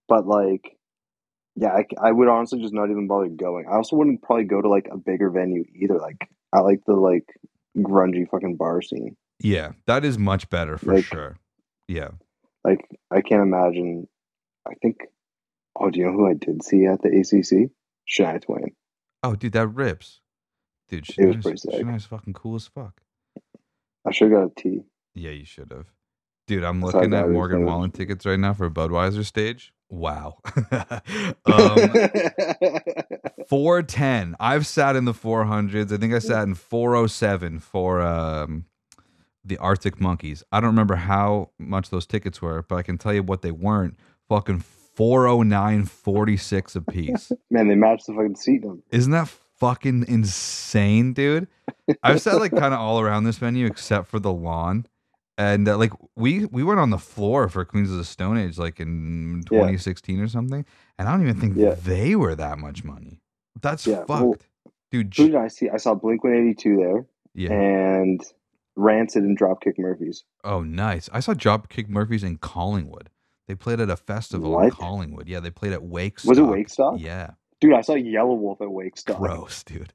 But 0.08 0.28
like, 0.28 0.78
yeah, 1.56 1.70
I, 1.70 1.86
I 2.02 2.12
would 2.12 2.28
honestly 2.28 2.62
just 2.62 2.74
not 2.74 2.90
even 2.90 3.08
bother 3.08 3.28
going. 3.30 3.66
I 3.68 3.76
also 3.76 3.96
wouldn't 3.96 4.22
probably 4.22 4.46
go 4.46 4.62
to 4.62 4.70
like 4.70 4.88
a 4.92 4.98
bigger 4.98 5.30
venue 5.30 5.64
either. 5.76 5.98
Like, 6.00 6.28
I 6.52 6.60
like 6.60 6.82
the 6.86 6.94
like 6.96 7.26
grungy 7.78 8.28
fucking 8.30 8.56
bar 8.58 8.82
scene. 8.82 9.16
Yeah, 9.40 9.72
that 9.88 10.06
is 10.06 10.18
much 10.18 10.50
better 10.50 10.78
for 10.78 10.96
Like- 10.96 11.06
sure. 11.06 11.38
Yeah. 11.88 12.10
Like, 12.64 12.88
I 13.12 13.22
can't 13.22 13.42
imagine. 13.42 14.08
I 14.68 14.74
think. 14.82 15.02
Oh, 15.78 15.90
do 15.90 16.00
you 16.00 16.06
know 16.06 16.14
who 16.14 16.28
I 16.30 16.34
did 16.34 16.64
see 16.64 16.86
at 16.86 17.02
the 17.02 17.10
ACC? 17.10 17.72
Shania 18.08 18.42
Twain. 18.42 18.74
Oh, 19.24 19.36
dude, 19.36 19.54
that 19.54 19.68
rips. 19.68 20.22
Dude, 20.88 21.10
It 21.18 21.26
was 21.26 21.36
Shania's, 21.38 21.44
pretty 21.44 21.58
sick. 21.58 21.74
Shania's 21.74 22.06
fucking 22.06 22.34
cool 22.34 22.56
as 22.56 22.68
fuck. 22.68 23.02
I 24.08 24.12
should 24.12 24.32
have 24.32 24.40
got 24.42 24.52
a 24.52 24.62
T. 24.62 24.82
Yeah, 25.16 25.32
you 25.32 25.46
should 25.46 25.72
have. 25.72 25.88
Dude, 26.48 26.64
I'm 26.64 26.80
That's 26.82 26.94
looking 26.94 27.14
at 27.14 27.30
Morgan 27.30 27.66
Wallen 27.66 27.92
tickets 27.92 28.26
right 28.26 28.40
now 28.40 28.54
for 28.54 28.70
Budweiser 28.70 29.26
stage. 29.26 29.74
Wow. 29.94 30.38
um, 31.46 31.78
410. 33.48 34.36
I've 34.40 34.66
sat 34.66 34.96
in 34.96 35.06
the 35.06 35.14
400s. 35.14 35.92
I 35.92 35.98
think 35.98 36.16
I 36.16 36.20
sat 36.20 36.48
in 36.48 36.56
407 36.56 37.60
for 37.60 38.02
um, 38.02 38.66
the 39.46 39.58
Arctic 39.60 40.02
Monkeys. 40.02 40.44
I 40.52 40.60
don't 40.60 40.72
remember 40.72 40.96
how 40.96 41.52
much 41.60 41.92
those 41.92 42.08
tickets 42.08 42.42
were, 42.42 42.64
but 42.64 42.76
I 42.78 42.82
can 42.82 42.98
tell 42.98 43.14
you 43.14 43.22
what 43.22 43.44
they 43.44 43.52
weren't. 43.52 43.96
Fucking 44.30 44.64
409.46 44.98 46.76
a 46.76 46.82
piece. 46.82 47.32
Man, 47.52 47.68
they 47.68 47.76
matched 47.76 48.08
the 48.08 48.14
fucking 48.14 48.36
seat 48.36 48.64
number. 48.64 48.82
Isn't 48.90 49.12
that 49.12 49.28
fucking 49.60 50.06
insane, 50.08 51.14
dude? 51.14 51.48
I've 52.02 52.20
sat 52.20 52.40
like 52.40 52.52
kind 52.52 52.74
of 52.74 52.80
all 52.80 53.00
around 53.00 53.26
this 53.26 53.38
venue 53.38 53.68
except 53.68 54.08
for 54.08 54.20
the 54.20 54.34
lawn. 54.34 54.88
And 55.38 55.68
uh, 55.68 55.78
like 55.78 55.92
we 56.16 56.46
we 56.46 56.64
went 56.64 56.80
on 56.80 56.92
the 56.92 56.98
floor 57.00 57.50
for 57.50 57.66
Queens 57.66 57.90
of 57.92 57.98
the 57.98 58.06
Stone 58.06 58.38
Age 58.38 58.58
like 58.60 58.80
in 58.80 59.44
Yeah. 59.52 59.60
2016 59.62 60.20
or 60.20 60.28
something, 60.28 60.64
and 61.00 61.10
I 61.10 61.12
don't 61.12 61.22
even 61.24 61.40
think 61.40 61.58
Yeah. 61.58 61.74
they 61.76 62.16
were 62.16 62.36
that 62.36 62.60
much 62.60 62.84
money. 62.84 63.20
That's 63.62 63.88
Yeah, 63.88 63.98
fucked, 64.06 64.10
well, 64.10 64.36
dude. 64.92 65.14
Who 65.18 65.28
did 65.28 65.36
I 65.36 65.48
see? 65.48 65.70
I 65.70 65.78
saw 65.78 65.96
Blink 65.96 66.24
182 66.24 66.76
there 66.78 67.06
Yeah. 67.34 67.52
and 67.52 68.22
Rancid 68.76 69.24
and 69.24 69.38
Dropkick 69.38 69.80
Murphys. 69.80 70.24
Oh, 70.44 70.62
nice. 70.62 71.10
I 71.14 71.20
saw 71.20 71.34
Dropkick 71.34 71.90
Murphys 71.90 72.24
in 72.24 72.38
Collingwood. 72.38 73.10
They 73.48 73.56
played 73.56 73.80
at 73.80 73.90
a 73.90 73.96
festival 73.98 74.60
in 74.62 74.70
Collingwood. 74.72 75.28
Yeah, 75.28 75.40
they 75.40 75.52
played 75.52 75.74
at 75.74 75.84
Wake. 75.84 76.20
Was 76.26 76.38
it 76.38 76.42
Wakestock? 76.44 77.00
Yeah. 77.00 77.32
Dude, 77.60 77.74
I 77.74 77.82
saw 77.82 77.94
Yelawolf 77.94 78.62
at 78.62 78.68
Wakestock. 78.70 79.18
Gross, 79.18 79.64
dude. 79.64 79.94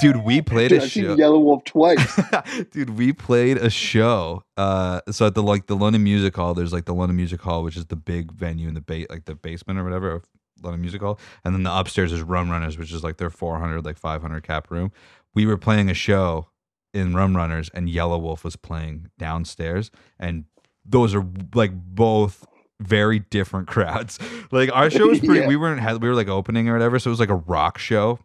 Dude, 0.00 0.24
we 0.24 0.40
played 0.42 0.68
Dude, 0.68 0.80
a 0.80 0.84
I've 0.84 0.90
seen 0.90 1.04
show. 1.04 1.16
Yellow 1.16 1.38
Wolf 1.38 1.64
twice. 1.64 2.20
Dude, 2.72 2.90
we 2.98 3.12
played 3.12 3.56
a 3.58 3.70
show. 3.70 4.44
Uh, 4.56 5.00
so 5.10 5.26
at 5.26 5.34
the 5.34 5.42
like 5.42 5.66
the 5.66 5.76
London 5.76 6.02
Music 6.04 6.34
Hall, 6.36 6.54
there's 6.54 6.72
like 6.72 6.84
the 6.84 6.94
London 6.94 7.16
Music 7.16 7.40
Hall, 7.40 7.62
which 7.62 7.76
is 7.76 7.86
the 7.86 7.96
big 7.96 8.32
venue 8.32 8.68
in 8.68 8.74
the 8.74 8.80
ba- 8.80 9.06
like 9.10 9.24
the 9.24 9.34
basement 9.34 9.78
or 9.78 9.84
whatever 9.84 10.10
of 10.12 10.24
London 10.62 10.80
Music 10.80 11.00
Hall, 11.00 11.18
and 11.44 11.54
then 11.54 11.62
the 11.62 11.72
upstairs 11.76 12.12
is 12.12 12.22
Rum 12.22 12.50
Runners, 12.50 12.76
which 12.78 12.92
is 12.92 13.04
like 13.04 13.16
their 13.18 13.30
400 13.30 13.84
like 13.84 13.98
500 13.98 14.42
cap 14.42 14.70
room. 14.70 14.90
We 15.34 15.46
were 15.46 15.56
playing 15.58 15.88
a 15.90 15.94
show 15.94 16.48
in 16.94 17.14
Rum 17.14 17.36
Runners, 17.36 17.70
and 17.74 17.88
Yelawolf 17.88 18.42
was 18.44 18.56
playing 18.56 19.08
downstairs, 19.18 19.90
and 20.18 20.44
those 20.84 21.14
are 21.14 21.24
like 21.54 21.72
both 21.74 22.44
very 22.80 23.18
different 23.20 23.68
crowds. 23.74 24.18
Like 24.50 24.70
our 24.72 24.90
show 24.90 25.06
was 25.08 25.20
pretty. 25.20 25.40
Yeah. 25.42 25.48
We 25.48 25.56
weren't 25.56 26.00
we 26.00 26.08
were 26.08 26.14
like 26.14 26.28
opening 26.28 26.68
or 26.68 26.72
whatever, 26.72 26.98
so 26.98 27.10
it 27.10 27.12
was 27.12 27.20
like 27.20 27.28
a 27.28 27.36
rock 27.36 27.78
show 27.78 28.18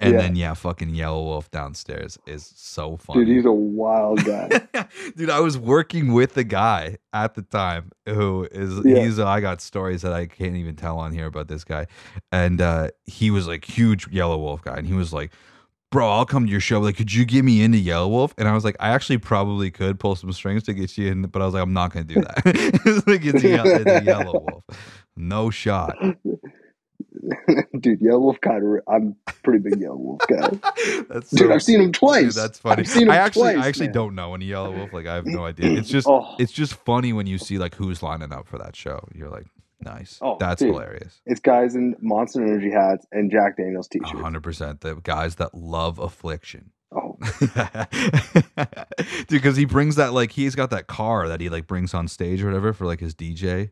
And 0.00 0.14
Yeah. 0.14 0.20
then 0.20 0.36
yeah, 0.36 0.54
fucking 0.54 0.90
Yelawolf 0.92 1.50
downstairs 1.50 2.18
is 2.26 2.50
so 2.56 2.96
funny. 2.96 3.24
Dude, 3.24 3.36
he's 3.36 3.44
a 3.44 3.52
wild 3.52 4.24
guy. 4.24 4.48
Dude, 5.16 5.30
I 5.30 5.40
was 5.40 5.58
working 5.58 6.12
with 6.12 6.36
a 6.36 6.44
guy 6.44 6.96
at 7.12 7.34
the 7.34 7.42
time 7.42 7.92
who 8.06 8.48
is 8.50 8.80
Yeah. 8.84 9.02
he's 9.04 9.18
I 9.18 9.40
got 9.40 9.60
stories 9.60 10.02
that 10.02 10.12
I 10.12 10.26
can't 10.26 10.56
even 10.56 10.74
tell 10.76 10.98
on 10.98 11.12
here 11.12 11.26
about 11.26 11.48
this 11.48 11.64
guy. 11.64 11.86
And 12.32 12.60
uh 12.60 12.88
he 13.04 13.30
was 13.30 13.46
like 13.46 13.64
huge 13.64 14.10
Yelawolf 14.10 14.62
guy 14.62 14.76
and 14.76 14.86
he 14.86 14.94
was 14.94 15.12
like 15.12 15.32
Bro, 15.92 16.10
I'll 16.10 16.26
come 16.26 16.46
to 16.46 16.50
your 16.50 16.60
show. 16.60 16.80
Like, 16.80 16.96
could 16.96 17.12
you 17.14 17.24
get 17.24 17.44
me 17.44 17.62
into 17.62 17.78
Yelawolf? 17.78 18.32
And 18.36 18.48
I 18.48 18.52
was 18.52 18.64
like, 18.64 18.74
I 18.80 18.88
actually 18.88 19.18
probably 19.18 19.70
could 19.70 20.00
pull 20.00 20.16
some 20.16 20.32
strings 20.32 20.64
to 20.64 20.74
get 20.74 20.98
you 20.98 21.06
in, 21.08 21.22
but 21.26 21.40
I 21.40 21.44
was 21.44 21.54
like, 21.54 21.62
I'm 21.62 21.72
not 21.72 21.92
gonna 21.92 22.04
do 22.04 22.16
that. 22.16 22.42
it's 22.46 23.06
like 23.06 23.24
it's, 23.24 23.44
it's 23.44 24.04
Yelawolf, 24.04 24.62
no 25.16 25.50
shot. 25.50 25.96
Dude, 27.80 28.00
Yelawolf 28.00 28.40
kind 28.40 28.62
of. 28.64 28.82
I'm 28.92 29.16
pretty 29.42 29.58
big 29.60 29.80
Yelawolf 29.80 30.20
guy. 30.28 30.48
That's 31.08 31.30
Dude, 31.30 31.48
so- 31.48 31.52
I've 31.54 31.62
seen 31.62 31.80
him 31.80 31.92
twice. 31.92 32.34
Dude, 32.34 32.42
that's 32.42 32.58
funny. 32.58 32.80
I've 32.80 32.88
seen 32.88 33.02
him 33.04 33.10
I 33.10 33.16
actually, 33.16 33.54
twice, 33.54 33.64
I 33.64 33.68
actually 33.68 33.86
man. 33.88 33.94
don't 33.94 34.14
know 34.14 34.34
any 34.34 34.48
Yelawolf. 34.48 34.92
Like, 34.92 35.06
I 35.06 35.14
have 35.14 35.26
no 35.26 35.44
idea. 35.44 35.78
It's 35.78 35.88
just, 35.96 36.06
Oh. 36.08 36.34
it's 36.38 36.52
just 36.52 36.74
funny 36.74 37.12
when 37.12 37.26
you 37.26 37.38
see 37.38 37.58
like 37.58 37.74
who's 37.74 38.02
lining 38.02 38.32
up 38.32 38.46
for 38.48 38.58
that 38.58 38.74
show. 38.76 39.00
You're 39.14 39.30
like, 39.30 39.46
nice. 39.80 40.18
Oh, 40.22 40.36
That's 40.40 40.60
dude. 40.60 40.72
hilarious. 40.72 41.20
It's 41.26 41.40
guys 41.40 41.74
in 41.74 41.96
Monster 42.00 42.42
Energy 42.44 42.70
hats 42.70 43.06
and 43.12 43.30
Jack 43.30 43.56
Daniels 43.56 43.88
t-shirts. 43.88 44.10
hundred 44.20 44.42
percent. 44.42 44.80
The 44.80 44.94
guys 44.96 45.36
that 45.36 45.54
love 45.54 45.98
affliction. 45.98 46.70
Oh, 46.96 47.18
Dude, 49.26 49.26
because 49.28 49.56
he 49.56 49.64
brings 49.64 49.96
that 49.96 50.12
like 50.12 50.30
he's 50.32 50.54
got 50.54 50.70
that 50.70 50.86
car 50.86 51.28
that 51.28 51.40
he 51.40 51.48
like 51.48 51.66
brings 51.66 51.92
on 51.94 52.06
stage 52.08 52.42
or 52.42 52.46
whatever 52.46 52.72
for 52.72 52.86
like 52.86 53.00
his 53.00 53.14
DJ 53.14 53.70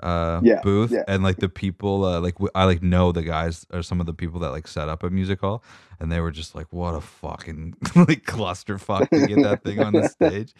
uh 0.00 0.40
Yeah, 0.42 0.60
booth 0.62 0.90
yeah. 0.92 1.04
and 1.08 1.22
like 1.22 1.36
the 1.38 1.48
people 1.48 2.04
uh, 2.04 2.20
like 2.20 2.34
I 2.54 2.64
like 2.64 2.82
know 2.82 3.12
the 3.12 3.22
guys 3.22 3.66
or 3.72 3.82
some 3.82 4.00
of 4.00 4.06
the 4.06 4.12
people 4.14 4.40
that 4.40 4.50
like 4.50 4.68
set 4.68 4.88
up 4.88 5.02
a 5.02 5.10
music 5.10 5.40
hall 5.40 5.62
and 6.00 6.12
they 6.12 6.20
were 6.20 6.30
just 6.30 6.54
like 6.54 6.70
what 6.72 6.94
a 6.94 7.00
fucking 7.00 7.74
like 7.96 8.24
clusterfuck 8.24 9.08
to 9.10 9.26
get 9.26 9.42
that 9.42 9.62
thing 9.64 9.80
on 9.80 9.92
the 9.94 10.08
stage. 10.08 10.52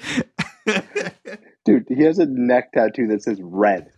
dude, 1.64 1.86
he 1.88 2.02
has 2.04 2.18
a 2.18 2.26
neck 2.26 2.72
tattoo 2.72 3.06
that 3.08 3.22
says 3.22 3.40
red. 3.42 3.90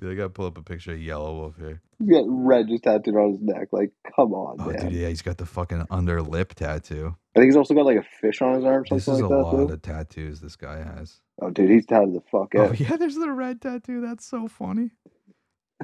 Dude, 0.00 0.12
I 0.12 0.14
gotta 0.14 0.30
pull 0.30 0.46
up 0.46 0.56
a 0.56 0.62
picture 0.62 0.92
of 0.92 0.98
Yelawolf 0.98 1.58
here. 1.58 1.82
He's 1.98 2.08
got 2.08 2.24
red 2.26 2.68
just 2.68 2.84
tattooed 2.84 3.14
on 3.14 3.32
his 3.32 3.40
neck. 3.42 3.68
Like, 3.72 3.90
come 4.16 4.32
on, 4.32 4.56
Oh, 4.58 4.70
man. 4.70 4.86
dude, 4.88 4.92
yeah, 4.94 5.08
he's 5.08 5.20
got 5.20 5.36
the 5.36 5.44
fucking 5.44 5.84
under 5.90 6.22
lip 6.22 6.54
tattoo. 6.54 7.14
I 7.36 7.40
think 7.40 7.48
he's 7.48 7.56
also 7.56 7.74
got 7.74 7.84
like 7.84 7.98
a 7.98 8.02
fish 8.22 8.40
on 8.40 8.54
his 8.54 8.64
arm, 8.64 8.84
This 8.90 9.04
something 9.04 9.24
is 9.26 9.30
like 9.30 9.38
a 9.38 9.42
lot 9.42 9.66
Too. 9.68 9.72
of 9.74 9.82
tattoos 9.82 10.40
this 10.40 10.56
guy 10.56 10.78
has. 10.82 11.20
Oh, 11.40 11.50
dude, 11.50 11.70
he's 11.70 11.86
tatted 11.86 12.14
the 12.14 12.20
fuck 12.30 12.54
out. 12.54 12.70
Oh 12.70 12.72
yeah, 12.78 12.96
there's 12.96 13.16
the 13.16 13.30
red 13.30 13.60
tattoo. 13.62 14.00
That's 14.00 14.24
so 14.26 14.46
funny, 14.48 14.90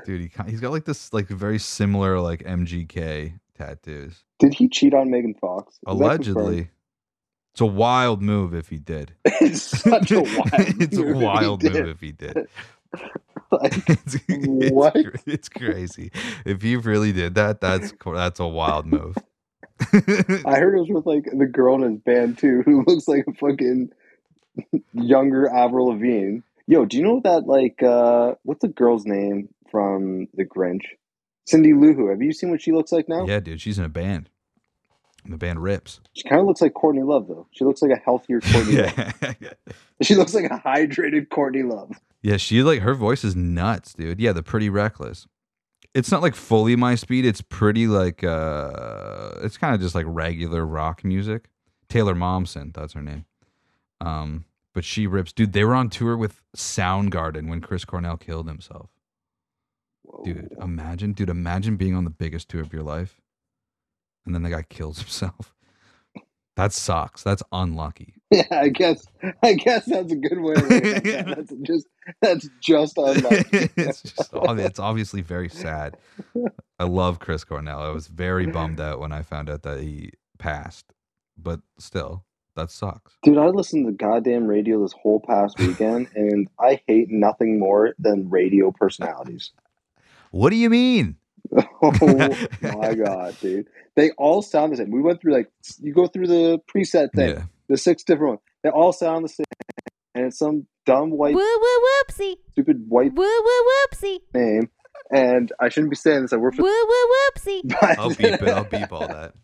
dude. 0.04 0.20
he 0.20 0.30
he's 0.50 0.60
got 0.60 0.72
like 0.72 0.84
this 0.84 1.12
like 1.12 1.28
very 1.28 1.58
similar 1.58 2.20
like 2.20 2.42
MGK 2.44 3.38
tattoos. 3.56 4.24
Did 4.38 4.54
he 4.54 4.68
cheat 4.68 4.92
on 4.94 5.10
Megan 5.10 5.34
Fox? 5.34 5.74
Is 5.74 5.80
Allegedly, 5.86 6.68
it's 7.52 7.60
a 7.62 7.66
wild 7.66 8.20
move 8.22 8.54
if 8.54 8.68
he 8.68 8.78
did. 8.78 9.14
it's 9.24 9.62
such 9.62 10.10
a 10.10 10.20
wild. 10.20 10.50
it's 10.80 10.96
a 10.98 11.02
move 11.02 11.10
if 11.10 11.16
he 11.18 11.24
wild 11.24 11.60
did. 11.60 11.72
move 11.72 11.88
if 11.88 12.00
he 12.00 12.12
did. 12.12 12.46
Like, 13.52 13.74
It's, 13.88 14.16
it's 14.28 14.70
What? 14.72 14.92
cra- 14.92 15.12
It's 15.26 15.48
crazy. 15.48 16.10
If 16.44 16.62
he 16.62 16.76
really 16.76 17.12
did 17.12 17.34
that, 17.36 17.60
that's 17.60 17.92
that's 18.04 18.40
a 18.40 18.46
wild 18.46 18.86
move. 18.86 19.16
I 19.92 20.58
heard 20.58 20.74
it 20.76 20.80
was 20.80 20.88
with 20.90 21.06
like 21.06 21.24
the 21.36 21.46
girl 21.46 21.76
in 21.82 21.90
his 21.92 22.00
band 22.00 22.38
too, 22.38 22.62
who 22.64 22.84
looks 22.86 23.06
like 23.08 23.24
a 23.28 23.32
fucking 23.34 23.90
younger 24.92 25.48
Avril 25.48 25.88
Lavigne. 25.88 26.38
Yo, 26.66 26.84
do 26.84 26.96
you 26.96 27.02
know 27.02 27.20
that 27.24 27.46
like 27.46 27.82
uh 27.82 28.34
what's 28.42 28.62
the 28.62 28.68
girl's 28.68 29.04
name 29.06 29.48
from 29.70 30.28
The 30.34 30.44
Grinch? 30.44 30.82
Cindy 31.46 31.74
Lou 31.74 31.92
Who. 31.94 32.08
Have 32.10 32.22
you 32.22 32.32
seen 32.32 32.50
what 32.50 32.60
she 32.62 32.72
looks 32.72 32.90
like 32.92 33.08
now? 33.08 33.24
yeah, 33.26 33.40
dude, 33.40 33.60
she's 33.60 33.78
in 33.78 33.84
a 33.84 33.88
band. 33.88 34.28
And 35.24 35.32
the 35.32 35.38
band 35.38 35.60
rips. 35.62 36.00
She 36.14 36.22
kind 36.28 36.40
of 36.40 36.46
looks 36.46 36.60
like 36.60 36.74
Courtney 36.74 37.02
Love 37.02 37.28
though. 37.28 37.46
She 37.52 37.64
looks 37.64 37.82
like 37.82 37.90
a 37.90 38.00
healthier 38.04 38.40
Courtney 38.40 38.76
Love. 38.82 39.14
yeah. 39.40 39.52
She 40.02 40.14
looks 40.14 40.34
like 40.34 40.44
a 40.44 40.60
hydrated 40.64 41.30
Courtney 41.30 41.62
Love. 41.62 41.92
Yeah, 42.22 42.36
she 42.36 42.62
like 42.62 42.80
her 42.82 42.94
voice 42.94 43.22
is 43.24 43.36
nuts, 43.36 43.92
dude. 43.94 44.20
Yeah, 44.20 44.32
the 44.32 44.42
pretty 44.42 44.68
reckless. 44.68 45.26
It's 45.94 46.10
not 46.10 46.20
like 46.22 46.34
fully 46.34 46.76
my 46.76 46.94
speed. 46.94 47.24
It's 47.24 47.40
pretty 47.40 47.86
like 47.86 48.22
uh 48.24 49.30
it's 49.42 49.56
kind 49.56 49.74
of 49.74 49.80
just 49.80 49.94
like 49.94 50.06
regular 50.08 50.66
rock 50.66 51.04
music. 51.04 51.48
Taylor 51.88 52.14
Momsen, 52.14 52.74
that's 52.74 52.92
her 52.94 53.02
name. 53.02 53.24
Um, 54.00 54.44
but 54.74 54.84
she 54.84 55.06
rips, 55.06 55.32
dude. 55.32 55.52
They 55.52 55.64
were 55.64 55.74
on 55.74 55.88
tour 55.88 56.16
with 56.16 56.42
Soundgarden 56.56 57.48
when 57.48 57.60
Chris 57.60 57.84
Cornell 57.84 58.16
killed 58.16 58.46
himself. 58.48 58.90
Whoa. 60.02 60.22
Dude, 60.24 60.52
imagine, 60.60 61.12
dude, 61.12 61.30
imagine 61.30 61.76
being 61.76 61.94
on 61.94 62.04
the 62.04 62.10
biggest 62.10 62.48
tour 62.48 62.60
of 62.60 62.72
your 62.72 62.82
life, 62.82 63.20
and 64.24 64.34
then 64.34 64.42
the 64.42 64.50
guy 64.50 64.62
kills 64.68 64.98
himself. 64.98 65.54
That 66.56 66.72
sucks. 66.72 67.22
That's 67.22 67.42
unlucky. 67.52 68.14
Yeah, 68.32 68.42
I 68.50 68.70
guess 68.70 69.06
I 69.44 69.52
guess 69.52 69.84
that's 69.84 70.10
a 70.10 70.16
good 70.16 70.40
way 70.40 70.54
of 70.54 70.62
looking 70.68 70.94
at 70.94 71.04
that. 71.04 71.26
That's 71.36 71.52
just 71.62 71.86
that's 72.20 72.48
just 72.60 72.98
unlucky. 72.98 73.70
it's 73.76 74.02
just 74.02 74.30
it's 74.34 74.80
obviously 74.80 75.22
very 75.22 75.48
sad. 75.48 75.96
I 76.80 76.84
love 76.84 77.20
Chris 77.20 77.44
Cornell. 77.44 77.78
I 77.78 77.90
was 77.90 78.08
very 78.08 78.46
bummed 78.46 78.80
out 78.80 78.98
when 78.98 79.12
I 79.12 79.22
found 79.22 79.48
out 79.48 79.62
that 79.62 79.80
he 79.80 80.10
passed, 80.40 80.92
but 81.38 81.60
still, 81.78 82.24
that 82.56 82.70
sucks. 82.70 83.12
Dude, 83.22 83.38
I 83.38 83.46
listened 83.46 83.86
to 83.86 83.92
goddamn 83.92 84.46
radio 84.46 84.82
this 84.82 84.92
whole 85.00 85.20
past 85.20 85.58
weekend, 85.60 86.08
and 86.14 86.48
I 86.60 86.80
hate 86.88 87.08
nothing 87.10 87.58
more 87.58 87.94
than 87.98 88.28
radio 88.28 88.72
personalities. 88.72 89.52
What 90.32 90.50
do 90.50 90.56
you 90.56 90.68
mean? 90.68 91.16
Oh 91.82 92.36
my 92.62 92.94
god, 92.94 93.36
dude! 93.40 93.68
They 93.94 94.10
all 94.18 94.42
sound 94.42 94.72
the 94.72 94.76
same. 94.78 94.90
We 94.90 95.00
went 95.00 95.20
through 95.22 95.34
like 95.34 95.50
you 95.80 95.94
go 95.94 96.06
through 96.08 96.26
the 96.26 96.58
preset 96.68 97.12
thing, 97.14 97.30
Yeah, 97.30 97.42
the 97.68 97.76
six 97.76 98.02
different 98.02 98.28
ones. 98.30 98.40
They 98.64 98.70
all 98.70 98.92
sound 98.92 99.24
the 99.24 99.28
same, 99.28 99.46
and 100.14 100.26
it's 100.26 100.38
some 100.38 100.66
dumb 100.84 101.10
white, 101.10 101.34
Woo 101.34 101.40
woo 101.40 101.80
whoopsie. 101.86 102.34
stupid 102.52 102.84
white 102.88 103.14
Woo 103.14 103.22
woo 103.24 103.64
whoopsie. 103.70 104.18
name. 104.34 104.68
And 105.12 105.52
I 105.60 105.68
shouldn't 105.68 105.90
be 105.90 105.96
saying 105.96 106.22
this. 106.22 106.32
I 106.32 106.36
work 106.36 106.54
Woo 106.58 106.64
woo 106.64 107.08
whoopsie. 107.12 107.60
but- 107.80 107.98
I'll 107.98 108.08
beep 108.10 108.42
it. 108.42 108.48
I'll 108.48 108.64
beep 108.64 108.92
all 108.92 109.06
that. 109.06 109.34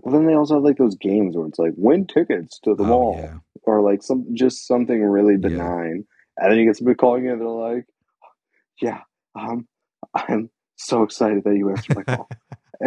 Well, 0.00 0.14
then 0.14 0.26
they 0.26 0.34
also 0.34 0.54
have 0.54 0.62
like 0.64 0.78
those 0.78 0.96
games 0.96 1.36
where 1.36 1.46
it's 1.46 1.58
like 1.58 1.72
win 1.76 2.06
tickets 2.06 2.58
to 2.60 2.74
the 2.74 2.84
Oh, 2.84 2.86
mall, 2.86 3.16
yeah. 3.18 3.34
or 3.62 3.80
like 3.80 4.02
some 4.02 4.26
just 4.34 4.66
something 4.66 5.02
really 5.02 5.36
benign, 5.36 6.04
and 6.36 6.50
then 6.52 6.58
you 6.58 6.66
get 6.66 6.76
somebody 6.76 6.96
calling 6.96 7.26
in. 7.26 7.38
They're 7.38 7.48
like, 7.48 7.86
"Yeah, 8.80 9.00
um, 9.34 9.66
I'm 10.14 10.50
so 10.76 11.02
excited 11.02 11.44
that 11.44 11.56
you 11.56 11.70
answered 11.70 11.96
my 11.96 12.02
call." 12.02 12.28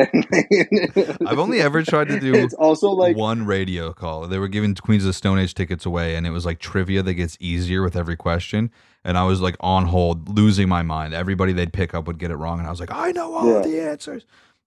I've 1.26 1.40
only 1.40 1.62
ever 1.62 1.82
tried 1.82 2.10
to 2.10 2.20
do 2.20 2.36
It's 2.36 2.54
also 2.54 2.92
like 2.92 3.18
one 3.18 3.48
radio 3.48 3.92
call. 3.92 4.28
They 4.28 4.38
were 4.38 4.48
giving 4.48 4.76
Queens 4.76 5.04
of 5.04 5.08
the 5.08 5.14
Stone 5.14 5.40
Age 5.40 5.56
tickets 5.56 5.84
away, 5.86 6.16
and 6.16 6.28
it 6.28 6.30
was 6.30 6.46
like 6.46 6.60
trivia 6.60 7.02
that 7.02 7.16
gets 7.16 7.38
easier 7.40 7.82
with 7.82 7.96
every 7.96 8.16
question. 8.16 8.70
And 9.04 9.18
I 9.18 9.24
was 9.24 9.42
like 9.42 9.56
on 9.62 9.86
hold, 9.86 10.30
losing 10.38 10.70
my 10.70 10.84
mind. 10.84 11.16
Everybody 11.16 11.54
they'd 11.54 11.74
pick 11.74 11.96
up 11.96 12.06
would 12.06 12.20
get 12.20 12.30
it 12.30 12.36
wrong, 12.36 12.60
and 12.60 12.68
I 12.68 12.70
was 12.70 12.80
like, 12.80 12.92
I 12.92 13.12
know 13.14 13.34
all 13.34 13.52
Yeah. 13.52 13.62
the 13.62 13.82
answers. 13.90 14.26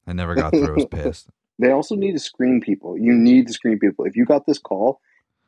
I 0.08 0.12
never 0.12 0.34
got 0.34 0.50
through. 0.50 0.66
I 0.66 0.70
was 0.72 0.86
pissed. 0.90 1.28
They 1.62 1.70
also 1.70 1.94
need 1.94 2.12
to 2.12 2.18
screen 2.18 2.60
people. 2.60 2.98
You 2.98 3.12
need 3.12 3.46
to 3.46 3.52
screen 3.52 3.78
people. 3.78 4.04
If 4.04 4.16
you 4.16 4.24
got 4.24 4.46
this 4.46 4.58
call, 4.58 5.00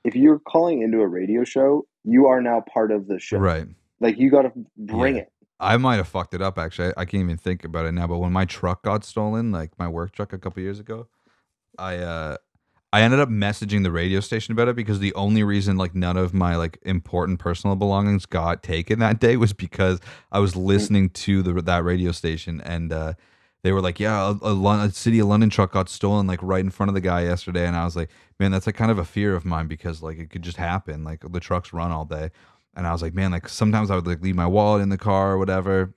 if 0.05 0.15
you're 0.15 0.39
calling 0.39 0.83
into 0.83 1.01
a 1.01 1.09
radio 1.09 1.45
show, 1.45 1.87
you 2.05 2.27
are 2.27 2.41
now 2.41 2.63
part 2.73 2.93
of 2.93 3.09
the 3.09 3.19
show. 3.19 3.39
Right. 3.39 3.67
Like 4.01 4.19
you 4.19 4.31
got 4.31 4.43
to 4.43 4.53
bring 4.77 5.17
Yeah. 5.17 5.23
it. 5.23 5.33
I 5.61 5.77
might 5.77 5.97
have 5.97 6.09
fucked 6.09 6.35
it 6.35 6.43
up 6.43 6.59
actually. 6.59 6.89
I, 6.97 7.03
I 7.03 7.05
can't 7.05 7.23
even 7.23 7.37
think 7.39 7.65
about 7.65 7.87
it 7.87 7.93
now. 7.93 8.07
But 8.07 8.19
when 8.19 8.33
my 8.33 8.45
truck 8.45 8.83
got 8.83 9.05
stolen, 9.05 9.51
like 9.53 9.71
my 9.79 9.89
work 9.89 10.13
truck 10.13 10.33
a 10.33 10.39
couple 10.39 10.63
years 10.63 10.79
ago, 10.81 11.09
I 11.79 11.97
uh 11.99 12.37
I 12.93 13.03
ended 13.03 13.19
up 13.19 13.29
messaging 13.29 13.83
the 13.83 13.91
radio 13.91 14.21
station 14.21 14.53
about 14.53 14.69
it 14.69 14.77
because 14.77 15.01
the 15.01 15.13
only 15.15 15.43
reason 15.43 15.77
like 15.77 15.97
none 15.97 16.17
of 16.17 16.33
my 16.33 16.55
like 16.55 16.79
important 16.83 17.41
personal 17.41 17.75
belongings 17.75 18.25
got 18.25 18.63
taken 18.63 19.01
that 19.01 19.19
day 19.19 19.37
was 19.37 19.53
because 19.53 20.01
I 20.31 20.39
was 20.39 20.55
listening 20.55 21.11
to 21.11 21.43
the 21.43 21.55
that 21.63 21.83
radio 21.83 22.13
station 22.13 22.61
and 22.61 22.93
uh 22.93 23.15
they 23.65 23.73
were 23.73 23.81
like, 23.81 23.99
yeah, 23.99 24.35
a, 24.43 24.47
a, 24.47 24.91
city 24.91 25.19
of 25.21 25.29
London 25.29 25.49
truck 25.49 25.73
got 25.73 25.89
stolen 25.89 26.27
like 26.27 26.39
right 26.43 26.63
in 26.63 26.71
front 26.71 26.91
of 26.91 26.95
the 26.95 27.01
guy 27.01 27.23
yesterday, 27.23 27.67
and 27.67 27.75
I 27.75 27.87
was 27.87 27.97
like, 27.97 28.11
man, 28.39 28.53
that's 28.53 28.67
like 28.67 28.77
kind 28.77 28.91
of 28.91 28.99
a 28.99 29.07
fear 29.07 29.35
of 29.35 29.47
mine 29.47 29.69
because 29.69 30.03
like 30.03 30.19
it 30.19 30.29
could 30.29 30.43
just 30.43 30.59
happen. 30.59 31.03
Like 31.03 31.25
the 31.27 31.41
trucks 31.41 31.73
run 31.73 31.91
all 31.91 32.05
day, 32.05 32.31
and 32.77 32.87
I 32.87 32.93
was 32.93 33.01
like, 33.01 33.15
man, 33.15 33.33
like 33.33 33.49
sometimes 33.49 33.91
I 33.91 33.95
would 33.95 34.07
like 34.07 34.21
leave 34.21 34.37
my 34.37 34.47
wallet 34.47 34.83
in 34.83 34.91
the 34.91 34.99
car 34.99 35.33
or 35.33 35.39
whatever, 35.39 35.95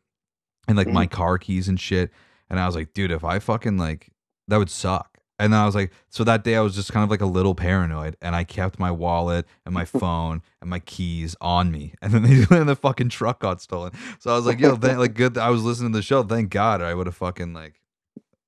and 0.70 0.78
like 0.78 0.88
my 0.88 1.08
mm. 1.08 1.12
car 1.12 1.38
keys 1.38 1.68
and 1.68 1.78
shit. 1.78 2.10
And 2.50 2.58
I 2.58 2.66
was 2.66 2.76
like, 2.76 2.94
dude, 2.94 3.12
if 3.12 3.26
I 3.26 3.40
fucking 3.40 3.78
like 3.78 4.12
that 4.48 4.58
would 4.58 4.70
suck. 4.70 5.17
And 5.40 5.54
then 5.54 5.60
I 5.60 5.66
was 5.66 5.76
like, 5.76 5.92
so 6.10 6.24
that 6.24 6.44
day 6.44 6.56
I 6.56 6.62
was 6.62 6.74
just 6.74 6.92
kind 6.92 7.04
of 7.04 7.12
like 7.12 7.22
a 7.22 7.26
little 7.28 7.54
paranoid, 7.54 8.18
and 8.22 8.36
I 8.36 8.44
kept 8.44 8.80
my 8.80 8.90
wallet 8.92 9.46
and 9.66 9.74
my 9.74 9.86
phone 10.02 10.42
and 10.62 10.70
my 10.70 10.80
keys 10.80 11.36
on 11.42 11.72
me. 11.72 11.94
And 12.02 12.14
then 12.14 12.24
they, 12.24 12.46
and 12.58 12.70
the 12.70 12.76
fucking 12.76 13.10
truck 13.10 13.40
got 13.40 13.62
stolen. 13.62 13.92
So 14.20 14.32
I 14.32 14.36
was 14.36 14.46
like, 14.46 14.60
yo, 14.60 14.76
thank, 14.76 14.98
like 14.98 15.14
good. 15.14 15.38
I 15.38 15.50
was 15.50 15.64
listening 15.64 15.92
to 15.92 16.00
the 16.00 16.04
show. 16.04 16.24
Thank 16.24 16.50
God, 16.50 16.82
or 16.82 16.86
I 16.86 16.94
would 16.94 17.08
have 17.08 17.16
fucking 17.16 17.54
like, 17.54 17.82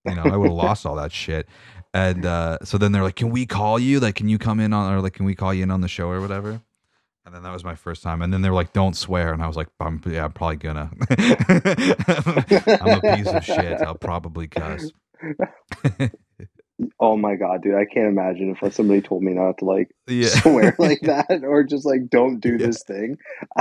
you 0.06 0.16
know, 0.16 0.24
I 0.24 0.36
would 0.38 0.48
have 0.48 0.56
lost 0.56 0.86
all 0.86 0.96
that 0.96 1.12
shit. 1.12 1.48
And 1.94 2.26
uh, 2.26 2.60
so 2.64 2.78
then 2.78 2.92
they're 2.92 3.04
like, 3.04 3.16
can 3.16 3.30
we 3.30 3.46
call 3.46 3.80
you? 3.80 4.00
Like, 4.00 4.16
can 4.16 4.30
you 4.30 4.38
come 4.38 4.60
in 4.60 4.74
on, 4.74 4.94
or 4.94 5.02
like, 5.02 5.14
can 5.14 5.26
we 5.26 5.36
call 5.36 5.54
you 5.54 5.64
in 5.64 5.72
on 5.72 5.82
the 5.82 5.88
show 5.88 6.10
or 6.10 6.22
whatever? 6.22 6.62
And 7.26 7.36
then 7.36 7.44
that 7.44 7.54
was 7.54 7.64
my 7.64 7.76
first 7.76 8.02
time. 8.02 8.22
And 8.22 8.34
then 8.34 8.42
they 8.42 8.50
were 8.50 8.56
like, 8.56 8.74
don't 8.74 8.96
swear. 8.96 9.34
And 9.34 9.44
I 9.44 9.48
was 9.48 9.56
like, 9.56 9.68
I'm, 9.80 10.02
yeah, 10.06 10.26
I'm 10.26 10.32
probably 10.32 10.58
gonna. 10.58 10.90
I'm 12.82 13.00
a 13.00 13.16
piece 13.16 13.28
of 13.28 13.44
shit. 13.44 13.82
I'll 13.82 13.96
probably 13.96 14.48
cuss. 14.48 14.92
Oh 17.00 17.18
my 17.18 17.36
god, 17.36 17.62
dude! 17.64 17.76
I 17.76 17.86
can't 17.86 18.08
imagine 18.08 18.56
if 18.62 18.74
somebody 18.74 19.02
told 19.02 19.24
me 19.24 19.34
not 19.34 19.58
to 19.60 19.66
like 19.66 19.90
Yeah. 20.08 20.28
swear 20.42 20.76
like 20.80 21.02
that 21.04 21.44
or 21.44 21.64
just 21.64 21.86
like 21.86 22.10
don't 22.10 22.40
do 22.40 22.58
Yeah. 22.58 22.68
this 22.68 22.84
thing. 22.84 23.18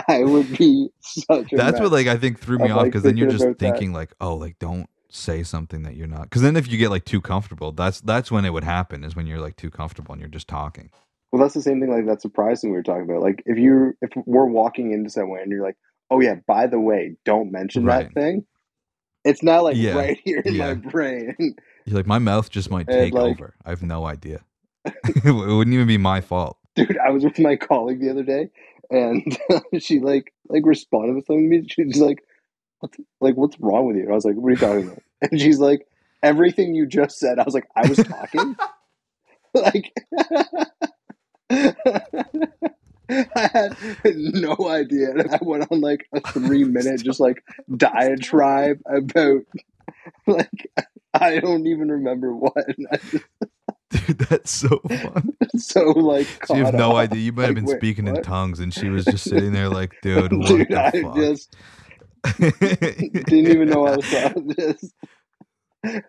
I 0.08 0.24
would 0.24 0.56
be 0.56 0.88
such 1.00 1.52
a. 1.52 1.56
That's 1.56 1.80
what 1.80 1.92
like 1.92 2.06
I 2.06 2.16
think 2.16 2.38
threw 2.38 2.58
me 2.58 2.70
off 2.70 2.78
like, 2.82 2.86
because 2.92 3.02
then 3.02 3.16
you're 3.16 3.28
just 3.28 3.44
about 3.44 3.58
that. 3.58 3.64
thinking 3.64 3.92
like, 3.92 4.14
oh, 4.20 4.34
like 4.36 4.58
don't 4.58 4.88
say 5.10 5.42
something 5.42 5.82
that 5.84 5.96
you're 5.96 6.06
not. 6.06 6.24
Because 6.24 6.42
then 6.42 6.56
if 6.56 6.70
you 6.70 6.78
get 6.78 6.90
like 6.90 7.04
too 7.04 7.20
comfortable, 7.20 7.72
that's 7.72 8.00
that's 8.00 8.30
when 8.30 8.44
it 8.44 8.52
would 8.52 8.64
happen. 8.64 9.04
Is 9.04 9.16
when 9.16 9.26
you're 9.26 9.40
like 9.40 9.56
too 9.56 9.70
comfortable 9.70 10.12
and 10.12 10.20
you're 10.20 10.28
just 10.30 10.48
talking. 10.48 10.90
Well, 11.32 11.42
that's 11.42 11.54
the 11.54 11.62
same 11.62 11.80
thing 11.80 11.90
like 11.90 12.06
that 12.06 12.22
surprise 12.22 12.60
thing 12.60 12.70
we 12.70 12.76
were 12.76 12.82
talking 12.82 13.02
about. 13.02 13.20
Like 13.22 13.42
if 13.46 13.58
you 13.58 13.94
if 14.00 14.10
we're 14.26 14.46
walking 14.46 14.92
into 14.92 15.10
somewhere 15.10 15.42
and 15.42 15.50
you're 15.50 15.62
like, 15.64 15.76
oh 16.10 16.20
yeah, 16.20 16.36
by 16.46 16.66
the 16.68 16.80
way, 16.80 17.16
don't 17.24 17.52
mention 17.52 17.84
Right. 17.84 18.06
that 18.06 18.14
thing. 18.14 18.46
It's 19.24 19.42
not 19.42 19.64
like 19.64 19.76
Yeah. 19.76 19.94
right 19.94 20.18
here 20.24 20.42
in 20.44 20.56
my 20.56 20.74
brain. 20.74 21.34
You're 21.89 21.99
like 21.99 22.07
my 22.07 22.18
mouth 22.18 22.51
just 22.51 22.70
might 22.70 22.86
take 22.86 23.14
like- 23.14 23.32
over. 23.32 23.55
I 23.64 23.70
have 23.70 23.82
no 23.82 24.07
idea. 24.07 24.41
it 24.84 25.24
wouldn't 25.24 25.74
even 25.74 25.86
be 25.86 25.99
my 25.99 26.20
fault. 26.20 26.59
Dude, 26.74 26.99
I 26.99 27.11
was 27.11 27.24
with 27.24 27.39
my 27.39 27.57
colleague 27.57 28.01
the 28.01 28.11
other 28.11 28.22
day, 28.22 28.51
and 28.91 29.36
she 29.78 30.01
like 30.01 30.32
like 30.49 30.64
responded 30.64 31.14
with 31.14 31.26
something 31.26 31.51
to 31.51 31.59
me. 31.59 31.66
She's 31.68 32.01
like, 32.01 32.22
"What's 32.80 32.99
like 33.20 33.36
what's 33.36 33.59
wrong 33.59 33.86
with 33.86 33.97
you?" 33.97 34.03
And 34.03 34.12
I 34.12 34.14
was 34.14 34.24
like, 34.24 34.36
"What 34.36 34.49
are 34.49 34.53
you 34.53 34.57
talking 34.57 34.86
about?" 34.86 35.03
And 35.32 35.41
she's 35.41 35.59
like, 35.59 35.86
"Everything 36.22 36.74
you 36.74 36.86
just 36.86 37.18
said." 37.18 37.39
I 37.39 37.45
was 37.45 37.55
like, 37.55 37.68
"I 37.74 37.89
was 37.89 37.99
talking." 37.99 38.57
like, 39.55 39.93
I 41.51 41.74
had 43.53 44.16
no 44.16 44.57
idea. 44.68 45.11
And 45.11 45.34
I 45.34 45.39
went 45.41 45.66
on 45.70 45.80
like 45.80 46.07
a 46.12 46.20
three 46.20 46.64
minute 46.64 47.03
just 47.03 47.20
like 47.20 47.43
diatribe 47.76 48.80
about 48.86 49.43
like 50.26 50.70
I 51.14 51.40
don't 51.40 51.66
even 51.66 51.90
remember 51.90 52.34
what. 52.34 52.66
And 52.76 52.86
I 52.92 52.98
just 53.11 53.24
Dude, 53.90 54.18
that's 54.18 54.50
so 54.50 54.80
fun. 55.00 55.32
so 55.56 55.82
like 55.90 56.30
So 56.44 56.54
you 56.54 56.64
have 56.64 56.74
no 56.74 56.92
off. 56.92 56.96
idea. 56.96 57.20
You 57.22 57.32
might 57.32 57.46
have 57.46 57.54
been 57.54 57.66
wait, 57.66 57.78
speaking 57.78 58.06
in 58.09 58.20
tongues, 58.20 58.61
and 58.61 58.72
she 58.72 58.88
was 58.90 59.06
just 59.06 59.26
sitting 59.28 59.52
there 59.52 59.68
like, 59.70 59.94
dude, 60.02 60.32
what 60.34 60.46
Dude, 60.46 60.68
the 60.68 60.80
I 60.80 60.92
fuck? 60.92 61.16
just 61.16 61.56
didn't 62.38 63.48
even 63.48 63.68
know 63.70 63.86
I 63.86 63.96
was 63.96 64.09
talking 64.09 64.48
this. 64.56 64.92
and 65.82 66.04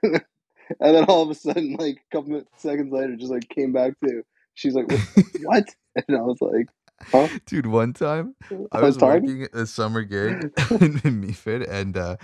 then 0.79 1.05
all 1.05 1.23
of 1.23 1.29
a 1.29 1.35
sudden, 1.35 1.75
like 1.79 1.97
a 2.11 2.15
couple 2.15 2.41
seconds 2.57 2.91
later, 2.91 3.15
just 3.15 3.31
like 3.31 3.47
came 3.49 3.73
back 3.73 3.93
to. 4.05 4.23
She's 4.55 4.73
like, 4.75 4.91
"What?" 4.91 5.01
what? 5.43 5.65
And 6.07 6.17
I 6.17 6.21
was 6.21 6.37
like, 6.41 6.67
"Huh?" 7.11 7.29
Dude, 7.45 7.67
one 7.67 7.93
time 7.93 8.35
I 8.71 8.81
was 8.81 8.97
talking. 8.97 9.39
working 9.41 9.47
a 9.53 9.65
summer 9.65 10.03
gig 10.03 10.51
in, 10.71 10.99
Meaford, 11.21 11.67
and 11.69 11.95
uh, 11.97 12.17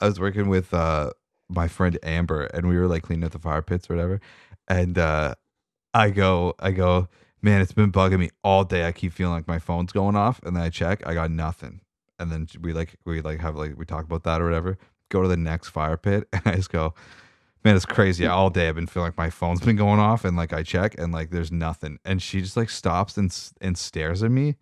I 0.00 0.06
was 0.06 0.20
working 0.20 0.48
with 0.48 0.72
uh, 0.74 1.10
my 1.48 1.68
friend 1.68 1.98
Amber, 2.02 2.44
and 2.44 2.68
we 2.68 2.76
were 2.78 2.86
like 2.86 3.02
cleaning 3.02 3.24
up 3.24 3.32
the 3.32 3.38
fire 3.38 3.62
pits 3.62 3.88
or 3.88 3.94
whatever. 3.94 4.20
And 4.68 4.98
uh, 4.98 5.34
I 5.94 6.10
go, 6.10 6.54
I 6.58 6.72
go, 6.72 7.08
man, 7.42 7.60
it's 7.60 7.72
been 7.72 7.92
bugging 7.92 8.18
me 8.18 8.30
all 8.42 8.64
day. 8.64 8.86
I 8.86 8.92
keep 8.92 9.12
feeling 9.12 9.34
like 9.34 9.48
my 9.48 9.58
phone's 9.58 9.92
going 9.92 10.16
off, 10.16 10.40
and 10.42 10.56
then 10.56 10.62
I 10.62 10.70
check, 10.70 11.06
I 11.06 11.14
got 11.14 11.30
nothing. 11.30 11.80
And 12.18 12.30
then 12.32 12.48
we 12.60 12.72
like 12.72 12.96
we 13.04 13.20
like 13.20 13.40
have 13.40 13.56
like 13.56 13.76
we 13.78 13.84
talk 13.84 14.04
about 14.04 14.24
that 14.24 14.40
or 14.40 14.44
whatever. 14.44 14.78
Go 15.08 15.22
to 15.22 15.28
the 15.28 15.36
next 15.36 15.68
fire 15.68 15.96
pit, 15.96 16.28
and 16.32 16.42
I 16.44 16.56
just 16.56 16.70
go, 16.70 16.94
man, 17.64 17.76
it's 17.76 17.86
crazy. 17.86 18.26
All 18.26 18.50
day 18.50 18.68
I've 18.68 18.74
been 18.74 18.86
feeling 18.86 19.08
like 19.08 19.18
my 19.18 19.30
phone's 19.30 19.60
been 19.60 19.76
going 19.76 20.00
off, 20.00 20.24
and 20.24 20.36
like 20.36 20.52
I 20.52 20.62
check, 20.62 20.98
and 20.98 21.12
like 21.12 21.30
there's 21.30 21.52
nothing. 21.52 21.98
And 22.04 22.22
she 22.22 22.40
just 22.40 22.56
like 22.56 22.70
stops 22.70 23.16
and 23.16 23.36
and 23.60 23.76
stares 23.78 24.22
at 24.22 24.30
me, 24.30 24.56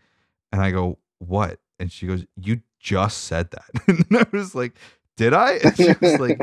and 0.53 0.61
I 0.61 0.70
go, 0.70 0.99
what? 1.18 1.61
And 1.78 1.91
she 1.91 2.07
goes, 2.07 2.24
you 2.37 2.61
just 2.78 3.24
said 3.24 3.51
that. 3.51 3.68
and 3.89 4.07
I 4.16 4.26
was 4.32 4.55
like, 4.55 4.74
did 5.16 5.32
I? 5.34 5.58
And 5.64 5.76
she 5.76 5.92
was 6.00 6.18
like, 6.18 6.40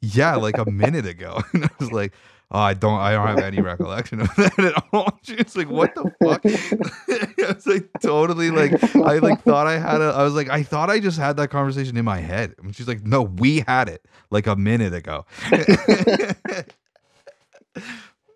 yeah, 0.00 0.36
like 0.36 0.58
a 0.58 0.70
minute 0.70 1.06
ago. 1.06 1.40
And 1.52 1.64
I 1.64 1.70
was 1.78 1.92
like, 1.92 2.14
oh, 2.50 2.58
I 2.58 2.74
don't, 2.74 3.00
I 3.00 3.12
don't 3.12 3.26
have 3.26 3.38
any 3.38 3.60
recollection 3.60 4.20
of 4.20 4.28
that 4.36 4.58
at 4.58 4.84
all. 4.92 5.18
She 5.22 5.36
was 5.36 5.56
like, 5.56 5.70
what 5.70 5.94
the 5.94 6.04
fuck? 6.22 6.42
I 6.44 7.52
was 7.52 7.66
like, 7.66 7.88
totally 8.00 8.50
like, 8.50 8.72
I 8.96 9.18
like 9.18 9.42
thought 9.42 9.66
I 9.66 9.78
had 9.78 10.00
a, 10.00 10.12
I 10.16 10.22
was 10.22 10.34
like, 10.34 10.50
I 10.50 10.62
thought 10.62 10.90
I 10.90 11.00
just 11.00 11.18
had 11.18 11.36
that 11.38 11.48
conversation 11.48 11.96
in 11.96 12.04
my 12.04 12.18
head. 12.18 12.54
And 12.58 12.74
she's 12.74 12.88
like, 12.88 13.04
no, 13.04 13.22
we 13.22 13.60
had 13.66 13.88
it 13.88 14.04
like 14.30 14.46
a 14.46 14.56
minute 14.56 14.94
ago. 14.94 15.24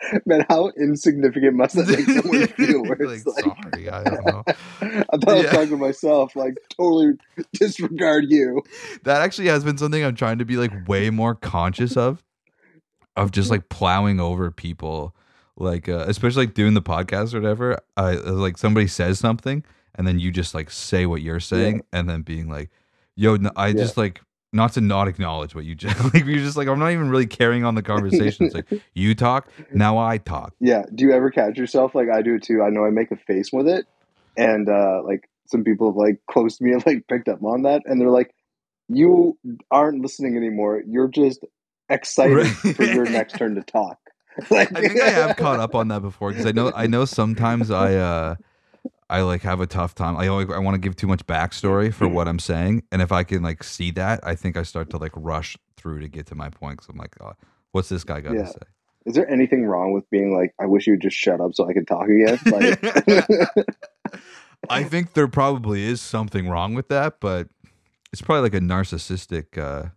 Man, 0.27 0.45
how 0.49 0.69
insignificant 0.79 1.55
must 1.55 1.77
that 1.77 1.89
make 1.89 2.07
someone 2.07 2.47
feel? 2.57 2.83
Where 2.83 2.97
like, 2.99 3.19
it's 3.19 3.27
like, 3.27 3.45
sorry, 3.45 3.91
I 3.91 4.05
don't 4.05 4.27
know. 4.27 4.45
I 4.81 5.17
thought 5.17 5.29
I 5.29 5.35
was 5.35 5.47
talking 5.47 5.69
to 5.71 5.77
myself. 5.77 6.37
Like, 6.37 6.59
totally 6.77 7.15
disregard 7.53 8.25
you. 8.29 8.63
that 9.05 9.23
actually 9.23 9.49
has 9.49 9.65
been 9.65 9.79
something 9.79 10.05
I'm 10.05 10.17
trying 10.17 10.39
to 10.39 10.45
be 10.45 10.57
like 10.57 10.73
way 10.89 11.11
more 11.11 11.35
conscious 11.35 11.97
of, 11.97 12.23
of 13.17 13.31
just 13.31 13.51
like 13.51 13.69
plowing 13.69 14.21
over 14.21 14.51
people, 14.51 15.15
like 15.57 15.89
uh, 15.89 16.05
especially 16.09 16.47
like 16.47 16.55
doing 16.55 16.75
the 16.75 16.83
podcast 16.83 17.35
or 17.35 17.41
whatever. 17.41 17.79
I 17.97 18.13
like 18.13 18.59
somebody 18.59 18.87
says 18.87 19.19
something 19.19 19.65
and 19.97 20.07
then 20.07 20.19
you 20.19 20.31
just 20.31 20.55
like 20.55 20.71
say 20.71 21.07
what 21.07 21.23
you're 21.23 21.41
saying 21.41 21.83
and 21.93 22.09
then 22.09 22.23
being 22.23 22.49
like, 22.49 22.71
"Yo, 23.17 23.37
no, 23.37 23.51
I 23.57 23.73
just 23.73 23.97
like." 23.97 24.21
Not 24.53 24.73
to 24.75 24.81
not 24.81 25.09
acknowledge 25.09 25.55
what 25.55 25.65
you 25.65 25.75
just 25.75 26.03
like. 26.15 26.25
You're 26.25 26.39
just 26.39 26.57
like 26.57 26.69
I'm 26.69 26.79
not 26.79 26.93
even 26.93 27.11
really 27.11 27.27
carrying 27.27 27.65
on 27.65 27.75
the 27.75 27.83
conversation. 27.83 28.47
It's 28.47 28.55
like 28.55 28.67
you 28.95 29.15
talk, 29.15 29.49
now 29.73 29.99
I 29.99 30.19
talk. 30.19 30.55
Yeah. 30.61 30.85
Do 30.95 31.05
you 31.05 31.13
ever 31.13 31.31
catch 31.31 31.59
yourself 31.59 31.95
like 31.95 32.09
I 32.09 32.23
do 32.23 32.39
too? 32.39 32.63
I 32.63 32.71
know 32.71 32.85
I 32.85 32.91
make 32.91 33.11
a 33.11 33.17
face 33.17 33.53
with 33.53 33.69
it, 33.69 33.87
and 34.37 34.69
uh 34.69 35.03
like 35.05 35.29
some 35.47 35.63
people 35.65 35.89
have 35.91 35.97
like 35.97 36.21
close 36.31 36.57
to 36.59 36.65
me 36.65 36.73
have 36.73 36.87
like 36.87 37.07
picked 37.09 37.29
up 37.29 37.43
on 37.45 37.63
that, 37.63 37.83
and 37.87 38.01
they're 38.01 38.09
like, 38.11 38.35
"You 38.89 39.37
aren't 39.71 40.01
listening 40.01 40.37
anymore. 40.37 40.83
You're 40.87 41.09
just 41.09 41.45
excited 41.89 42.37
Right. 42.37 42.77
for 42.77 42.85
your 42.85 43.05
next 43.11 43.35
turn 43.37 43.57
to 43.57 43.63
talk." 43.63 43.99
Like, 44.51 44.71
I 44.77 44.81
think 44.81 45.01
I 45.01 45.11
have 45.11 45.37
caught 45.37 45.61
up 45.61 45.75
on 45.75 45.89
that 45.89 46.01
before 46.03 46.31
because 46.31 46.47
I 46.47 46.53
know 46.53 46.73
I 46.75 46.87
know 46.87 47.05
sometimes 47.05 47.71
I 47.71 47.95
uh 47.95 48.35
I 49.09 49.23
like 49.23 49.43
have 49.43 49.61
a 49.61 49.67
tough 49.67 49.95
time. 49.95 50.17
I 50.17 50.27
always, 50.27 50.51
I 50.51 50.59
want 50.59 50.75
to 50.75 50.79
give 50.81 50.97
too 50.97 51.07
much 51.07 51.25
backstory 51.27 51.93
for 51.95 52.09
what 52.09 52.27
I'm 52.27 52.39
saying, 52.41 52.83
and 52.91 53.01
if 53.01 53.13
I 53.13 53.23
can 53.23 53.43
like 53.43 53.63
see 53.63 53.91
that, 53.93 54.21
I 54.25 54.35
think 54.35 54.57
I 54.57 54.63
start 54.65 54.91
to 54.91 54.97
like 54.99 55.13
rush 55.15 55.57
through 55.77 56.01
to 56.01 56.09
get 56.09 56.27
to 56.27 56.35
my 56.35 56.51
point. 56.51 56.79
Because 56.79 56.89
I'm 56.89 56.97
like, 56.99 57.15
oh, 57.21 57.33
what's 57.73 57.89
this 57.89 58.03
guy 58.05 58.21
got 58.21 58.35
Yeah. 58.35 58.43
to 58.43 58.49
say? 58.49 58.59
Is 59.05 59.15
there 59.15 59.31
anything 59.31 59.65
wrong 59.65 59.93
with 59.93 60.11
being 60.11 60.35
like, 60.37 60.53
"I 60.61 60.67
wish 60.67 60.89
you 60.89 60.95
would 60.95 61.01
just 61.03 61.17
shut 61.17 61.41
up 61.41 61.55
so 61.55 61.69
I 61.69 61.73
could 61.73 61.87
talk 61.87 62.09
again"? 62.09 62.41
Like, 62.47 62.83
I 64.69 64.83
think 64.83 65.13
there 65.13 65.29
probably 65.29 65.85
is 65.85 66.01
something 66.01 66.49
wrong 66.49 66.75
with 66.75 66.89
that, 66.89 67.21
but 67.21 67.49
it's 68.13 68.21
probably 68.23 68.43
like 68.43 68.55
a 68.55 68.61
narcissistic 68.61 69.57
uh, 69.59 69.91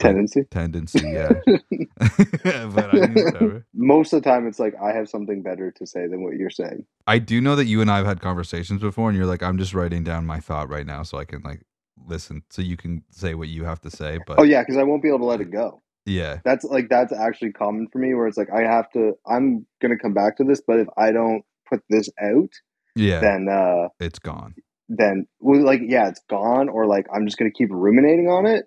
tendency. 0.00 0.42
tendency. 0.50 1.08
Yeah, 1.12 1.40
but 2.42 2.94
I 2.94 3.00
mean, 3.06 3.24
whatever. 3.24 3.66
Most 3.74 4.12
of 4.12 4.22
the 4.22 4.28
time, 4.28 4.46
it's 4.46 4.58
like 4.58 4.74
I 4.82 4.92
have 4.92 5.08
something 5.08 5.42
better 5.42 5.70
to 5.72 5.86
say 5.86 6.06
than 6.06 6.22
what 6.22 6.34
you're 6.36 6.50
saying. 6.50 6.86
I 7.06 7.18
do 7.18 7.40
know 7.40 7.56
that 7.56 7.66
you 7.66 7.80
and 7.80 7.90
I 7.90 7.98
have 7.98 8.06
had 8.06 8.20
conversations 8.20 8.80
before, 8.80 9.08
and 9.08 9.16
you're 9.16 9.26
like, 9.26 9.42
I'm 9.42 9.58
just 9.58 9.74
writing 9.74 10.04
down 10.04 10.26
my 10.26 10.40
thought 10.40 10.68
right 10.68 10.86
now 10.86 11.02
so 11.02 11.18
I 11.18 11.24
can 11.24 11.42
like 11.42 11.62
listen, 12.06 12.42
so 12.50 12.62
you 12.62 12.76
can 12.76 13.04
say 13.10 13.34
what 13.34 13.48
you 13.48 13.64
have 13.64 13.80
to 13.82 13.90
say. 13.90 14.18
But 14.26 14.38
Oh 14.38 14.44
yeah, 14.44 14.62
because 14.62 14.76
I 14.76 14.82
won't 14.82 15.02
be 15.02 15.08
able 15.08 15.18
to 15.20 15.24
let 15.26 15.40
it 15.40 15.50
go. 15.50 15.82
yeah, 16.06 16.38
That's 16.44 16.64
like 16.64 16.88
that's 16.88 17.12
actually 17.12 17.52
common 17.52 17.88
for 17.92 17.98
me, 17.98 18.14
where 18.14 18.26
it's 18.26 18.38
like 18.38 18.50
I 18.50 18.62
have 18.62 18.90
to. 18.92 19.12
I'm 19.26 19.66
gonna 19.82 19.98
come 19.98 20.14
back 20.14 20.36
to 20.38 20.44
this, 20.44 20.60
but 20.66 20.80
if 20.80 20.88
I 20.96 21.12
don't 21.12 21.42
put 21.68 21.82
this 21.90 22.08
out, 22.22 22.50
yeah, 22.96 23.20
then 23.20 23.48
uh, 23.50 23.88
it's 23.98 24.18
gone. 24.18 24.54
then 24.88 25.26
well, 25.40 25.62
like 25.62 25.80
yeah, 25.84 26.08
it's 26.08 26.22
gone, 26.28 26.68
or 26.68 26.86
like 26.86 27.06
I'm 27.14 27.26
just 27.26 27.38
gonna 27.38 27.50
keep 27.50 27.68
ruminating 27.70 28.28
on 28.28 28.46
it 28.46 28.64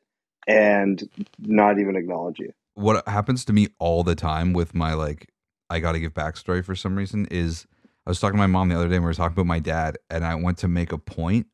and 0.47 1.09
not 1.39 1.79
even 1.79 1.95
acknowledge 1.95 2.39
you. 2.39 2.51
What 2.75 3.07
happens 3.07 3.45
to 3.45 3.53
me 3.53 3.67
all 3.79 4.03
the 4.03 4.15
time 4.15 4.53
with 4.53 4.73
my 4.73 4.93
like, 4.93 5.29
I 5.69 5.79
got 5.79 5.93
to 5.93 5.99
give 5.99 6.13
backstory 6.13 6.63
for 6.63 6.75
some 6.75 6.95
reason 6.95 7.27
is 7.31 7.67
I 8.05 8.09
was 8.09 8.19
talking 8.19 8.35
to 8.35 8.39
my 8.39 8.47
mom 8.47 8.69
the 8.69 8.75
other 8.75 8.89
day, 8.89 8.95
and 8.95 9.03
we 9.03 9.09
were 9.09 9.13
talking 9.13 9.33
about 9.33 9.45
my 9.45 9.59
dad, 9.59 9.97
and 10.09 10.25
I 10.25 10.35
went 10.35 10.57
to 10.59 10.67
make 10.67 10.91
a 10.91 10.97
point 10.97 11.47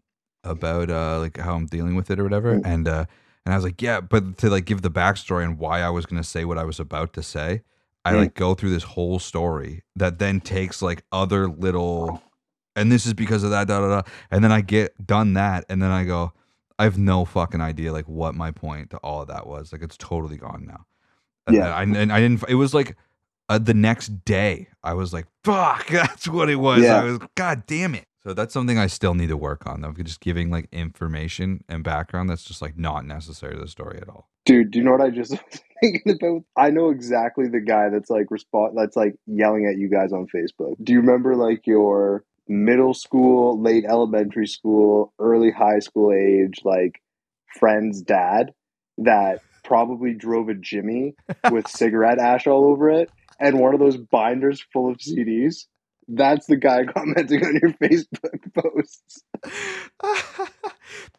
about 0.45 0.89
uh 0.89 1.19
like 1.19 1.37
how 1.37 1.53
I'm 1.55 1.65
dealing 1.65 1.95
with 1.95 2.09
it 2.09 2.19
or 2.19 2.23
whatever, 2.23 2.55
Mm. 2.55 2.65
and 2.65 2.87
uh 2.87 3.05
and 3.45 3.53
I 3.53 3.57
was 3.57 3.63
like, 3.65 3.81
yeah, 3.81 3.99
but 4.01 4.37
to 4.39 4.49
like 4.49 4.65
give 4.65 4.81
the 4.81 4.91
backstory 4.91 5.43
and 5.43 5.57
why 5.59 5.81
I 5.81 5.89
was 5.89 6.05
gonna 6.05 6.23
say 6.23 6.45
what 6.45 6.57
I 6.57 6.63
was 6.63 6.79
about 6.79 7.13
to 7.13 7.23
say, 7.23 7.61
I 8.05 8.13
Mm. 8.13 8.17
like 8.17 8.33
go 8.35 8.55
through 8.55 8.69
this 8.71 8.83
whole 8.83 9.19
story 9.19 9.83
that 9.95 10.19
then 10.19 10.39
takes 10.41 10.81
like 10.81 11.03
other 11.11 11.47
little, 11.49 12.21
and 12.75 12.91
this 12.91 13.05
is 13.05 13.13
because 13.13 13.43
of 13.43 13.49
that, 13.51 13.67
da 13.67 13.79
da 13.81 13.89
da, 13.89 14.01
and 14.31 14.43
then 14.43 14.51
I 14.51 14.61
get 14.61 15.05
done 15.05 15.33
that, 15.33 15.65
and 15.69 15.81
then 15.81 15.91
I 15.91 16.05
go, 16.05 16.31
I 16.79 16.85
have 16.85 16.97
no 16.97 17.25
fucking 17.25 17.61
idea 17.61 17.91
like 17.91 18.07
what 18.07 18.35
my 18.35 18.51
point 18.51 18.91
to 18.91 18.97
all 18.99 19.21
of 19.21 19.27
that 19.27 19.45
was. 19.45 19.73
Like 19.73 19.83
it's 19.83 19.97
totally 19.97 20.37
gone 20.37 20.65
now. 20.65 20.85
And 21.45 21.57
Yeah. 21.57 21.75
I, 21.75 21.83
and 21.83 22.11
I 22.11 22.19
didn't. 22.21 22.43
It 22.47 22.55
was 22.55 22.73
like 22.73 22.95
uh, 23.49 23.59
the 23.59 23.73
next 23.73 24.23
day. 24.23 24.69
I 24.83 24.93
was 24.93 25.11
like, 25.11 25.27
"Fuck, 25.43 25.87
that's 25.91 26.27
what 26.27 26.49
it 26.49 26.55
was." 26.55 26.83
Yeah. 26.83 27.01
I 27.01 27.03
was, 27.03 27.19
"God 27.35 27.63
damn 27.67 27.95
it!" 27.95 28.05
So 28.23 28.33
that's 28.33 28.53
something 28.53 28.77
I 28.77 28.87
still 28.87 29.13
need 29.13 29.29
to 29.29 29.37
work 29.37 29.67
on. 29.67 29.81
Though, 29.81 29.91
just 29.91 30.21
giving 30.21 30.49
like 30.51 30.67
information 30.71 31.63
and 31.67 31.83
background 31.83 32.29
that's 32.29 32.43
just 32.43 32.61
like 32.61 32.77
not 32.77 33.05
necessary 33.05 33.55
to 33.55 33.59
the 33.59 33.67
story 33.67 33.99
at 34.01 34.07
all. 34.09 34.29
Dude, 34.45 34.71
do 34.71 34.79
you 34.79 34.85
know 34.85 34.91
what 34.91 35.01
I 35.01 35.09
just 35.09 35.35
thinking 35.81 36.17
about? 36.21 36.43
I 36.55 36.69
know 36.69 36.89
exactly 36.91 37.49
the 37.49 37.59
guy 37.59 37.89
that's 37.89 38.09
like 38.09 38.27
respond 38.31 38.77
that's 38.77 38.95
like 38.95 39.15
yelling 39.25 39.65
at 39.65 39.77
you 39.77 39.89
guys 39.89 40.13
on 40.13 40.27
Facebook. 40.33 40.75
Do 40.81 40.93
you 40.93 41.01
remember 41.01 41.35
like 41.35 41.67
your 41.67 42.23
middle 42.49 42.93
school, 42.93 43.61
late 43.61 43.85
elementary 43.87 44.47
school, 44.47 45.13
early 45.19 45.51
high 45.51 45.79
school 45.79 46.11
age, 46.11 46.59
like 46.65 47.01
friend's 47.57 48.01
dad 48.01 48.51
that 48.97 49.41
probably 49.63 50.13
drove 50.13 50.49
a 50.49 50.55
Jimmy 50.55 51.15
with 51.51 51.67
cigarette 51.67 52.19
ash 52.19 52.47
all 52.47 52.65
over 52.65 52.89
it 52.89 53.09
and 53.39 53.59
one 53.59 53.73
of 53.73 53.79
those 53.79 53.97
binders 53.97 54.61
full 54.73 54.89
of 54.91 54.97
CDs. 54.97 55.65
That's 56.07 56.47
the 56.47 56.57
guy 56.57 56.85
commenting 56.93 57.45
on 57.45 57.59
your 57.61 57.71
Facebook 57.73 58.53
posts. 58.53 59.23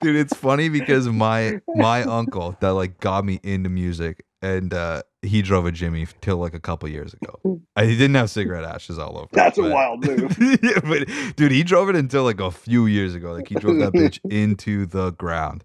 Dude, 0.00 0.16
it's 0.16 0.36
funny 0.36 0.68
because 0.68 1.08
my 1.08 1.60
my 1.68 2.02
uncle 2.02 2.56
that 2.60 2.70
like 2.70 2.98
got 2.98 3.24
me 3.24 3.38
into 3.44 3.70
music 3.70 4.24
and 4.42 4.72
uh 4.74 5.02
he 5.22 5.42
drove 5.42 5.66
a 5.66 5.72
Jimmy 5.72 6.06
till 6.22 6.38
like 6.38 6.54
a 6.54 6.60
couple 6.60 6.88
years 6.88 7.12
ago. 7.14 7.60
I, 7.76 7.84
he 7.84 7.92
didn't 7.96 8.14
have 8.16 8.30
cigarette 8.30 8.64
ashes 8.64 8.98
all 8.98 9.16
over. 9.18 9.24
it, 9.26 9.32
That's 9.32 9.58
a 9.58 9.62
wild 9.68 10.06
move. 10.06 10.34
yeah, 10.62 10.80
but 10.82 11.06
dude, 11.36 11.52
he 11.52 11.62
drove 11.62 11.90
it 11.90 11.96
until 11.96 12.24
like 12.24 12.40
a 12.40 12.50
few 12.50 12.86
years 12.86 13.14
ago. 13.14 13.32
Like 13.32 13.48
he 13.48 13.54
drove 13.56 13.78
that 13.80 13.92
bitch 13.92 14.18
into 14.30 14.86
the 14.86 15.10
ground. 15.12 15.62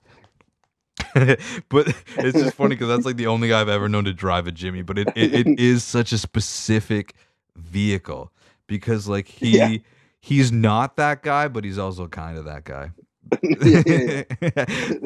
but 1.13 1.87
it's 2.17 2.37
just 2.37 2.55
funny 2.55 2.69
because 2.75 2.87
that's 2.89 3.05
like 3.05 3.15
the 3.17 3.27
only 3.27 3.47
guy 3.49 3.61
I've 3.61 3.69
ever 3.69 3.87
known 3.87 4.05
to 4.05 4.13
drive 4.13 4.47
a 4.47 4.51
Jimmy. 4.51 4.81
But 4.81 4.97
it, 4.99 5.07
it, 5.15 5.33
it 5.47 5.59
is 5.59 5.83
such 5.83 6.11
a 6.11 6.17
specific 6.17 7.13
vehicle 7.55 8.31
because 8.67 9.07
like 9.07 9.27
he 9.27 9.57
Yeah. 9.57 9.77
he's 10.19 10.51
not 10.51 10.97
that 10.97 11.21
guy, 11.23 11.47
but 11.47 11.63
he's 11.63 11.77
also 11.77 12.07
kind 12.07 12.37
of 12.37 12.45
that 12.45 12.65
guy. 12.65 12.91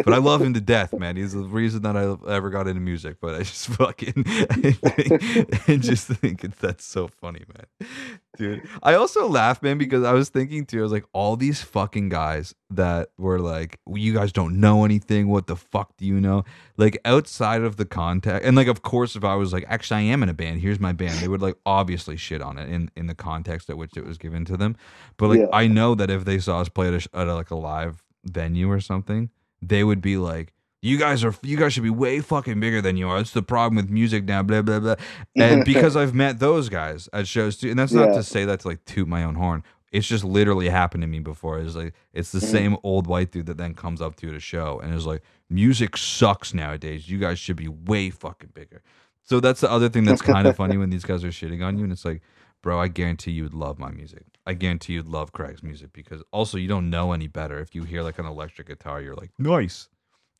But 0.05 0.13
I 0.13 0.17
love 0.17 0.41
him 0.41 0.53
to 0.53 0.61
death, 0.61 0.93
man. 0.93 1.15
He's 1.15 1.33
the 1.33 1.43
reason 1.43 1.81
that 1.83 1.95
I 1.95 2.15
ever 2.31 2.49
got 2.49 2.67
into 2.67 2.81
music. 2.81 3.17
But 3.21 3.35
I 3.35 3.39
just 3.39 3.67
fucking 3.77 4.23
I, 4.25 4.71
think, 4.71 5.69
I 5.69 5.75
just 5.79 6.07
think 6.07 6.41
that's 6.59 6.85
so 6.85 7.07
funny, 7.07 7.43
man. 7.55 7.89
Dude, 8.37 8.67
I 8.83 8.93
also 8.93 9.27
laugh, 9.27 9.61
man, 9.61 9.77
because 9.77 10.03
I 10.03 10.13
was 10.13 10.29
thinking 10.29 10.65
too. 10.65 10.79
I 10.79 10.83
was 10.83 10.91
like, 10.91 11.05
all 11.13 11.35
these 11.35 11.61
fucking 11.61 12.09
guys 12.09 12.55
that 12.69 13.09
were 13.17 13.39
like, 13.39 13.79
well, 13.85 13.97
"You 13.97 14.13
guys 14.13 14.31
don't 14.31 14.59
know 14.59 14.85
anything. 14.85 15.27
What 15.27 15.47
the 15.47 15.55
fuck 15.55 15.97
do 15.97 16.05
you 16.05 16.19
know?" 16.21 16.45
Like 16.77 16.99
outside 17.05 17.63
of 17.63 17.75
the 17.77 17.85
context, 17.85 18.45
and 18.45 18.55
like, 18.55 18.67
of 18.67 18.81
course, 18.81 19.15
if 19.15 19.23
I 19.23 19.35
was 19.35 19.51
like, 19.51 19.65
"Actually, 19.67 20.01
I 20.01 20.13
am 20.13 20.23
in 20.23 20.29
a 20.29 20.33
band. 20.33 20.61
Here's 20.61 20.79
my 20.79 20.93
band," 20.93 21.19
they 21.19 21.27
would 21.27 21.41
like 21.41 21.55
obviously 21.65 22.15
shit 22.17 22.41
on 22.41 22.57
it 22.57 22.69
in 22.69 22.89
in 22.95 23.07
the 23.07 23.15
context 23.15 23.69
at 23.69 23.77
which 23.77 23.97
it 23.97 24.05
was 24.05 24.17
given 24.17 24.45
to 24.45 24.55
them. 24.57 24.75
But 25.17 25.29
like, 25.29 25.39
Yeah. 25.39 25.47
I 25.51 25.67
know 25.67 25.95
that 25.95 26.09
if 26.09 26.25
they 26.25 26.39
saw 26.39 26.61
us 26.61 26.69
play 26.69 26.87
at, 26.93 26.93
a, 27.05 27.17
at 27.17 27.27
a, 27.27 27.35
like 27.35 27.51
a 27.51 27.55
live 27.55 28.03
venue 28.25 28.69
or 28.69 28.79
something, 28.79 29.29
they 29.61 29.83
would 29.83 30.01
be 30.01 30.17
like, 30.17 30.53
"You 30.81 30.97
guys 30.97 31.23
are, 31.23 31.33
you 31.41 31.57
guys 31.57 31.73
should 31.73 31.83
be 31.83 31.89
way 31.89 32.19
fucking 32.21 32.59
bigger 32.59 32.81
than 32.81 32.97
you 32.97 33.07
are. 33.09 33.17
That's 33.17 33.31
the 33.31 33.41
problem 33.43 33.75
with 33.77 33.89
music 33.89 34.25
now." 34.25 34.43
Blah 34.43 34.61
blah 34.61 34.79
blah. 34.79 34.95
And 35.35 35.63
because 35.73 35.95
I've 35.95 36.13
met 36.13 36.39
those 36.39 36.69
guys 36.69 37.09
at 37.13 37.27
shows 37.27 37.57
too, 37.57 37.69
and 37.69 37.77
that's 37.79 37.91
not 37.93 38.09
Yeah. 38.09 38.15
to 38.15 38.23
say 38.23 38.45
that 38.45 38.61
to 38.61 38.67
like 38.67 38.85
toot 38.85 39.07
my 39.07 39.23
own 39.23 39.35
horn. 39.35 39.63
It's 39.91 40.07
just 40.07 40.23
literally 40.23 40.69
happened 40.69 41.01
to 41.01 41.07
me 41.07 41.19
before. 41.19 41.59
It's 41.59 41.75
like 41.75 41.93
it's 42.13 42.31
the 42.31 42.39
Mhm. 42.39 42.51
same 42.51 42.77
old 42.83 43.07
white 43.07 43.31
dude 43.31 43.47
that 43.47 43.57
then 43.57 43.73
comes 43.73 44.01
up 44.01 44.15
to 44.17 44.27
you 44.27 44.33
at 44.33 44.37
a 44.37 44.39
show 44.39 44.79
and 44.79 44.93
is 44.93 45.05
like, 45.07 45.23
"Music 45.49 45.97
sucks 45.97 46.53
nowadays. 46.53 47.09
You 47.09 47.17
guys 47.17 47.39
should 47.39 47.55
be 47.55 47.67
way 47.67 48.09
fucking 48.11 48.51
bigger." 48.53 48.83
So 49.23 49.39
that's 49.39 49.61
the 49.61 49.69
other 49.71 49.89
thing 49.89 50.05
that's 50.05 50.21
kind 50.21 50.47
of 50.47 50.55
funny 50.55 50.77
when 50.81 50.89
these 50.91 51.03
guys 51.05 51.23
are 51.23 51.29
shitting 51.29 51.63
on 51.65 51.77
you, 51.77 51.83
and 51.83 51.91
it's 51.91 52.05
like, 52.05 52.21
bro, 52.61 52.79
I 52.79 52.87
guarantee 52.87 53.31
you 53.31 53.43
would 53.43 53.53
love 53.53 53.77
my 53.79 53.91
music. 53.91 54.25
I 54.45 54.53
guarantee 54.53 54.93
you'd 54.93 55.07
love 55.07 55.31
Craig's 55.31 55.63
music 55.63 55.93
because 55.93 56.23
also 56.31 56.57
you 56.57 56.67
don't 56.67 56.89
know 56.89 57.11
any 57.11 57.27
better. 57.27 57.59
If 57.59 57.75
you 57.75 57.83
hear 57.83 58.01
like 58.01 58.19
an 58.19 58.25
electric 58.25 58.67
guitar, 58.67 59.01
you're 59.01 59.15
like, 59.15 59.31
nice, 59.37 59.89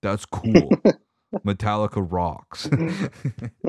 that's 0.02 0.26
cool. 0.26 0.70
Metallica 1.45 2.06
rocks. 2.10 2.68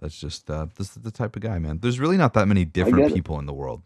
that's 0.00 0.18
just 0.18 0.50
uh, 0.50 0.66
this 0.76 0.96
is 0.96 1.02
the 1.02 1.10
type 1.10 1.36
of 1.36 1.42
guy, 1.42 1.58
man. 1.58 1.78
There's 1.80 1.98
really 1.98 2.16
not 2.16 2.34
that 2.34 2.46
many 2.46 2.64
different 2.64 3.12
people 3.12 3.38
in 3.38 3.46
the 3.46 3.52
world. 3.52 3.82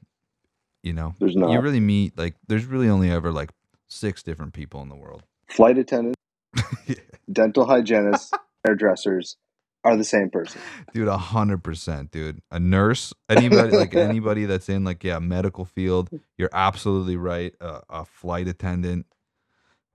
You 0.82 0.92
know, 0.92 1.14
There's 1.20 1.34
you 1.34 1.60
really 1.60 1.80
meet 1.80 2.18
like 2.18 2.34
there's 2.48 2.66
really 2.66 2.88
only 2.88 3.10
ever 3.10 3.32
like 3.32 3.50
six 3.88 4.22
different 4.22 4.52
people 4.52 4.82
in 4.82 4.88
the 4.88 4.96
world. 4.96 5.22
Flight 5.48 5.78
attendants, 5.78 6.16
Yeah. 6.86 6.96
dental 7.30 7.66
hygienists, 7.66 8.30
hairdressers 8.66 9.36
are 9.84 9.96
the 9.96 10.04
same 10.04 10.30
person. 10.30 10.60
dude 10.94 11.08
a 11.08 11.16
hundred 11.18 11.62
percent 11.64 12.10
dude 12.10 12.40
a 12.50 12.60
nurse 12.60 13.12
anybody 13.28 13.76
like 13.76 13.94
anybody 13.96 14.46
that's 14.46 14.68
in 14.68 14.84
like 14.84 15.04
yeah 15.04 15.18
medical 15.18 15.64
field 15.64 16.10
you're 16.38 16.50
absolutely 16.52 17.16
right 17.16 17.54
uh, 17.60 17.80
a 17.90 18.04
flight 18.04 18.48
attendant 18.48 19.06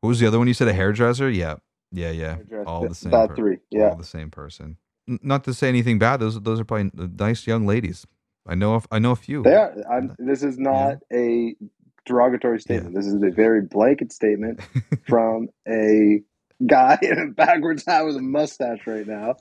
what 0.01 0.09
was 0.09 0.19
the 0.19 0.27
other 0.27 0.37
one 0.39 0.47
you 0.47 0.53
said 0.53 0.67
a 0.67 0.73
hairdresser 0.73 1.29
yeah 1.29 1.55
yeah 1.91 2.11
yeah 2.11 2.37
all 2.65 2.87
the 2.87 2.95
same 2.95 3.11
That 3.11 3.29
per- 3.29 3.35
three. 3.35 3.57
Yeah. 3.71 3.89
all 3.91 3.95
the 3.95 4.03
same 4.03 4.31
person 4.31 4.77
N- 5.07 5.19
not 5.23 5.43
to 5.45 5.53
say 5.53 5.69
anything 5.69 5.99
bad 5.99 6.19
those 6.19 6.39
those 6.41 6.59
are 6.59 6.65
probably 6.65 6.91
nice 7.19 7.47
young 7.47 7.65
ladies 7.67 8.05
i 8.47 8.55
know 8.55 8.75
of, 8.75 8.87
i 8.91 8.99
know 8.99 9.11
a 9.11 9.15
few 9.15 9.43
They 9.43 9.55
are. 9.55 9.73
I'm, 9.91 10.15
this 10.19 10.43
is 10.43 10.57
not 10.57 10.97
a 11.13 11.55
derogatory 12.05 12.59
statement. 12.59 12.95
This 12.95 13.07
is 13.07 13.21
a 13.23 13.31
very 13.31 13.61
blanket 13.63 14.11
statement 14.13 14.61
from 15.07 15.49
a 15.67 16.21
guy 16.67 16.97
in 17.01 17.17
a 17.19 17.27
backwards 17.27 17.85
hat 17.85 18.05
with 18.05 18.15
a 18.15 18.21
mustache 18.21 18.85
right 18.87 19.07
now. 19.07 19.35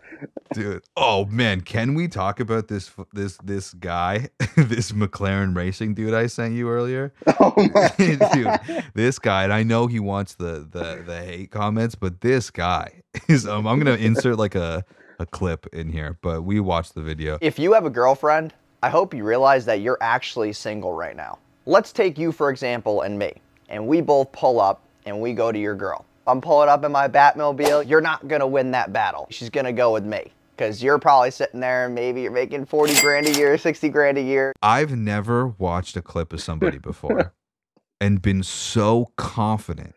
dude 0.53 0.83
oh 0.97 1.25
man 1.27 1.61
can 1.61 1.95
we 1.95 2.09
talk 2.09 2.41
about 2.41 2.69
this 2.69 2.91
this 3.13 3.37
this 3.39 3.73
guy 3.75 4.29
this 4.57 4.93
mclaren 4.93 5.57
racing 5.57 5.95
dude 5.95 6.15
i 6.15 6.27
sent 6.27 6.55
you 6.55 6.69
earlier 6.69 7.13
Oh 7.41 7.53
my 7.75 7.91
Dude, 7.99 8.19
god. 8.21 8.85
this 8.95 9.19
guy, 9.19 9.45
and 9.45 9.53
I 9.53 9.63
know 9.63 9.87
he 9.87 10.01
wants 10.01 10.35
the 10.35 10.67
the 10.71 11.03
the 11.05 11.23
hate 11.23 11.51
comments, 11.51 11.95
but 11.95 12.21
this 12.21 12.51
guy 12.51 13.03
is. 13.29 13.47
Um, 13.47 13.67
I'm 13.67 13.79
gonna 13.79 13.97
insert 13.97 14.39
like 14.39 14.55
a 14.55 14.85
a 15.19 15.27
clip 15.27 15.67
in 15.73 15.89
here, 15.91 16.19
but 16.23 16.43
we 16.43 16.61
watched 16.61 16.95
the 16.95 17.03
video. 17.03 17.39
If 17.41 17.59
you 17.59 17.73
have 17.73 17.85
a 17.87 17.91
girlfriend, 17.91 18.55
I 18.83 18.89
hope 18.91 19.15
you 19.15 19.25
realize 19.25 19.65
that 19.67 19.81
you're 19.81 19.99
actually 20.01 20.53
single 20.53 20.93
right 20.93 21.17
now. 21.17 21.39
Let's 21.67 21.93
take 21.93 22.19
you, 22.19 22.33
for 22.33 22.51
example, 22.51 23.03
and 23.03 23.19
me. 23.19 23.33
And 23.69 23.87
we 23.87 24.01
both 24.01 24.31
pull 24.33 24.61
up 24.61 24.83
and 25.07 25.21
we 25.21 25.33
go 25.33 25.51
to 25.53 25.59
your 25.59 25.75
girl. 25.75 26.05
I'm 26.27 26.41
pulling 26.41 26.69
up 26.69 26.85
in 26.85 26.93
my 26.93 27.09
Batmobile. 27.09 27.89
You're 27.89 28.01
not 28.01 28.27
to 28.41 28.47
win 28.47 28.71
that 28.73 28.93
battle. 28.93 29.27
She's 29.31 29.51
to 29.67 29.73
go 29.73 29.93
with 29.93 30.05
me. 30.05 30.33
Because 30.57 30.83
you're 30.83 31.01
probably 31.01 31.33
sitting 31.33 31.59
there 31.59 31.87
and 31.87 31.97
maybe 31.97 32.23
you're 32.23 32.31
making 32.31 32.67
40 32.67 33.01
grand 33.01 33.27
a 33.27 33.33
year, 33.33 33.59
60 33.59 33.89
grand 33.89 34.19
a 34.19 34.23
year. 34.23 34.53
I've 34.63 34.97
never 34.97 35.49
watched 35.49 35.97
a 35.97 36.03
clip 36.03 36.33
of 36.33 36.41
somebody 36.41 36.79
before 36.83 37.35
and 38.01 38.23
been 38.23 38.45
so 38.45 39.11
confident 39.17 39.97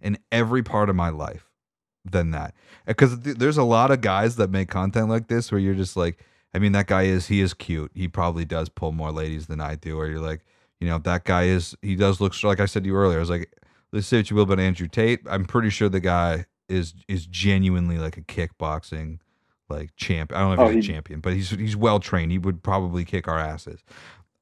in 0.00 0.18
every 0.30 0.62
part 0.62 0.88
of 0.88 0.94
my 0.94 1.08
life 1.08 1.50
than 2.04 2.30
that. 2.30 2.54
Because 2.86 3.18
th- 3.18 3.36
there's 3.36 3.58
a 3.58 3.64
lot 3.64 3.90
of 3.90 4.00
guys 4.00 4.36
that 4.36 4.48
make 4.48 4.68
content 4.68 5.08
like 5.08 5.26
this 5.26 5.50
where 5.50 5.60
you're 5.60 5.74
just 5.74 5.96
like, 5.96 6.24
I 6.54 6.60
mean, 6.60 6.72
that 6.72 6.86
guy 6.86 7.02
is 7.02 7.26
he 7.26 7.40
is 7.40 7.52
cute. 7.52 7.90
He 7.92 8.06
probably 8.06 8.44
does 8.44 8.68
pull 8.68 8.92
more 8.92 9.10
ladies 9.10 9.48
than 9.48 9.60
I 9.60 9.74
do. 9.74 9.98
Or 9.98 10.06
you're 10.06 10.20
like, 10.20 10.44
you 10.80 10.86
know, 10.86 10.98
that 10.98 11.24
guy 11.24 11.44
is 11.44 11.74
he 11.82 11.96
does 11.96 12.20
look 12.20 12.40
like 12.44 12.60
I 12.60 12.66
said 12.66 12.84
to 12.84 12.88
you 12.88 12.94
earlier. 12.94 13.18
I 13.18 13.20
was 13.20 13.30
like, 13.30 13.52
let's 13.96 14.06
say 14.06 14.18
what 14.18 14.30
you 14.30 14.36
will 14.36 14.42
about 14.44 14.60
Andrew 14.60 14.86
Tate. 14.86 15.20
I'm 15.26 15.46
pretty 15.46 15.70
sure 15.70 15.88
the 15.88 16.00
guy 16.00 16.44
is 16.68 16.94
is 17.08 17.26
genuinely 17.26 17.98
like 17.98 18.16
a 18.16 18.22
kickboxing 18.22 19.20
like 19.68 19.96
champ. 19.96 20.32
I 20.34 20.40
don't 20.40 20.56
know 20.56 20.64
if 20.64 20.70
Oh, 20.70 20.72
he's 20.72 20.84
a 20.84 20.88
champion, 20.88 21.20
but 21.20 21.32
he's 21.32 21.50
he's 21.50 21.76
well 21.76 21.98
trained. 21.98 22.30
He 22.30 22.38
would 22.38 22.62
probably 22.62 23.04
kick 23.04 23.26
our 23.26 23.38
asses. 23.38 23.82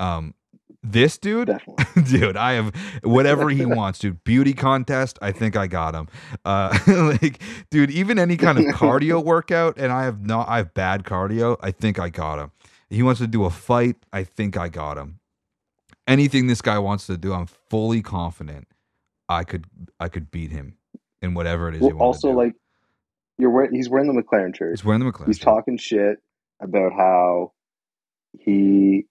Um, 0.00 0.34
this 0.82 1.16
dude, 1.16 1.56
dude, 2.04 2.36
I 2.36 2.54
have 2.54 2.74
whatever 3.04 3.48
he 3.48 3.64
wants, 3.64 4.00
dude. 4.00 4.24
Beauty 4.24 4.52
contest, 4.52 5.18
I 5.22 5.30
think 5.30 5.56
I 5.56 5.68
got 5.68 5.94
him. 5.94 6.08
Uh, 6.44 6.76
like, 7.22 7.40
dude, 7.70 7.90
even 7.90 8.18
any 8.18 8.36
kind 8.36 8.58
of 8.58 8.64
cardio 8.74 9.22
workout, 9.24 9.78
and 9.78 9.92
I 9.92 10.02
have 10.02 10.26
not, 10.26 10.48
I 10.48 10.58
have 10.58 10.74
bad 10.74 11.04
cardio. 11.04 11.56
I 11.62 11.70
think 11.70 11.98
I 11.98 12.08
got 12.08 12.40
him. 12.40 12.50
He 12.90 13.02
wants 13.02 13.20
to 13.20 13.26
do 13.28 13.44
a 13.44 13.50
fight. 13.50 13.96
I 14.12 14.24
think 14.24 14.56
I 14.56 14.68
got 14.68 14.98
him. 14.98 15.20
Anything 16.06 16.48
this 16.48 16.60
guy 16.60 16.78
wants 16.78 17.06
to 17.06 17.16
do, 17.16 17.32
I'm 17.32 17.46
fully 17.46 18.02
confident 18.02 18.68
I 19.28 19.44
could, 19.44 19.66
I 20.00 20.08
could 20.08 20.30
beat 20.30 20.50
him 20.52 20.76
in 21.22 21.34
whatever 21.34 21.68
it 21.68 21.74
is. 21.76 21.80
he 21.80 21.86
Well, 21.92 22.02
also, 22.02 22.28
to 22.28 22.32
do. 22.34 22.38
like, 22.38 22.54
you're 23.38 23.50
wearing, 23.50 23.74
he's 23.74 23.88
wearing 23.88 24.14
the 24.14 24.22
McLaren 24.22 24.54
shirt. 24.56 24.70
he's 24.72 24.84
wearing 24.84 25.04
the 25.04 25.10
McLaren. 25.10 25.26
He's 25.26 25.38
shirt. 25.38 25.44
talking 25.44 25.76
shit 25.78 26.18
about 26.60 26.92
how 26.92 27.52
he, 28.38 29.06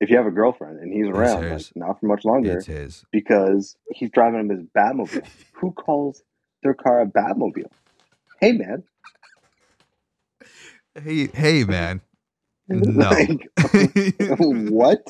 if 0.00 0.10
you 0.10 0.16
have 0.16 0.26
a 0.26 0.30
girlfriend 0.30 0.80
and 0.80 0.92
he's 0.92 1.06
around, 1.06 1.48
like, 1.50 1.62
not 1.76 2.00
for 2.00 2.06
much 2.06 2.24
longer, 2.24 2.56
It's 2.58 2.66
his. 2.66 3.04
because 3.12 3.76
he's 3.92 4.10
driving 4.10 4.40
him 4.40 4.48
his 4.48 4.60
Batmobile. 4.76 5.26
Who 5.54 5.72
calls 5.72 6.22
their 6.62 6.74
car 6.74 7.00
a 7.02 7.06
Batmobile? 7.06 7.70
Hey, 8.40 8.52
man. 8.52 8.82
Hey, 10.94 11.26
hey, 11.28 11.64
man. 11.64 12.00
No. 12.66 13.10
Like, 13.10 13.46
what? 14.38 15.02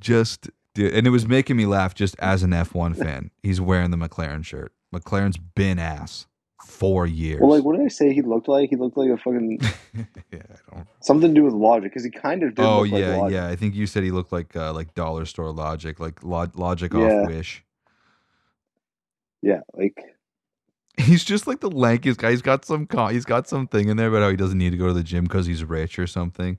Just 0.00 0.50
dude, 0.74 0.92
and 0.94 1.06
it 1.06 1.10
was 1.10 1.26
making 1.26 1.56
me 1.56 1.66
laugh 1.66 1.94
just 1.94 2.16
as 2.18 2.42
an 2.42 2.50
F1 2.50 2.96
fan. 2.96 3.30
He's 3.42 3.60
wearing 3.60 3.90
the 3.90 3.96
McLaren 3.96 4.44
shirt. 4.44 4.72
McLaren's 4.94 5.36
been 5.36 5.78
ass 5.78 6.26
four 6.64 7.06
years. 7.06 7.40
Well, 7.40 7.50
like, 7.50 7.64
what 7.64 7.76
did 7.76 7.84
I 7.84 7.88
say 7.88 8.12
he 8.12 8.22
looked 8.22 8.48
like? 8.48 8.70
He 8.70 8.76
looked 8.76 8.96
like 8.96 9.10
a 9.10 9.16
fucking 9.16 9.58
yeah, 10.32 10.38
I 10.42 10.74
don't. 10.74 10.86
something 11.00 11.34
to 11.34 11.34
do 11.34 11.44
with 11.44 11.54
logic 11.54 11.90
because 11.90 12.04
he 12.04 12.10
kind 12.10 12.42
of 12.42 12.54
did 12.54 12.64
Oh 12.64 12.82
look 12.82 12.92
like 12.92 13.00
yeah, 13.00 13.28
yeah. 13.28 13.46
I 13.48 13.56
think 13.56 13.74
you 13.74 13.86
said 13.86 14.02
he 14.02 14.10
looked 14.10 14.32
like 14.32 14.54
uh, 14.56 14.72
like 14.72 14.94
dollar 14.94 15.24
store 15.26 15.52
logic, 15.52 16.00
like 16.00 16.22
lo- 16.24 16.50
logic 16.54 16.92
Yeah. 16.94 17.00
off 17.22 17.28
Wish. 17.28 17.64
Yeah, 19.42 19.60
like 19.74 19.98
He's 20.96 21.24
just 21.24 21.46
like 21.46 21.60
the 21.60 21.70
lankiest 21.70 22.18
guy. 22.18 22.30
He's 22.30 22.40
got 22.42 22.64
some 22.64 22.86
con- 22.86 23.12
he's 23.12 23.24
got 23.24 23.48
something 23.48 23.88
in 23.88 23.96
there 23.96 24.08
about 24.08 24.22
how 24.22 24.30
he 24.30 24.36
doesn't 24.36 24.58
need 24.58 24.70
to 24.70 24.76
go 24.78 24.86
to 24.86 24.92
the 24.92 25.02
gym 25.02 25.24
because 25.24 25.44
he's 25.46 25.64
rich 25.64 25.98
or 25.98 26.06
something. 26.06 26.56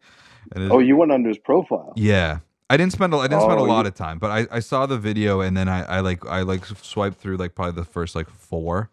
And 0.53 0.71
oh, 0.71 0.79
you 0.79 0.97
went 0.97 1.11
under 1.11 1.29
his 1.29 1.37
profile. 1.39 1.93
Yeah. 1.95 2.39
I 2.69 2.77
didn't 2.77 2.93
spend 2.93 3.13
a, 3.13 3.17
I 3.17 3.27
didn't 3.27 3.43
spend 3.43 3.59
a 3.59 3.63
Oh, 3.63 3.65
lot 3.65 3.81
you- 3.85 3.89
of 3.89 3.95
time, 3.95 4.17
but 4.19 4.31
I, 4.31 4.47
I 4.51 4.59
saw 4.59 4.85
the 4.85 4.97
video 4.97 5.41
and 5.41 5.55
then 5.55 5.69
I, 5.69 5.83
I 5.83 5.99
like 5.99 6.25
I 6.25 6.41
like 6.41 6.65
swiped 6.65 7.19
through 7.19 7.37
like 7.37 7.53
probably 7.55 7.73
the 7.73 7.85
first 7.85 8.15
like 8.15 8.29
four, 8.29 8.89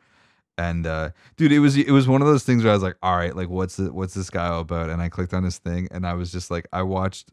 And 0.59 0.87
uh, 0.87 1.11
dude, 1.37 1.53
it 1.53 1.61
was 1.61 1.77
it 1.79 1.91
was 1.91 2.07
one 2.07 2.21
of 2.23 2.29
those 2.29 2.45
things 2.45 2.63
where 2.65 2.73
I 2.73 2.75
was 2.75 2.83
like, 2.83 2.97
all 3.03 3.17
right, 3.17 3.35
like 3.35 3.49
what's 3.49 3.77
the, 3.77 3.93
what's 3.93 4.13
this 4.15 4.29
guy 4.31 4.49
all 4.49 4.61
about? 4.61 4.91
And 4.91 5.01
I 5.01 5.09
clicked 5.09 5.33
on 5.35 5.43
his 5.45 5.59
thing, 5.59 5.89
and 5.91 6.07
I 6.07 6.13
was 6.15 6.31
just 6.31 6.51
like, 6.51 6.67
I 6.73 6.83
watched, 6.83 7.33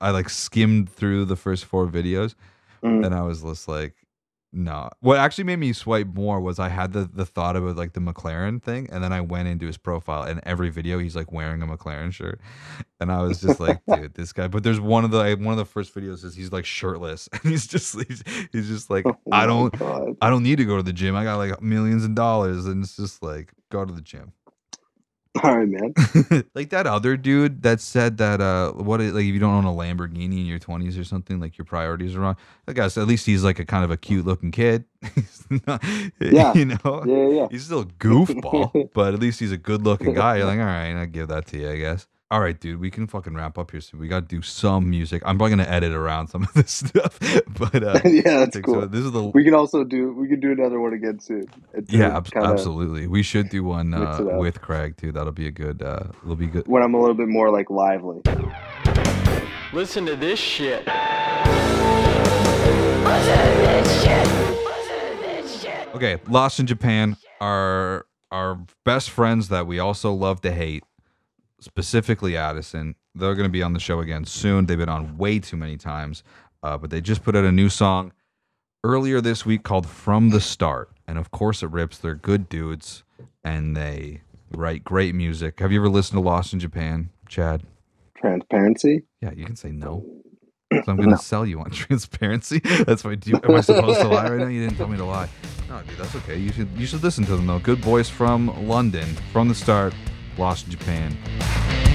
I 0.00 0.10
like 0.10 0.28
skimmed 0.30 0.88
through 0.90 1.24
the 1.26 1.36
first 1.36 1.64
four 1.64 1.86
videos, 1.88 2.34
Mm. 2.84 3.04
and 3.04 3.14
I 3.14 3.22
was 3.22 3.42
just 3.42 3.66
like, 3.68 3.94
no. 4.52 4.90
What 5.00 5.18
actually 5.18 5.44
made 5.44 5.58
me 5.60 5.72
swipe 5.72 6.08
more 6.08 6.40
was 6.40 6.58
I 6.58 6.68
had 6.68 6.92
the 6.92 7.08
the 7.12 7.24
thought 7.24 7.56
about 7.56 7.76
like 7.76 7.92
the 7.92 8.00
McLaren 8.00 8.62
thing, 8.62 8.88
and 8.90 9.02
then 9.02 9.12
I 9.12 9.20
went 9.20 9.48
into 9.48 9.66
his 9.66 9.76
profile, 9.76 10.22
and 10.22 10.40
every 10.44 10.70
video 10.70 10.98
he's 10.98 11.14
like 11.14 11.30
wearing 11.30 11.62
a 11.62 11.66
McLaren 11.66 12.12
shirt, 12.12 12.40
and 13.00 13.12
I 13.12 13.22
was 13.22 13.40
just 13.40 13.60
like, 13.60 13.80
dude, 13.94 14.14
this 14.14 14.32
guy. 14.32 14.48
But 14.48 14.64
there's 14.64 14.80
one 14.80 15.04
of 15.04 15.12
the 15.12 15.36
one 15.38 15.52
of 15.52 15.58
the 15.58 15.64
first 15.64 15.94
videos 15.94 16.24
is 16.24 16.34
he's 16.34 16.52
like 16.52 16.64
shirtless, 16.64 17.28
and 17.32 17.42
he's 17.42 17.66
just 17.66 17.94
he's, 17.94 18.24
he's 18.52 18.68
just 18.68 18.90
like, 18.90 19.06
Oh 19.06 19.16
I 19.30 19.46
don't. 19.46 19.76
God. 19.78 20.16
I 20.20 20.30
don't 20.30 20.42
need 20.42 20.56
to 20.56 20.64
go 20.64 20.76
to 20.76 20.82
the 20.82 20.92
gym. 20.92 21.14
I 21.14 21.24
got 21.24 21.36
like 21.36 21.62
millions 21.62 22.04
of 22.04 22.14
dollars, 22.14 22.66
and 22.66 22.82
it's 22.82 22.96
just 22.96 23.22
like 23.22 23.52
go 23.70 23.84
to 23.84 23.92
the 23.92 24.02
gym. 24.02 24.32
All 25.44 25.56
right, 25.56 25.68
man. 25.68 25.94
like 26.54 26.70
that 26.70 26.88
other 26.88 27.16
dude 27.16 27.62
that 27.62 27.80
said 27.80 28.16
that 28.18 28.40
uh 28.40 28.72
what 28.72 29.00
it, 29.00 29.14
like 29.14 29.24
if 29.24 29.32
you 29.32 29.38
don't 29.38 29.54
own 29.54 29.64
a 29.64 29.68
Lamborghini 29.72 30.40
in 30.40 30.46
your 30.46 30.58
twenties 30.58 30.98
or 30.98 31.04
something, 31.04 31.38
like 31.38 31.56
your 31.56 31.64
priorities 31.64 32.16
are 32.16 32.20
wrong. 32.20 32.36
I 32.66 32.72
guess 32.72 32.98
at 32.98 33.06
least 33.06 33.26
he's 33.26 33.44
like 33.44 33.60
a 33.60 33.64
kind 33.64 33.84
of 33.84 33.92
a 33.92 33.96
cute 33.96 34.26
looking 34.26 34.50
kid. 34.50 34.84
Not- 35.66 35.84
Yeah. 36.20 36.52
you 36.54 36.64
know. 36.64 36.78
Yeah, 36.84 37.04
yeah, 37.06 37.28
yeah. 37.28 37.46
He's 37.48 37.64
still 37.64 37.80
a 37.82 37.86
goofball, 37.86 38.90
but 38.92 39.14
at 39.14 39.20
least 39.20 39.38
he's 39.38 39.52
a 39.52 39.56
good 39.56 39.82
looking 39.84 40.14
guy. 40.14 40.38
You're 40.38 40.46
like, 40.46 40.58
all 40.58 40.64
right, 40.64 40.94
I 41.00 41.06
give 41.06 41.28
that 41.28 41.46
to 41.48 41.58
you, 41.58 41.70
I 41.70 41.76
guess. 41.76 42.08
All 42.32 42.38
right, 42.40 42.58
dude, 42.60 42.78
we 42.78 42.92
can 42.92 43.08
fucking 43.08 43.34
wrap 43.34 43.58
up 43.58 43.72
here 43.72 43.80
soon. 43.80 43.98
We 43.98 44.06
got 44.06 44.28
to 44.28 44.36
do 44.36 44.40
some 44.40 44.88
music. 44.88 45.20
I'm 45.26 45.36
probably 45.36 45.50
gonna 45.56 45.68
edit 45.68 45.92
around 45.92 46.28
some 46.28 46.44
of 46.44 46.52
this 46.54 46.70
stuff, 46.70 47.18
but 47.58 47.82
uh, 47.82 48.00
yeah, 48.08 48.44
that's 48.44 48.56
cool. 48.60 48.82
some- 48.82 48.90
this 48.90 49.00
is 49.00 49.10
the 49.10 49.24
We 49.24 49.42
can 49.42 49.52
also 49.54 49.82
do 49.82 50.12
we 50.12 50.28
can 50.28 50.38
do 50.38 50.52
another 50.52 50.78
one 50.78 50.92
again 50.94 51.18
soon. 51.18 51.46
and 51.74 51.88
do 51.88 51.96
yeah, 51.96 52.16
it 52.16 52.36
absolutely. 52.36 53.08
We 53.08 53.24
should 53.24 53.48
do 53.48 53.64
one 53.64 53.92
uh, 53.94 54.20
with 54.38 54.60
Craig 54.60 54.96
too. 54.96 55.10
That'll 55.10 55.32
be 55.32 55.48
a 55.48 55.50
good. 55.50 55.82
Uh, 55.82 56.04
it'll 56.22 56.36
be 56.36 56.46
good. 56.46 56.68
When 56.68 56.84
I'm 56.84 56.94
a 56.94 57.00
little 57.00 57.16
bit 57.16 57.26
more 57.26 57.50
like 57.50 57.68
lively. 57.68 58.20
Listen 59.72 60.06
to 60.06 60.14
this 60.14 60.38
shit. 60.38 60.86
Okay, 65.92 66.18
Lost 66.28 66.60
in 66.60 66.66
Japan 66.66 67.16
are 67.40 68.06
our 68.30 68.60
best 68.84 69.10
friends 69.10 69.48
that 69.48 69.66
we 69.66 69.78
also 69.80 70.12
love 70.12 70.40
to 70.42 70.52
hate, 70.52 70.84
specifically 71.60 72.36
Addison. 72.36 72.94
They're 73.14 73.34
going 73.34 73.48
to 73.48 73.52
be 73.52 73.62
on 73.62 73.72
the 73.72 73.80
show 73.80 74.00
again 74.00 74.24
soon. 74.24 74.66
They've 74.66 74.78
been 74.78 74.88
on 74.88 75.16
way 75.18 75.38
too 75.38 75.56
many 75.56 75.76
times, 75.76 76.22
uh, 76.62 76.78
but 76.78 76.90
they 76.90 77.00
just 77.00 77.22
put 77.22 77.36
out 77.36 77.44
a 77.44 77.52
new 77.52 77.68
song 77.68 78.12
earlier 78.84 79.20
this 79.20 79.44
week 79.46 79.62
called 79.62 79.86
"From 79.86 80.30
the 80.30 80.40
Start," 80.40 80.90
and 81.06 81.18
of 81.18 81.30
course 81.30 81.62
it 81.62 81.70
rips. 81.70 81.98
They're 81.98 82.14
good 82.14 82.48
dudes, 82.48 83.02
and 83.44 83.76
they 83.76 84.22
write 84.52 84.84
great 84.84 85.14
music. 85.14 85.60
Have 85.60 85.72
you 85.72 85.80
ever 85.80 85.88
listened 85.88 86.16
to 86.16 86.20
Lost 86.20 86.52
in 86.52 86.60
Japan, 86.60 87.10
Chad? 87.28 87.62
Transparency. 88.16 89.04
Yeah, 89.20 89.32
you 89.32 89.46
can 89.46 89.56
say 89.56 89.70
no. 89.70 90.04
So 90.84 90.92
I'm 90.92 90.98
going 90.98 91.10
to 91.10 91.18
sell 91.18 91.44
you 91.44 91.58
on 91.58 91.70
transparency. 91.72 92.60
That's 92.60 93.02
why. 93.02 93.16
Do 93.16 93.34
am 93.42 93.56
I 93.56 93.60
supposed 93.60 94.00
to 94.02 94.06
lie 94.06 94.28
right 94.30 94.38
now? 94.38 94.46
You 94.46 94.60
didn't 94.60 94.76
tell 94.76 94.86
me 94.86 94.96
to 94.98 95.04
lie. 95.04 95.28
No, 95.68 95.82
dude, 95.82 95.98
that's 95.98 96.14
okay. 96.14 96.36
You 96.36 96.52
should 96.52 96.68
you 96.76 96.86
should 96.86 97.02
listen 97.02 97.24
to 97.24 97.34
them 97.36 97.48
though. 97.48 97.58
Good 97.58 97.82
boys 97.82 98.08
from 98.08 98.68
London, 98.68 99.06
from 99.32 99.48
the 99.48 99.54
start, 99.54 99.92
lost 100.38 100.68
Japan. 100.68 101.89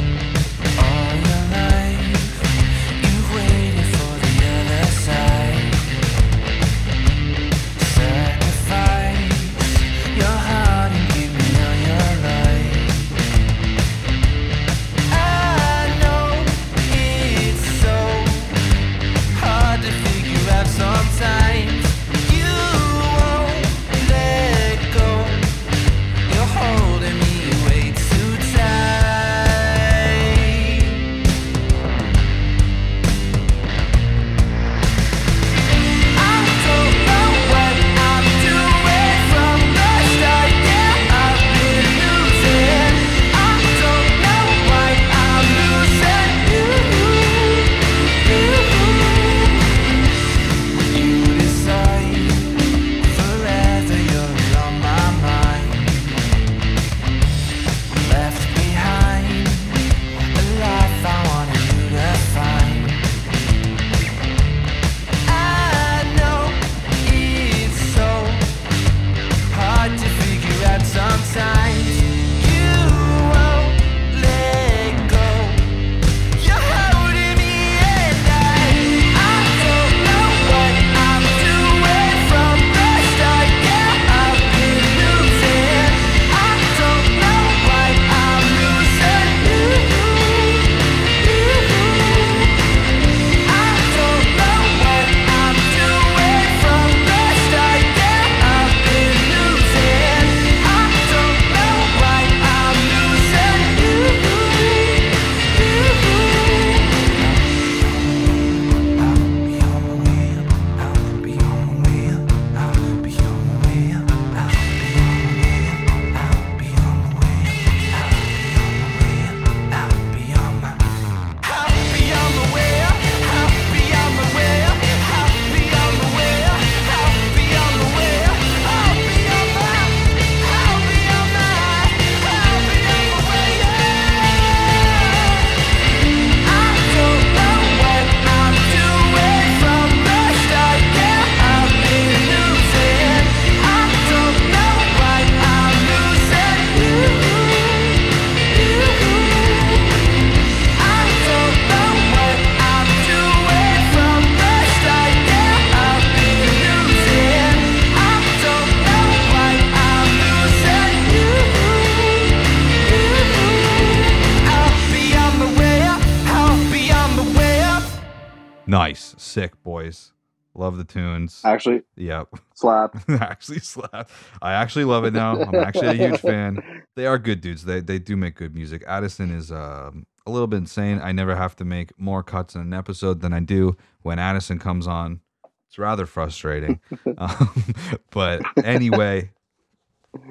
Actually, 171.44 171.84
Yep. 171.96 172.30
slap. 172.54 172.98
actually 173.10 173.60
slap. 173.60 174.10
I 174.42 174.54
actually 174.54 174.86
love 174.86 175.06
it 175.06 175.14
now. 175.14 175.40
I'm 175.42 175.56
actually 175.56 175.88
a 175.88 175.94
huge 175.94 176.20
fan. 176.22 176.84
They 176.96 177.06
are 177.06 177.18
good 177.18 177.42
dudes. 177.42 177.66
They 177.66 177.80
they 177.82 178.00
do 178.00 178.16
make 178.16 178.36
good 178.36 178.54
music. 178.56 178.84
Addison 178.88 179.32
is 179.32 179.52
um, 179.52 180.06
a 180.26 180.32
little 180.32 180.48
bit 180.48 180.58
insane. 180.58 181.00
I 181.04 181.12
never 181.12 181.36
have 181.36 181.56
to 181.58 181.66
make 181.66 181.98
more 182.00 182.24
cuts 182.24 182.56
in 182.56 182.62
an 182.62 182.74
episode 182.74 183.22
than 183.22 183.34
I 183.34 183.40
do 183.40 183.76
when 184.02 184.20
Addison 184.20 184.60
comes 184.60 184.88
on. 184.88 185.22
It's 185.68 185.78
rather 185.78 186.06
frustrating. 186.06 186.80
um, 187.18 187.64
but 188.12 188.42
anyway, 188.64 189.32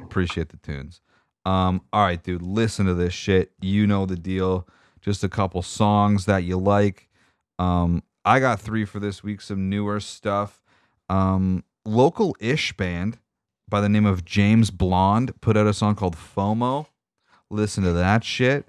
Appreciate 0.02 0.48
the 0.48 0.56
tunes. 0.56 1.00
Um, 1.44 1.82
all 1.92 2.02
right, 2.02 2.22
dude, 2.22 2.40
listen 2.42 2.86
to 2.86 2.94
this 2.94 3.12
shit. 3.12 3.52
You 3.60 3.86
know 3.86 4.06
the 4.06 4.16
deal. 4.16 4.66
Just 5.02 5.22
a 5.22 5.28
couple 5.28 5.60
songs 5.60 6.24
that 6.24 6.44
you 6.44 6.56
like. 6.56 7.08
Um, 7.58 8.02
I 8.24 8.40
got 8.40 8.60
three 8.60 8.86
for 8.86 8.98
this 8.98 9.22
week, 9.22 9.42
some 9.42 9.68
newer 9.68 10.00
stuff. 10.00 10.62
Um, 11.08 11.64
local 11.84 12.36
ish 12.40 12.76
band 12.76 13.18
by 13.68 13.80
the 13.80 13.88
name 13.88 14.06
of 14.06 14.24
James 14.24 14.70
Blonde 14.70 15.40
put 15.40 15.56
out 15.56 15.66
a 15.66 15.74
song 15.74 15.94
called 15.94 16.16
FOMO. 16.16 16.86
Listen 17.50 17.84
to 17.84 17.92
that 17.92 18.24
shit. 18.24 18.66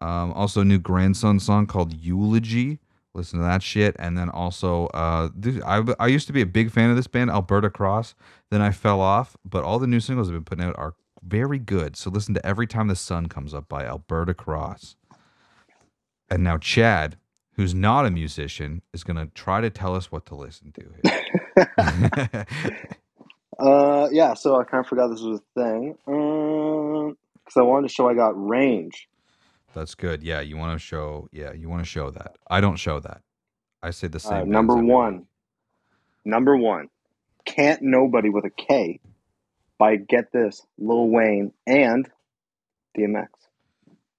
Um, 0.00 0.32
also, 0.32 0.60
a 0.60 0.64
new 0.64 0.78
grandson 0.78 1.40
song 1.40 1.66
called 1.66 1.94
Eulogy. 1.94 2.78
Listen 3.14 3.38
to 3.38 3.44
that 3.44 3.62
shit. 3.62 3.94
And 3.98 4.18
then 4.18 4.28
also, 4.28 4.86
uh, 4.88 5.28
I, 5.64 5.82
I 6.00 6.06
used 6.08 6.26
to 6.26 6.32
be 6.32 6.42
a 6.42 6.46
big 6.46 6.70
fan 6.70 6.90
of 6.90 6.96
this 6.96 7.06
band, 7.06 7.30
Alberta 7.30 7.70
Cross. 7.70 8.14
Then 8.50 8.60
I 8.60 8.70
fell 8.70 9.00
off, 9.00 9.36
but 9.44 9.64
all 9.64 9.78
the 9.78 9.86
new 9.86 10.00
singles 10.00 10.28
I've 10.28 10.34
been 10.34 10.44
putting 10.44 10.64
out 10.64 10.76
are 10.76 10.94
very 11.22 11.58
good. 11.58 11.96
So 11.96 12.10
listen 12.10 12.34
to 12.34 12.44
Every 12.44 12.66
Time 12.66 12.88
the 12.88 12.96
Sun 12.96 13.28
Comes 13.28 13.54
Up 13.54 13.68
by 13.68 13.84
Alberta 13.84 14.34
Cross. 14.34 14.96
And 16.28 16.42
now 16.42 16.58
Chad, 16.58 17.16
who's 17.52 17.74
not 17.74 18.04
a 18.04 18.10
musician, 18.10 18.82
is 18.92 19.04
going 19.04 19.16
to 19.16 19.32
try 19.32 19.60
to 19.60 19.70
tell 19.70 19.94
us 19.94 20.10
what 20.10 20.26
to 20.26 20.34
listen 20.34 20.72
to. 20.72 21.40
Uh, 23.58 24.08
yeah. 24.10 24.34
So 24.34 24.60
I 24.60 24.64
kind 24.64 24.80
of 24.84 24.88
forgot 24.88 25.08
this 25.08 25.20
was 25.20 25.40
a 25.40 25.60
thing. 25.60 25.96
Um, 26.06 27.16
because 27.44 27.56
I 27.56 27.62
wanted 27.62 27.88
to 27.88 27.94
show 27.94 28.08
I 28.08 28.14
got 28.14 28.32
range. 28.34 29.08
That's 29.74 29.94
good. 29.94 30.22
Yeah, 30.22 30.40
you 30.40 30.56
want 30.56 30.72
to 30.72 30.84
show. 30.84 31.28
Yeah, 31.30 31.52
you 31.52 31.68
want 31.68 31.82
to 31.82 31.88
show 31.88 32.10
that. 32.10 32.36
I 32.48 32.60
don't 32.60 32.76
show 32.76 33.00
that. 33.00 33.22
I 33.82 33.90
say 33.90 34.08
the 34.08 34.18
same. 34.18 34.32
right, 34.32 34.46
number 34.46 34.76
week. 34.76 34.90
one. 34.90 35.26
Number 36.24 36.56
one. 36.56 36.88
Can't 37.44 37.82
Nobody 37.82 38.30
with 38.30 38.44
a 38.44 38.50
K 38.50 39.00
by 39.78 39.96
Get 39.96 40.32
This, 40.32 40.66
Lil 40.78 41.08
Wayne, 41.08 41.52
and 41.66 42.08
DMX. 42.96 43.28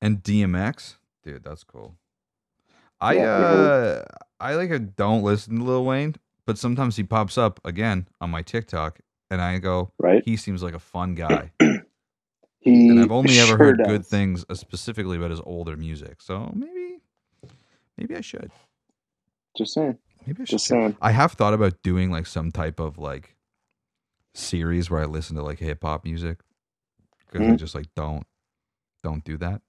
and 0.01 0.21
DMX, 0.21 0.95
dude, 1.23 1.43
that's 1.43 1.63
cool. 1.63 1.95
I 3.01 3.15
Yeah, 3.15 3.23
uh, 3.23 4.05
I 4.39 4.53
like 4.55 4.69
a 4.69 4.79
don't 4.79 5.23
listen 5.23 5.57
to 5.57 5.63
Lil 5.63 5.85
Wayne, 5.85 6.15
but 6.45 6.57
sometimes 6.57 6.95
he 6.97 7.03
pops 7.03 7.37
up 7.37 7.59
again 7.65 8.07
on 8.21 8.29
my 8.29 8.41
TikTok, 8.41 8.99
and 9.29 9.41
I 9.41 9.57
go, 9.59 9.91
Right? 9.99 10.23
he 10.25 10.37
seems 10.37 10.63
like 10.63 10.73
a 10.73 10.79
fun 10.79 11.15
guy. 11.15 11.51
He 12.59 12.89
and 12.89 12.99
I've 12.99 13.11
only 13.11 13.39
ever 13.39 13.57
heard 13.57 13.77
does. 13.77 13.87
good 13.87 14.05
things 14.05 14.45
uh, 14.49 14.55
specifically 14.55 15.17
about 15.17 15.31
his 15.31 15.41
older 15.41 15.77
music, 15.77 16.21
so 16.21 16.51
maybe, 16.55 16.99
maybe 17.97 18.15
I 18.15 18.21
should. 18.21 18.51
Just 19.57 19.73
saying. 19.73 19.97
Maybe 20.25 20.41
I 20.41 20.45
should. 20.45 20.51
Just 20.51 20.67
saying. 20.67 20.97
I 21.01 21.11
have 21.11 21.33
thought 21.33 21.53
about 21.53 21.81
doing 21.83 22.11
like 22.11 22.27
some 22.27 22.51
type 22.51 22.79
of 22.79 22.97
like 22.97 23.35
series 24.33 24.89
where 24.89 25.01
I 25.01 25.05
listen 25.05 25.35
to 25.37 25.43
like 25.43 25.59
hip 25.59 25.83
hop 25.83 26.03
music 26.05 26.39
because 27.27 27.47
I 27.47 27.53
Mhm. 27.53 27.57
just 27.57 27.75
like 27.75 27.87
don't 27.95 28.25
don't 29.03 29.23
do 29.23 29.37
that. 29.37 29.61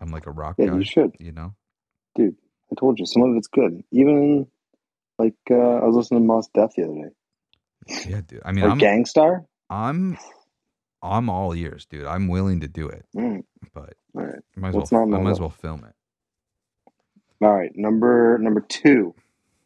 I'm 0.00 0.10
like 0.10 0.26
a 0.26 0.30
rock 0.30 0.56
Yeah, 0.58 0.66
guy, 0.66 0.78
you 0.78 0.84
should. 0.84 1.16
you 1.18 1.32
know. 1.32 1.54
Dude, 2.14 2.36
I 2.70 2.74
told 2.78 2.98
you, 2.98 3.06
some 3.06 3.22
of 3.22 3.36
it's 3.36 3.48
good. 3.48 3.82
Even, 3.92 4.46
like, 5.18 5.34
uh, 5.50 5.54
I 5.56 5.84
was 5.86 5.96
listening 5.96 6.22
to 6.22 6.26
Mos 6.26 6.48
Def 6.54 6.72
the 6.76 6.84
other 6.84 6.94
day. 6.94 7.10
Yeah, 8.04 8.22
dude. 8.26 8.42
I 8.44 8.52
mean, 8.52 8.64
Or 8.64 8.70
I'm 8.70 8.78
Gang 8.78 9.06
Starr? 9.06 9.44
I'm 9.70 10.18
I'm 11.02 11.30
all 11.30 11.54
ears, 11.54 11.86
dude. 11.86 12.06
I'm 12.06 12.28
willing 12.28 12.60
to 12.60 12.68
do 12.68 12.88
it, 12.88 13.06
Mm, 13.16 13.44
but 13.74 13.94
right. 14.14 14.40
I 14.56 14.60
might 14.60 14.70
as 14.70 14.76
What's 14.76 14.92
well 14.92 14.92
I 15.12 15.18
might 15.18 15.32
as 15.32 15.40
well 15.40 15.50
film 15.50 15.84
it. 15.84 15.94
All 17.42 17.54
right. 17.54 17.72
Number 17.76 18.38
number 18.40 18.62
two. 18.62 19.14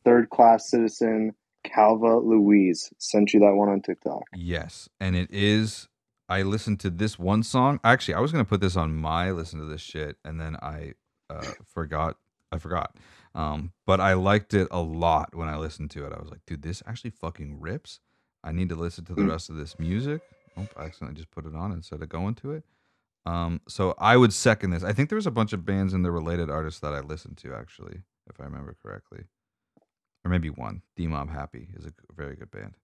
Third 0.05 0.30
class 0.30 0.70
citizen, 0.70 1.32
Calva 1.64 2.18
Louise. 2.18 2.92
Sent 2.98 3.34
you 3.34 3.40
that 3.40 3.55
one 3.55 3.68
on 3.70 3.82
TikTok. 3.82 4.24
Yes, 4.32 4.88
and 5.00 5.16
it 5.16 5.30
is. 5.32 5.88
I 6.28 6.42
listened 6.42 6.80
to 6.80 6.90
this 6.90 7.18
one 7.18 7.42
song. 7.42 7.80
Actually, 7.84 8.14
I 8.14 8.20
was 8.20 8.32
gonna 8.32 8.44
put 8.44 8.61
this 8.61 8.76
on 8.76 8.94
my 8.96 9.30
listen 9.32 9.59
to 9.61 9.66
this 9.66 9.82
shit, 9.82 10.16
and 10.24 10.40
then 10.40 10.57
I 10.62 10.94
uh, 11.30 11.53
forgot. 11.66 12.16
I 12.53 12.59
forgot. 12.59 12.96
Um, 13.35 13.72
but 13.87 14.01
I 14.01 14.14
liked 14.14 14.55
it 14.55 14.68
a 14.70 14.80
lot 14.80 15.35
when 15.35 15.49
I 15.49 15.57
listened 15.57 15.91
to 15.93 16.07
it. 16.07 16.12
I 16.12 16.20
was 16.20 16.30
like, 16.30 16.41
dude, 16.47 16.62
this 16.62 16.83
actually 16.87 17.11
fucking 17.11 17.61
rips. 17.61 18.01
I 18.45 18.53
need 18.53 18.68
to 18.70 18.74
listen 18.74 19.05
to 19.07 19.14
the 19.14 19.22
Mm. 19.22 19.30
rest 19.30 19.49
of 19.51 19.57
this 19.57 19.78
music. 19.78 20.20
Oh, 20.57 20.68
I 20.76 20.85
accidentally 20.85 21.16
just 21.16 21.30
put 21.30 21.47
it 21.47 21.55
on 21.55 21.72
instead 21.72 22.03
of 22.03 22.09
going 22.09 22.35
to 22.37 22.53
it. 22.53 22.64
Um, 23.24 23.61
so 23.68 23.95
I 23.99 24.16
would 24.16 24.33
second 24.33 24.70
this. 24.70 24.83
I 24.85 24.93
think 24.93 25.09
there 25.09 25.16
was 25.16 25.26
a 25.26 25.30
bunch 25.30 25.53
of 25.53 25.64
bands 25.64 25.95
and 25.95 26.05
the 26.05 26.11
related 26.11 26.51
artists 26.51 26.80
that 26.80 26.93
I 26.93 27.01
listened 27.01 27.39
to 27.39 27.55
actually, 27.55 28.03
if 28.28 28.41
I 28.41 28.45
remember 28.45 28.76
correctly, 28.83 29.24
or 30.24 30.30
maybe 30.30 30.51
one. 30.51 30.83
Demob 30.99 31.30
Happy 31.30 31.68
is 31.76 31.87
a 31.87 31.93
very 32.14 32.37
good 32.37 32.51
band. 32.51 32.76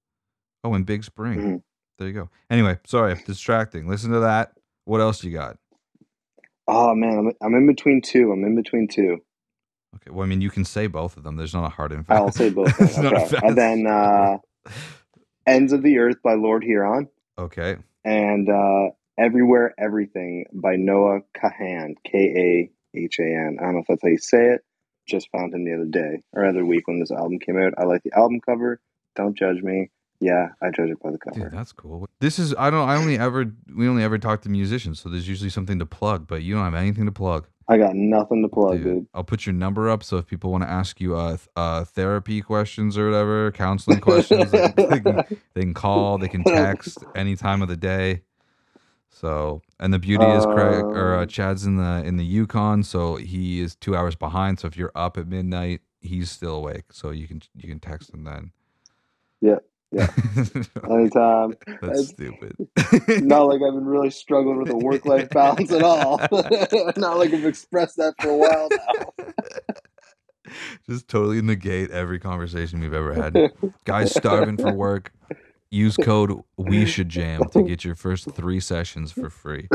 Oh, 0.64 0.74
and 0.74 0.86
Big 0.86 1.04
Spring. 1.04 1.38
Mhm. 1.40 1.62
There 1.98 2.06
you 2.08 2.14
go. 2.14 2.30
Anyway, 2.50 2.78
sorry, 2.86 3.16
distracting. 3.26 3.88
Listen 3.88 4.12
to 4.12 4.20
that. 4.20 4.52
What 4.84 5.00
else 5.00 5.22
you 5.24 5.32
got? 5.32 5.58
Oh 6.68 6.94
man, 6.94 7.18
I'm, 7.18 7.32
I'm 7.42 7.54
in 7.54 7.66
between 7.66 8.00
two. 8.02 8.30
I'm 8.32 8.44
in 8.44 8.54
between 8.54 8.88
two. 8.88 9.18
Okay. 9.96 10.10
Well, 10.10 10.24
I 10.24 10.28
mean, 10.28 10.40
you 10.40 10.50
can 10.50 10.64
say 10.64 10.86
both 10.86 11.16
of 11.16 11.22
them. 11.22 11.36
There's 11.36 11.54
not 11.54 11.64
a 11.64 11.68
hard 11.68 11.92
and 11.92 12.06
fast. 12.06 12.20
I'll 12.20 12.32
say 12.32 12.50
both. 12.50 12.68
It's 12.80 12.98
not 12.98 13.14
a 13.14 13.24
okay. 13.24 13.38
And 13.42 13.56
then 13.56 13.86
uh, 13.86 14.38
Ends 15.46 15.72
of 15.72 15.82
the 15.82 15.98
Earth 15.98 16.22
by 16.22 16.34
Lord 16.34 16.62
Huron 16.62 17.08
okay. 17.38 17.76
and 18.04 18.48
uh, 18.48 18.90
Everywhere 19.18 19.74
Everything 19.78 20.44
by 20.52 20.76
Noah 20.76 21.20
Kahan. 21.36 21.94
K 22.04 22.70
A 22.94 22.98
H 22.98 23.18
A 23.18 23.24
N. 23.24 23.58
I 23.60 23.64
don't 23.64 23.74
know 23.74 23.80
if 23.80 23.86
that's 23.88 24.02
how 24.02 24.08
you 24.08 24.18
say 24.18 24.44
it. 24.52 24.60
Just 25.08 25.30
found 25.30 25.54
him 25.54 25.64
the 25.64 25.74
other 25.74 25.86
day 25.86 26.22
or 26.34 26.44
other 26.44 26.64
week 26.64 26.86
when 26.86 27.00
this 27.00 27.10
album 27.10 27.38
came 27.38 27.58
out. 27.58 27.72
I 27.78 27.84
like 27.84 28.02
the 28.02 28.16
album 28.16 28.40
cover. 28.44 28.80
Don't 29.16 29.36
judge 29.36 29.62
me. 29.62 29.90
Yeah, 30.20 30.48
I 30.60 30.70
judge 30.70 30.90
it 30.90 31.00
by 31.00 31.12
the 31.12 31.18
cover. 31.18 31.38
Dude, 31.38 31.52
that's 31.52 31.72
cool. 31.72 32.08
This 32.18 32.38
is 32.38 32.54
I 32.58 32.70
don't 32.70 32.88
I 32.88 32.96
only 32.96 33.18
ever 33.18 33.52
we 33.74 33.86
only 33.86 34.02
ever 34.02 34.18
talk 34.18 34.42
to 34.42 34.48
musicians, 34.48 35.00
so 35.00 35.08
there's 35.08 35.28
usually 35.28 35.50
something 35.50 35.78
to 35.78 35.86
plug, 35.86 36.26
but 36.26 36.42
you 36.42 36.54
don't 36.54 36.64
have 36.64 36.74
anything 36.74 37.06
to 37.06 37.12
plug. 37.12 37.46
I 37.70 37.76
got 37.76 37.94
nothing 37.94 38.42
to 38.42 38.48
plug, 38.48 38.78
Dude, 38.78 38.84
dude. 38.84 39.06
I'll 39.12 39.24
put 39.24 39.44
your 39.44 39.52
number 39.52 39.90
up 39.90 40.02
so 40.02 40.16
if 40.16 40.26
people 40.26 40.50
want 40.50 40.64
to 40.64 40.70
ask 40.70 41.00
you 41.00 41.16
uh, 41.16 41.36
uh 41.54 41.84
therapy 41.84 42.40
questions 42.40 42.96
or 42.96 43.06
whatever, 43.06 43.52
counseling 43.52 44.00
questions, 44.00 44.50
they, 44.50 44.72
they 44.76 45.00
can, 45.00 45.24
they 45.54 45.60
can 45.60 45.74
call, 45.74 46.18
they 46.18 46.28
can 46.28 46.42
text 46.44 46.98
any 47.14 47.36
time 47.36 47.62
of 47.62 47.68
the 47.68 47.76
day. 47.76 48.22
So, 49.10 49.62
and 49.80 49.92
the 49.92 49.98
beauty 49.98 50.24
is 50.24 50.44
Craig 50.46 50.84
or 50.84 51.16
uh, 51.16 51.26
Chad's 51.26 51.64
in 51.64 51.76
the 51.76 52.02
in 52.04 52.16
the 52.16 52.24
Yukon, 52.24 52.82
so 52.82 53.16
he 53.16 53.60
is 53.60 53.74
2 53.76 53.96
hours 53.96 54.14
behind, 54.14 54.60
so 54.60 54.68
if 54.68 54.76
you're 54.76 54.92
up 54.94 55.18
at 55.18 55.26
midnight, 55.26 55.80
he's 56.00 56.30
still 56.30 56.56
awake, 56.56 56.92
so 56.92 57.10
you 57.10 57.28
can 57.28 57.42
you 57.54 57.68
can 57.68 57.80
text 57.80 58.14
him 58.14 58.24
then. 58.24 58.52
Yeah, 59.40 59.56
yeah. 59.90 60.08
Anytime. 60.90 61.54
That's 61.80 62.08
stupid. 62.08 62.56
Not 63.22 63.44
like 63.44 63.62
I've 63.62 63.74
been 63.74 63.86
really 63.86 64.10
struggling 64.10 64.58
with 64.58 64.70
a 64.70 64.76
work 64.76 65.06
life 65.06 65.30
balance 65.30 65.72
at 65.72 65.82
all. 65.82 66.18
Not 66.96 67.18
like 67.18 67.32
I've 67.32 67.46
expressed 67.46 67.96
that 67.96 68.14
for 68.20 68.28
a 68.28 68.36
while 68.36 68.68
now. 68.70 70.52
Just 70.88 71.08
totally 71.08 71.42
negate 71.42 71.90
every 71.90 72.18
conversation 72.18 72.80
we've 72.80 72.94
ever 72.94 73.14
had. 73.14 73.52
Guys 73.84 74.14
starving 74.14 74.56
for 74.56 74.72
work. 74.72 75.12
Use 75.70 75.96
code 75.96 76.40
We 76.56 76.86
Should 76.86 77.10
Jam 77.10 77.42
to 77.52 77.62
get 77.62 77.84
your 77.84 77.94
first 77.94 78.30
three 78.32 78.60
sessions 78.60 79.12
for 79.12 79.28
free. 79.28 79.68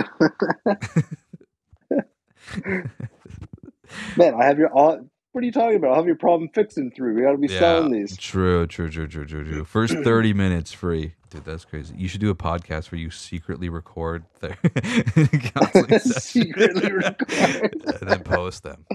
Man, 4.18 4.34
I 4.34 4.45
have 4.45 4.57
your 4.57 4.74
all. 4.74 5.07
What 5.34 5.41
are 5.41 5.45
you 5.45 5.51
talking 5.51 5.77
about? 5.77 5.89
I'll 5.89 5.95
have 5.95 6.05
your 6.05 6.15
problem 6.15 6.47
fixing 6.53 6.91
through. 6.91 7.15
We 7.15 7.23
got 7.23 7.31
to 7.31 7.38
be 7.39 7.47
selling 7.47 7.91
these. 7.91 8.15
True, 8.17 8.67
true, 8.67 8.88
true, 8.88 9.07
true, 9.07 9.25
true, 9.25 9.43
true. 9.43 9.63
First 9.65 9.97
30 10.03 10.31
minutes 10.31 10.71
free. 10.71 11.15
Dude, 11.31 11.43
that's 11.43 11.65
crazy. 11.65 11.95
You 11.97 12.07
should 12.07 12.21
do 12.21 12.29
a 12.29 12.36
podcast 12.36 12.91
where 12.91 12.99
you 12.99 13.09
secretly 13.09 13.67
record 13.67 14.25
their 14.41 14.55
Secretly 15.99 16.91
record. 16.91 17.81
and 17.99 18.09
then 18.09 18.19
post 18.19 18.61
them. 18.61 18.86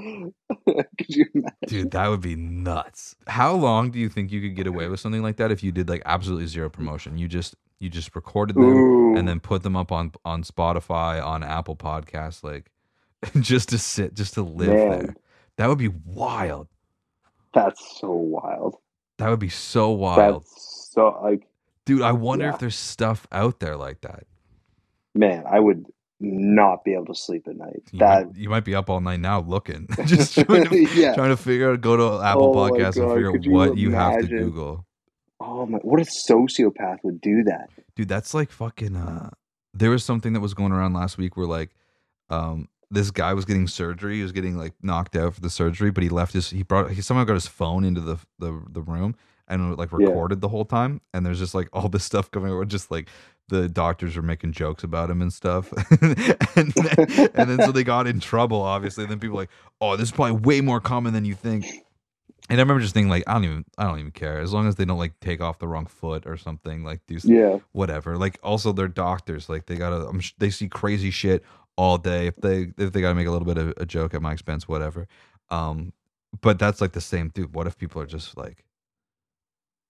Could 0.65 1.09
you 1.09 1.27
imagine? 1.35 1.57
Dude, 1.67 1.91
that 1.91 2.07
would 2.07 2.21
be 2.21 2.37
nuts. 2.37 3.17
How 3.27 3.53
long 3.55 3.91
do 3.91 3.99
you 3.99 4.09
think 4.09 4.31
you 4.31 4.41
could 4.41 4.55
get 4.55 4.69
away 4.69 4.87
with 4.87 5.01
something 5.01 5.23
like 5.23 5.39
that 5.39 5.51
if 5.51 5.65
you 5.65 5.73
did 5.73 5.89
like 5.89 6.03
absolutely 6.07 6.47
zero 6.47 6.71
promotion? 6.71 7.19
You 7.19 7.27
just 7.27 7.57
you 7.81 7.89
just 7.89 8.15
recorded 8.15 8.55
them 8.55 8.63
Ooh. 8.63 9.17
and 9.17 9.27
then 9.27 9.41
put 9.41 9.65
them 9.65 9.75
up 9.75 9.91
on 9.91 10.13
on 10.25 10.45
Spotify, 10.45 11.21
on 11.21 11.43
Apple 11.43 11.75
Podcasts, 11.75 12.45
like 12.45 12.71
just 13.41 13.71
to 13.71 13.79
sit, 13.79 14.15
just 14.15 14.35
to 14.35 14.43
live 14.43 14.69
Man. 14.69 14.89
there. 14.89 15.15
That 15.59 15.69
would 15.69 15.79
be 15.79 15.89
wild. 16.07 16.69
That's 17.53 17.99
so 18.01 18.11
wild. 18.13 18.77
That 19.19 19.29
would 19.29 19.41
be 19.41 19.49
so 19.51 19.91
wild. 19.91 20.43
That's 20.45 20.91
so 20.95 21.19
like, 21.23 21.47
Dude, 21.85 22.03
I 22.03 22.13
wonder 22.13 22.47
Yeah. 22.47 22.55
if 22.55 22.59
there's 22.61 22.77
stuff 22.77 23.27
out 23.33 23.61
there 23.61 23.77
like 23.77 24.01
that. 24.03 24.25
man, 25.15 25.45
I 25.51 25.59
would 25.61 25.87
not 26.21 26.83
be 26.85 26.95
able 26.95 27.07
to 27.07 27.15
sleep 27.15 27.47
at 27.49 27.57
night. 27.57 27.83
You, 27.93 27.99
That 28.01 28.27
might, 28.27 28.37
you 28.37 28.49
might 28.51 28.65
be 28.65 28.75
up 28.75 28.91
all 28.91 29.01
night 29.01 29.21
now 29.21 29.41
looking, 29.41 29.87
just 30.07 30.35
trying 30.35 30.69
to, 30.69 30.77
Yeah. 30.95 31.15
trying 31.15 31.31
to 31.31 31.37
figure 31.37 31.73
out, 31.73 31.81
go 31.81 31.97
to 31.97 32.25
Apple 32.25 32.51
Oh 32.51 32.55
my 32.55 32.71
Podcasts 32.71 32.97
and 33.01 33.11
figure 33.13 33.29
out 33.29 33.33
could 33.35 33.45
you 33.45 33.53
what 33.53 33.77
you 33.77 33.91
have 33.93 34.21
to? 34.21 34.27
Google. 34.29 34.85
oh 35.41 35.67
my, 35.67 35.79
what 35.79 36.01
a 36.01 36.05
sociopath 36.05 36.99
would 37.03 37.21
do 37.21 37.43
that? 37.45 37.69
dude 37.97 38.09
that's 38.09 38.33
like 38.33 38.53
fucking 38.53 38.95
uh 38.95 39.29
there 39.75 39.91
was 39.91 40.05
something 40.05 40.33
that 40.33 40.41
was 40.41 40.55
going 40.55 40.71
around 40.71 40.93
last 40.93 41.19
week 41.19 41.37
where 41.37 41.47
like 41.47 41.71
um 42.31 42.69
this 42.91 43.11
guy 43.11 43.35
was 43.35 43.45
getting 43.45 43.67
surgery 43.67 44.17
he 44.17 44.23
was 44.23 44.33
getting 44.33 44.57
like 44.57 44.73
knocked 44.83 45.15
out 45.17 45.35
for 45.35 45.41
the 45.41 45.51
surgery 45.51 45.91
but 45.91 46.03
he 46.03 46.09
left 46.09 46.33
his 46.33 46.51
he 46.51 46.63
brought 46.63 46.91
he 46.91 47.03
somehow 47.03 47.25
got 47.25 47.35
his 47.35 47.47
phone 47.47 47.85
into 47.85 48.01
the 48.01 48.17
the, 48.39 48.63
the 48.71 48.81
room 48.83 49.15
and 49.47 49.77
like 49.77 49.91
Yeah. 49.93 50.07
recorded 50.07 50.41
the 50.41 50.49
whole 50.49 50.65
time 50.65 51.01
and 51.13 51.25
there's 51.27 51.39
just 51.39 51.55
like 51.55 51.69
all 51.73 51.89
this 51.89 52.05
stuff 52.05 52.31
coming 52.31 52.51
over 52.53 52.65
just 52.65 52.91
like 52.91 53.09
the 53.49 53.67
doctors 53.69 54.15
were 54.15 54.23
making 54.23 54.53
jokes 54.53 54.85
about 54.85 55.09
him 55.09 55.23
and 55.23 55.33
stuff, 55.33 55.73
and, 56.03 56.71
then, 56.75 57.31
and 57.35 57.49
then 57.51 57.63
so 57.63 57.73
they 57.73 57.83
got 57.83 58.07
in 58.07 58.21
trouble. 58.21 58.61
Obviously, 58.61 59.05
and 59.05 59.11
then 59.11 59.19
people 59.19 59.39
like, 59.39 59.49
oh, 59.81 59.97
this 59.97 60.09
is 60.11 60.13
probably 60.15 60.33
way 60.39 60.61
more 60.61 60.81
common 60.83 61.15
than 61.15 61.25
you 61.25 61.33
think. 61.35 61.65
And 62.51 62.59
I 62.61 62.63
remember 62.63 62.81
just 62.81 62.93
thinking 62.93 63.09
like, 63.09 63.25
I 63.27 63.33
don't 63.33 63.45
even, 63.45 63.65
I 63.79 63.85
don't 63.85 64.01
even 64.01 64.11
care 64.11 64.39
as 64.39 64.53
long 64.53 64.69
as 64.69 64.75
they 64.77 64.85
don't 64.85 64.99
like 64.99 65.19
take 65.21 65.41
off 65.41 65.59
the 65.61 65.67
wrong 65.67 65.87
foot 65.87 66.27
or 66.27 66.37
something, 66.37 66.85
like 66.85 67.01
do 67.07 67.19
Yeah. 67.25 67.59
whatever. 67.73 68.19
Like 68.19 68.39
also 68.43 68.73
they're 68.73 68.87
doctors, 68.87 69.49
like 69.49 69.65
they 69.65 69.77
gotta, 69.77 70.07
I'm, 70.07 70.21
sh- 70.21 70.35
they 70.37 70.51
see 70.51 70.69
crazy 70.69 71.11
shit 71.11 71.43
all 71.79 71.97
day. 71.97 72.27
If 72.27 72.37
they 72.37 72.73
if 72.77 72.93
they 72.93 73.01
gotta 73.01 73.15
make 73.15 73.27
a 73.27 73.31
little 73.31 73.47
bit 73.47 73.57
of 73.57 73.73
a 73.79 73.87
joke 73.87 74.13
at 74.13 74.21
my 74.21 74.33
expense, 74.33 74.69
whatever. 74.69 75.07
Um, 75.49 75.93
but 76.43 76.59
that's 76.59 76.83
like 76.83 76.93
the 76.93 77.01
same, 77.01 77.31
dude. 77.31 77.55
What 77.55 77.67
if 77.67 77.79
people 77.79 78.03
are 78.03 78.07
just 78.07 78.37
like 78.37 78.65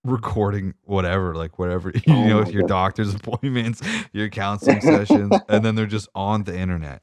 recording 0.05 0.75
whatever, 0.85 1.35
like 1.35 1.59
whatever 1.59 1.91
you 1.95 2.03
Oh 2.15 2.27
know, 2.29 2.45
your 2.47 2.63
God. 2.63 2.69
doctor's 2.69 3.15
appointments, 3.17 3.83
your 4.13 4.29
counseling 4.29 4.81
sessions, 4.93 5.35
and 5.49 5.65
then 5.65 5.75
they're 5.75 5.87
just 5.87 6.09
on 6.15 6.45
the 6.45 6.57
internet, 6.57 7.03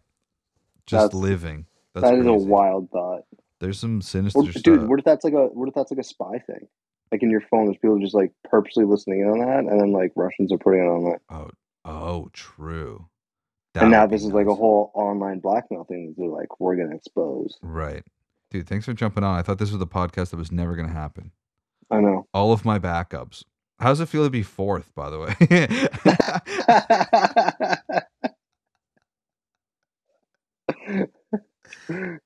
just 0.86 1.12
That's- 1.12 1.14
living. 1.22 1.66
That's 1.94 2.10
That 2.10 2.20
is 2.20 2.26
a 2.28 2.34
wild 2.34 2.90
thought. 2.92 3.22
There's 3.62 3.80
some 3.80 4.02
sinister 4.02 4.40
Or, 4.42 4.52
stuff. 4.52 4.64
dude, 4.64 4.88
what 4.90 5.00
if 5.00 5.06
that's 5.06 5.24
like 5.24 5.34
a 5.34 5.46
what 5.48 5.70
if 5.70 5.74
that's 5.74 5.90
like 5.92 6.00
a 6.00 6.04
spy 6.04 6.40
thing? 6.46 6.68
Like 7.12 7.24
in 7.24 7.30
your 7.30 7.40
phone, 7.42 7.66
there's 7.66 7.78
people 7.78 8.00
just 8.00 8.14
like 8.14 8.32
purposely 8.50 8.84
listening 8.84 9.22
in 9.22 9.28
on 9.30 9.40
that, 9.40 9.60
and 9.72 9.80
then 9.80 9.94
like 9.94 10.12
Russians 10.16 10.52
are 10.52 10.58
putting 10.58 10.82
it 10.82 10.88
on 10.88 11.04
that. 11.06 11.22
oh, 11.30 11.50
oh, 11.86 12.30
true. 12.34 13.08
And 13.82 13.92
now 13.92 14.08
this 14.08 14.24
is 14.24 14.32
like 14.32 14.48
a 14.48 14.56
whole 14.56 14.92
online 14.94 15.40
blackmail 15.40 15.84
thing 15.84 16.08
that 16.08 16.22
they're 16.22 16.30
like, 16.30 16.60
we're 16.60 16.76
gonna 16.76 16.96
expose. 16.96 17.58
Right. 17.62 18.04
Dude, 18.52 18.68
thanks 18.68 18.86
for 18.86 18.94
jumping 18.94 19.24
on. 19.24 19.38
I 19.38 19.42
thought 19.42 19.58
this 19.58 19.72
was 19.72 19.82
a 19.82 19.86
podcast 19.86 20.30
that 20.30 20.38
was 20.38 20.52
never 20.52 20.76
going 20.76 20.88
to 20.88 20.94
happen. 20.94 21.32
I 21.92 22.00
know. 22.00 22.28
All 22.34 22.52
of 22.54 22.64
my 22.64 22.80
backups. 22.80 23.44
How's 23.80 24.00
it 24.00 24.08
feel 24.08 24.24
to 24.24 24.30
be 24.30 24.44
fourth, 24.44 24.94
by 24.96 25.10
the 25.10 25.20
way? 25.20 25.36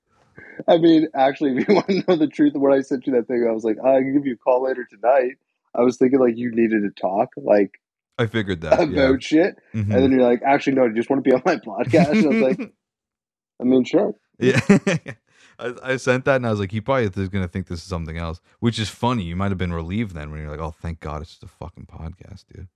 I 0.68 0.78
mean, 0.78 1.08
actually, 1.14 1.56
if 1.58 1.68
you 1.68 1.74
want 1.74 1.88
to 1.88 2.04
know 2.06 2.16
the 2.16 2.28
truth 2.28 2.54
of 2.54 2.60
what 2.60 2.72
I 2.72 2.82
sent 2.82 3.06
you 3.06 3.14
that 3.14 3.26
thing, 3.26 3.44
I 3.48 3.52
was 3.52 3.64
like, 3.64 3.78
"Oh, 3.82 3.96
I 3.96 4.00
can 4.00 4.12
give 4.12 4.26
you 4.26 4.34
a 4.34 4.36
call 4.36 4.62
later 4.62 4.86
tonight. 4.88 5.38
I 5.74 5.82
was 5.82 5.96
thinking 5.96 6.20
like 6.20 6.36
you 6.36 6.50
needed 6.54 6.82
to 6.82 6.90
talk 6.90 7.30
like 7.36 7.80
I 8.20 8.26
figured 8.26 8.60
that. 8.62 8.74
about 8.74 8.90
yeah. 8.92 9.16
shit, 9.20 9.54
Mhm. 9.74 9.82
and 9.82 9.90
then 9.92 10.12
you're 10.12 10.22
like, 10.22 10.42
actually, 10.44 10.74
no, 10.74 10.84
you 10.84 10.94
just 10.94 11.08
want 11.10 11.24
to 11.24 11.28
be 11.28 11.34
on 11.34 11.42
my 11.44 11.56
podcast? 11.56 12.10
And 12.10 12.24
I 12.26 12.28
was 12.28 12.58
like, 12.58 12.72
I 13.60 13.64
mean, 13.64 13.84
sure. 13.84 14.14
yeah. 14.38 14.60
I, 15.58 15.74
I 15.82 15.96
sent 15.96 16.24
that 16.24 16.36
and 16.36 16.46
I 16.46 16.50
was 16.50 16.58
like, 16.60 16.72
he 16.72 16.80
probably 16.80 17.04
is 17.04 17.28
going 17.28 17.44
to 17.44 17.48
think 17.48 17.66
this 17.66 17.80
is 17.80 17.84
something 17.84 18.16
else, 18.16 18.40
which 18.60 18.78
is 18.78 18.88
funny. 18.88 19.24
You 19.24 19.36
might 19.36 19.50
have 19.50 19.58
been 19.58 19.74
relieved 19.74 20.14
then 20.14 20.30
when 20.30 20.40
you're 20.40 20.50
like, 20.50 20.60
oh, 20.60 20.74
thank 20.80 21.00
God 21.00 21.20
it's 21.20 21.30
just 21.32 21.42
a 21.42 21.48
fucking 21.48 21.84
podcast, 21.86 22.44
dude. 22.54 22.68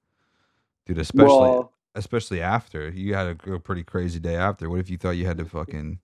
Dude, 0.86 0.98
especially 0.98 1.28
well, 1.28 1.72
especially 1.94 2.42
after 2.42 2.90
you 2.90 3.14
had 3.14 3.38
a, 3.46 3.52
a 3.54 3.58
pretty 3.60 3.84
crazy 3.84 4.18
day 4.20 4.36
after. 4.36 4.68
What 4.68 4.80
if 4.80 4.90
you 4.90 4.98
thought 4.98 5.12
you 5.12 5.24
had 5.24 5.38
to 5.38 5.46
fucking 5.46 6.00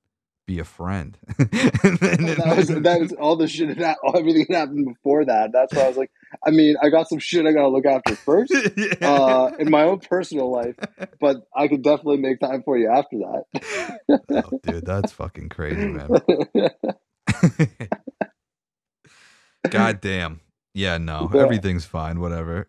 be 0.47 0.59
a 0.59 0.65
friend? 0.65 1.19
And 1.39 1.99
then- 1.99 2.39
that 2.39 2.57
was 2.57 2.69
that 2.69 3.01
was 3.01 3.13
all 3.13 3.37
the 3.37 3.47
shit 3.49 3.77
that 3.79 3.99
everything 4.15 4.47
that 4.49 4.57
happened 4.57 4.87
before 4.87 5.27
that. 5.27 5.51
That's 5.53 5.75
why 5.75 5.83
I 5.83 5.89
was 5.89 5.99
like, 5.99 6.11
I 6.47 6.51
mean, 6.51 6.77
I 6.83 6.89
got 6.91 7.09
some 7.09 7.19
shit 7.19 7.45
I 7.47 7.53
got 7.53 7.63
to 7.63 7.69
look 7.69 7.87
after 7.87 8.15
first. 8.17 8.53
uh, 9.03 9.51
in 9.59 9.71
my 9.71 9.83
own 9.85 9.99
personal 10.01 10.51
life, 10.51 10.77
but 11.21 11.47
I 11.55 11.69
could 11.69 11.83
definitely 11.83 12.19
make 12.19 12.41
time 12.41 12.63
for 12.65 12.79
you 12.79 12.89
after 12.91 13.19
that. 13.19 13.45
oh, 14.45 14.61
dude, 14.63 14.85
that's 14.87 15.13
fucking 15.13 15.49
crazy, 15.49 15.89
man. 15.89 16.09
God 19.71 20.01
damn. 20.01 20.41
Yeah, 20.73 20.99
no, 20.99 21.29
Yeah. 21.35 21.43
everything's 21.43 21.85
fine. 21.85 22.21
Whatever. 22.21 22.69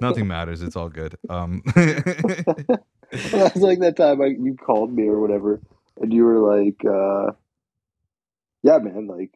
Nothing 0.00 0.26
matters. 0.26 0.62
It's 0.62 0.74
all 0.76 0.88
good. 0.88 1.16
Um, 1.30 1.62
That's 1.74 3.56
like 3.56 3.78
that 3.80 3.94
time 3.96 4.20
I, 4.20 4.26
you 4.26 4.56
called 4.56 4.92
me 4.92 5.06
or 5.06 5.20
whatever, 5.20 5.60
and 6.00 6.12
you 6.12 6.24
were 6.24 6.56
like, 6.56 6.84
uh, 6.84 7.32
"Yeah, 8.64 8.78
man, 8.78 9.06
like 9.06 9.30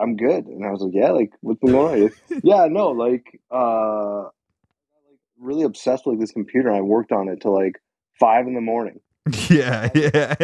I'm 0.00 0.16
good," 0.16 0.46
and 0.46 0.64
I 0.64 0.70
was 0.70 0.80
like, 0.82 0.92
"Yeah, 0.94 1.10
like 1.10 1.30
what's 1.40 1.60
been 1.60 1.72
going 1.72 1.94
on?" 1.94 2.02
Like, 2.02 2.14
yeah, 2.44 2.66
no, 2.70 2.90
like 2.90 3.40
uh, 3.50 4.22
like 4.24 5.18
really 5.38 5.62
obsessed 5.62 6.06
with 6.06 6.14
like, 6.14 6.20
this 6.20 6.32
computer. 6.32 6.68
and 6.68 6.76
I 6.76 6.80
worked 6.82 7.12
on 7.12 7.28
it 7.28 7.40
till 7.40 7.54
like 7.54 7.80
five 8.18 8.46
in 8.46 8.54
the 8.54 8.60
morning. 8.60 9.00
yeah, 9.50 9.90
yeah, 9.94 10.34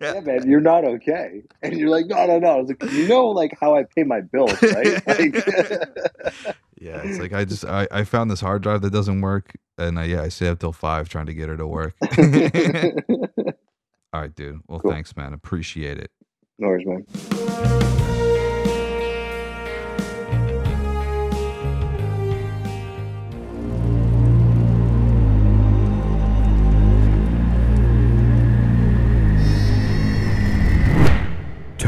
Yeah, 0.00 0.20
man, 0.20 0.48
you're 0.48 0.60
not 0.60 0.84
okay. 0.84 1.42
And 1.62 1.76
you're 1.78 1.88
like, 1.88 2.06
no, 2.06 2.26
no, 2.26 2.38
no. 2.40 2.48
I 2.48 2.56
was 2.56 2.68
like, 2.68 2.92
you 2.92 3.06
know, 3.08 3.28
like 3.28 3.56
how 3.60 3.76
I 3.76 3.84
pay 3.84 4.02
my 4.02 4.20
bills, 4.20 4.60
right? 4.62 5.06
Like, 5.06 5.34
yeah. 6.78 7.02
It's 7.04 7.18
like 7.20 7.32
I 7.32 7.44
just 7.44 7.64
I, 7.64 7.86
I 7.90 8.04
found 8.04 8.30
this 8.30 8.40
hard 8.40 8.62
drive 8.62 8.82
that 8.82 8.92
doesn't 8.92 9.20
work, 9.20 9.52
and 9.78 9.98
I, 9.98 10.04
yeah, 10.04 10.22
I 10.22 10.28
stay 10.28 10.48
up 10.48 10.58
till 10.58 10.72
five 10.72 11.08
trying 11.08 11.26
to 11.26 11.34
get 11.34 11.48
her 11.48 11.56
to 11.56 11.66
work. 11.68 11.94
all 14.12 14.20
right, 14.20 14.34
dude. 14.34 14.60
Well, 14.66 14.80
Cool. 14.80 14.90
thanks, 14.90 15.16
man. 15.16 15.32
Appreciate 15.32 15.98
it. 15.98 16.10
no 16.58 16.66
worries, 16.68 16.86
man. 16.86 18.06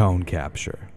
Tone 0.03 0.24
capture. 0.24 0.91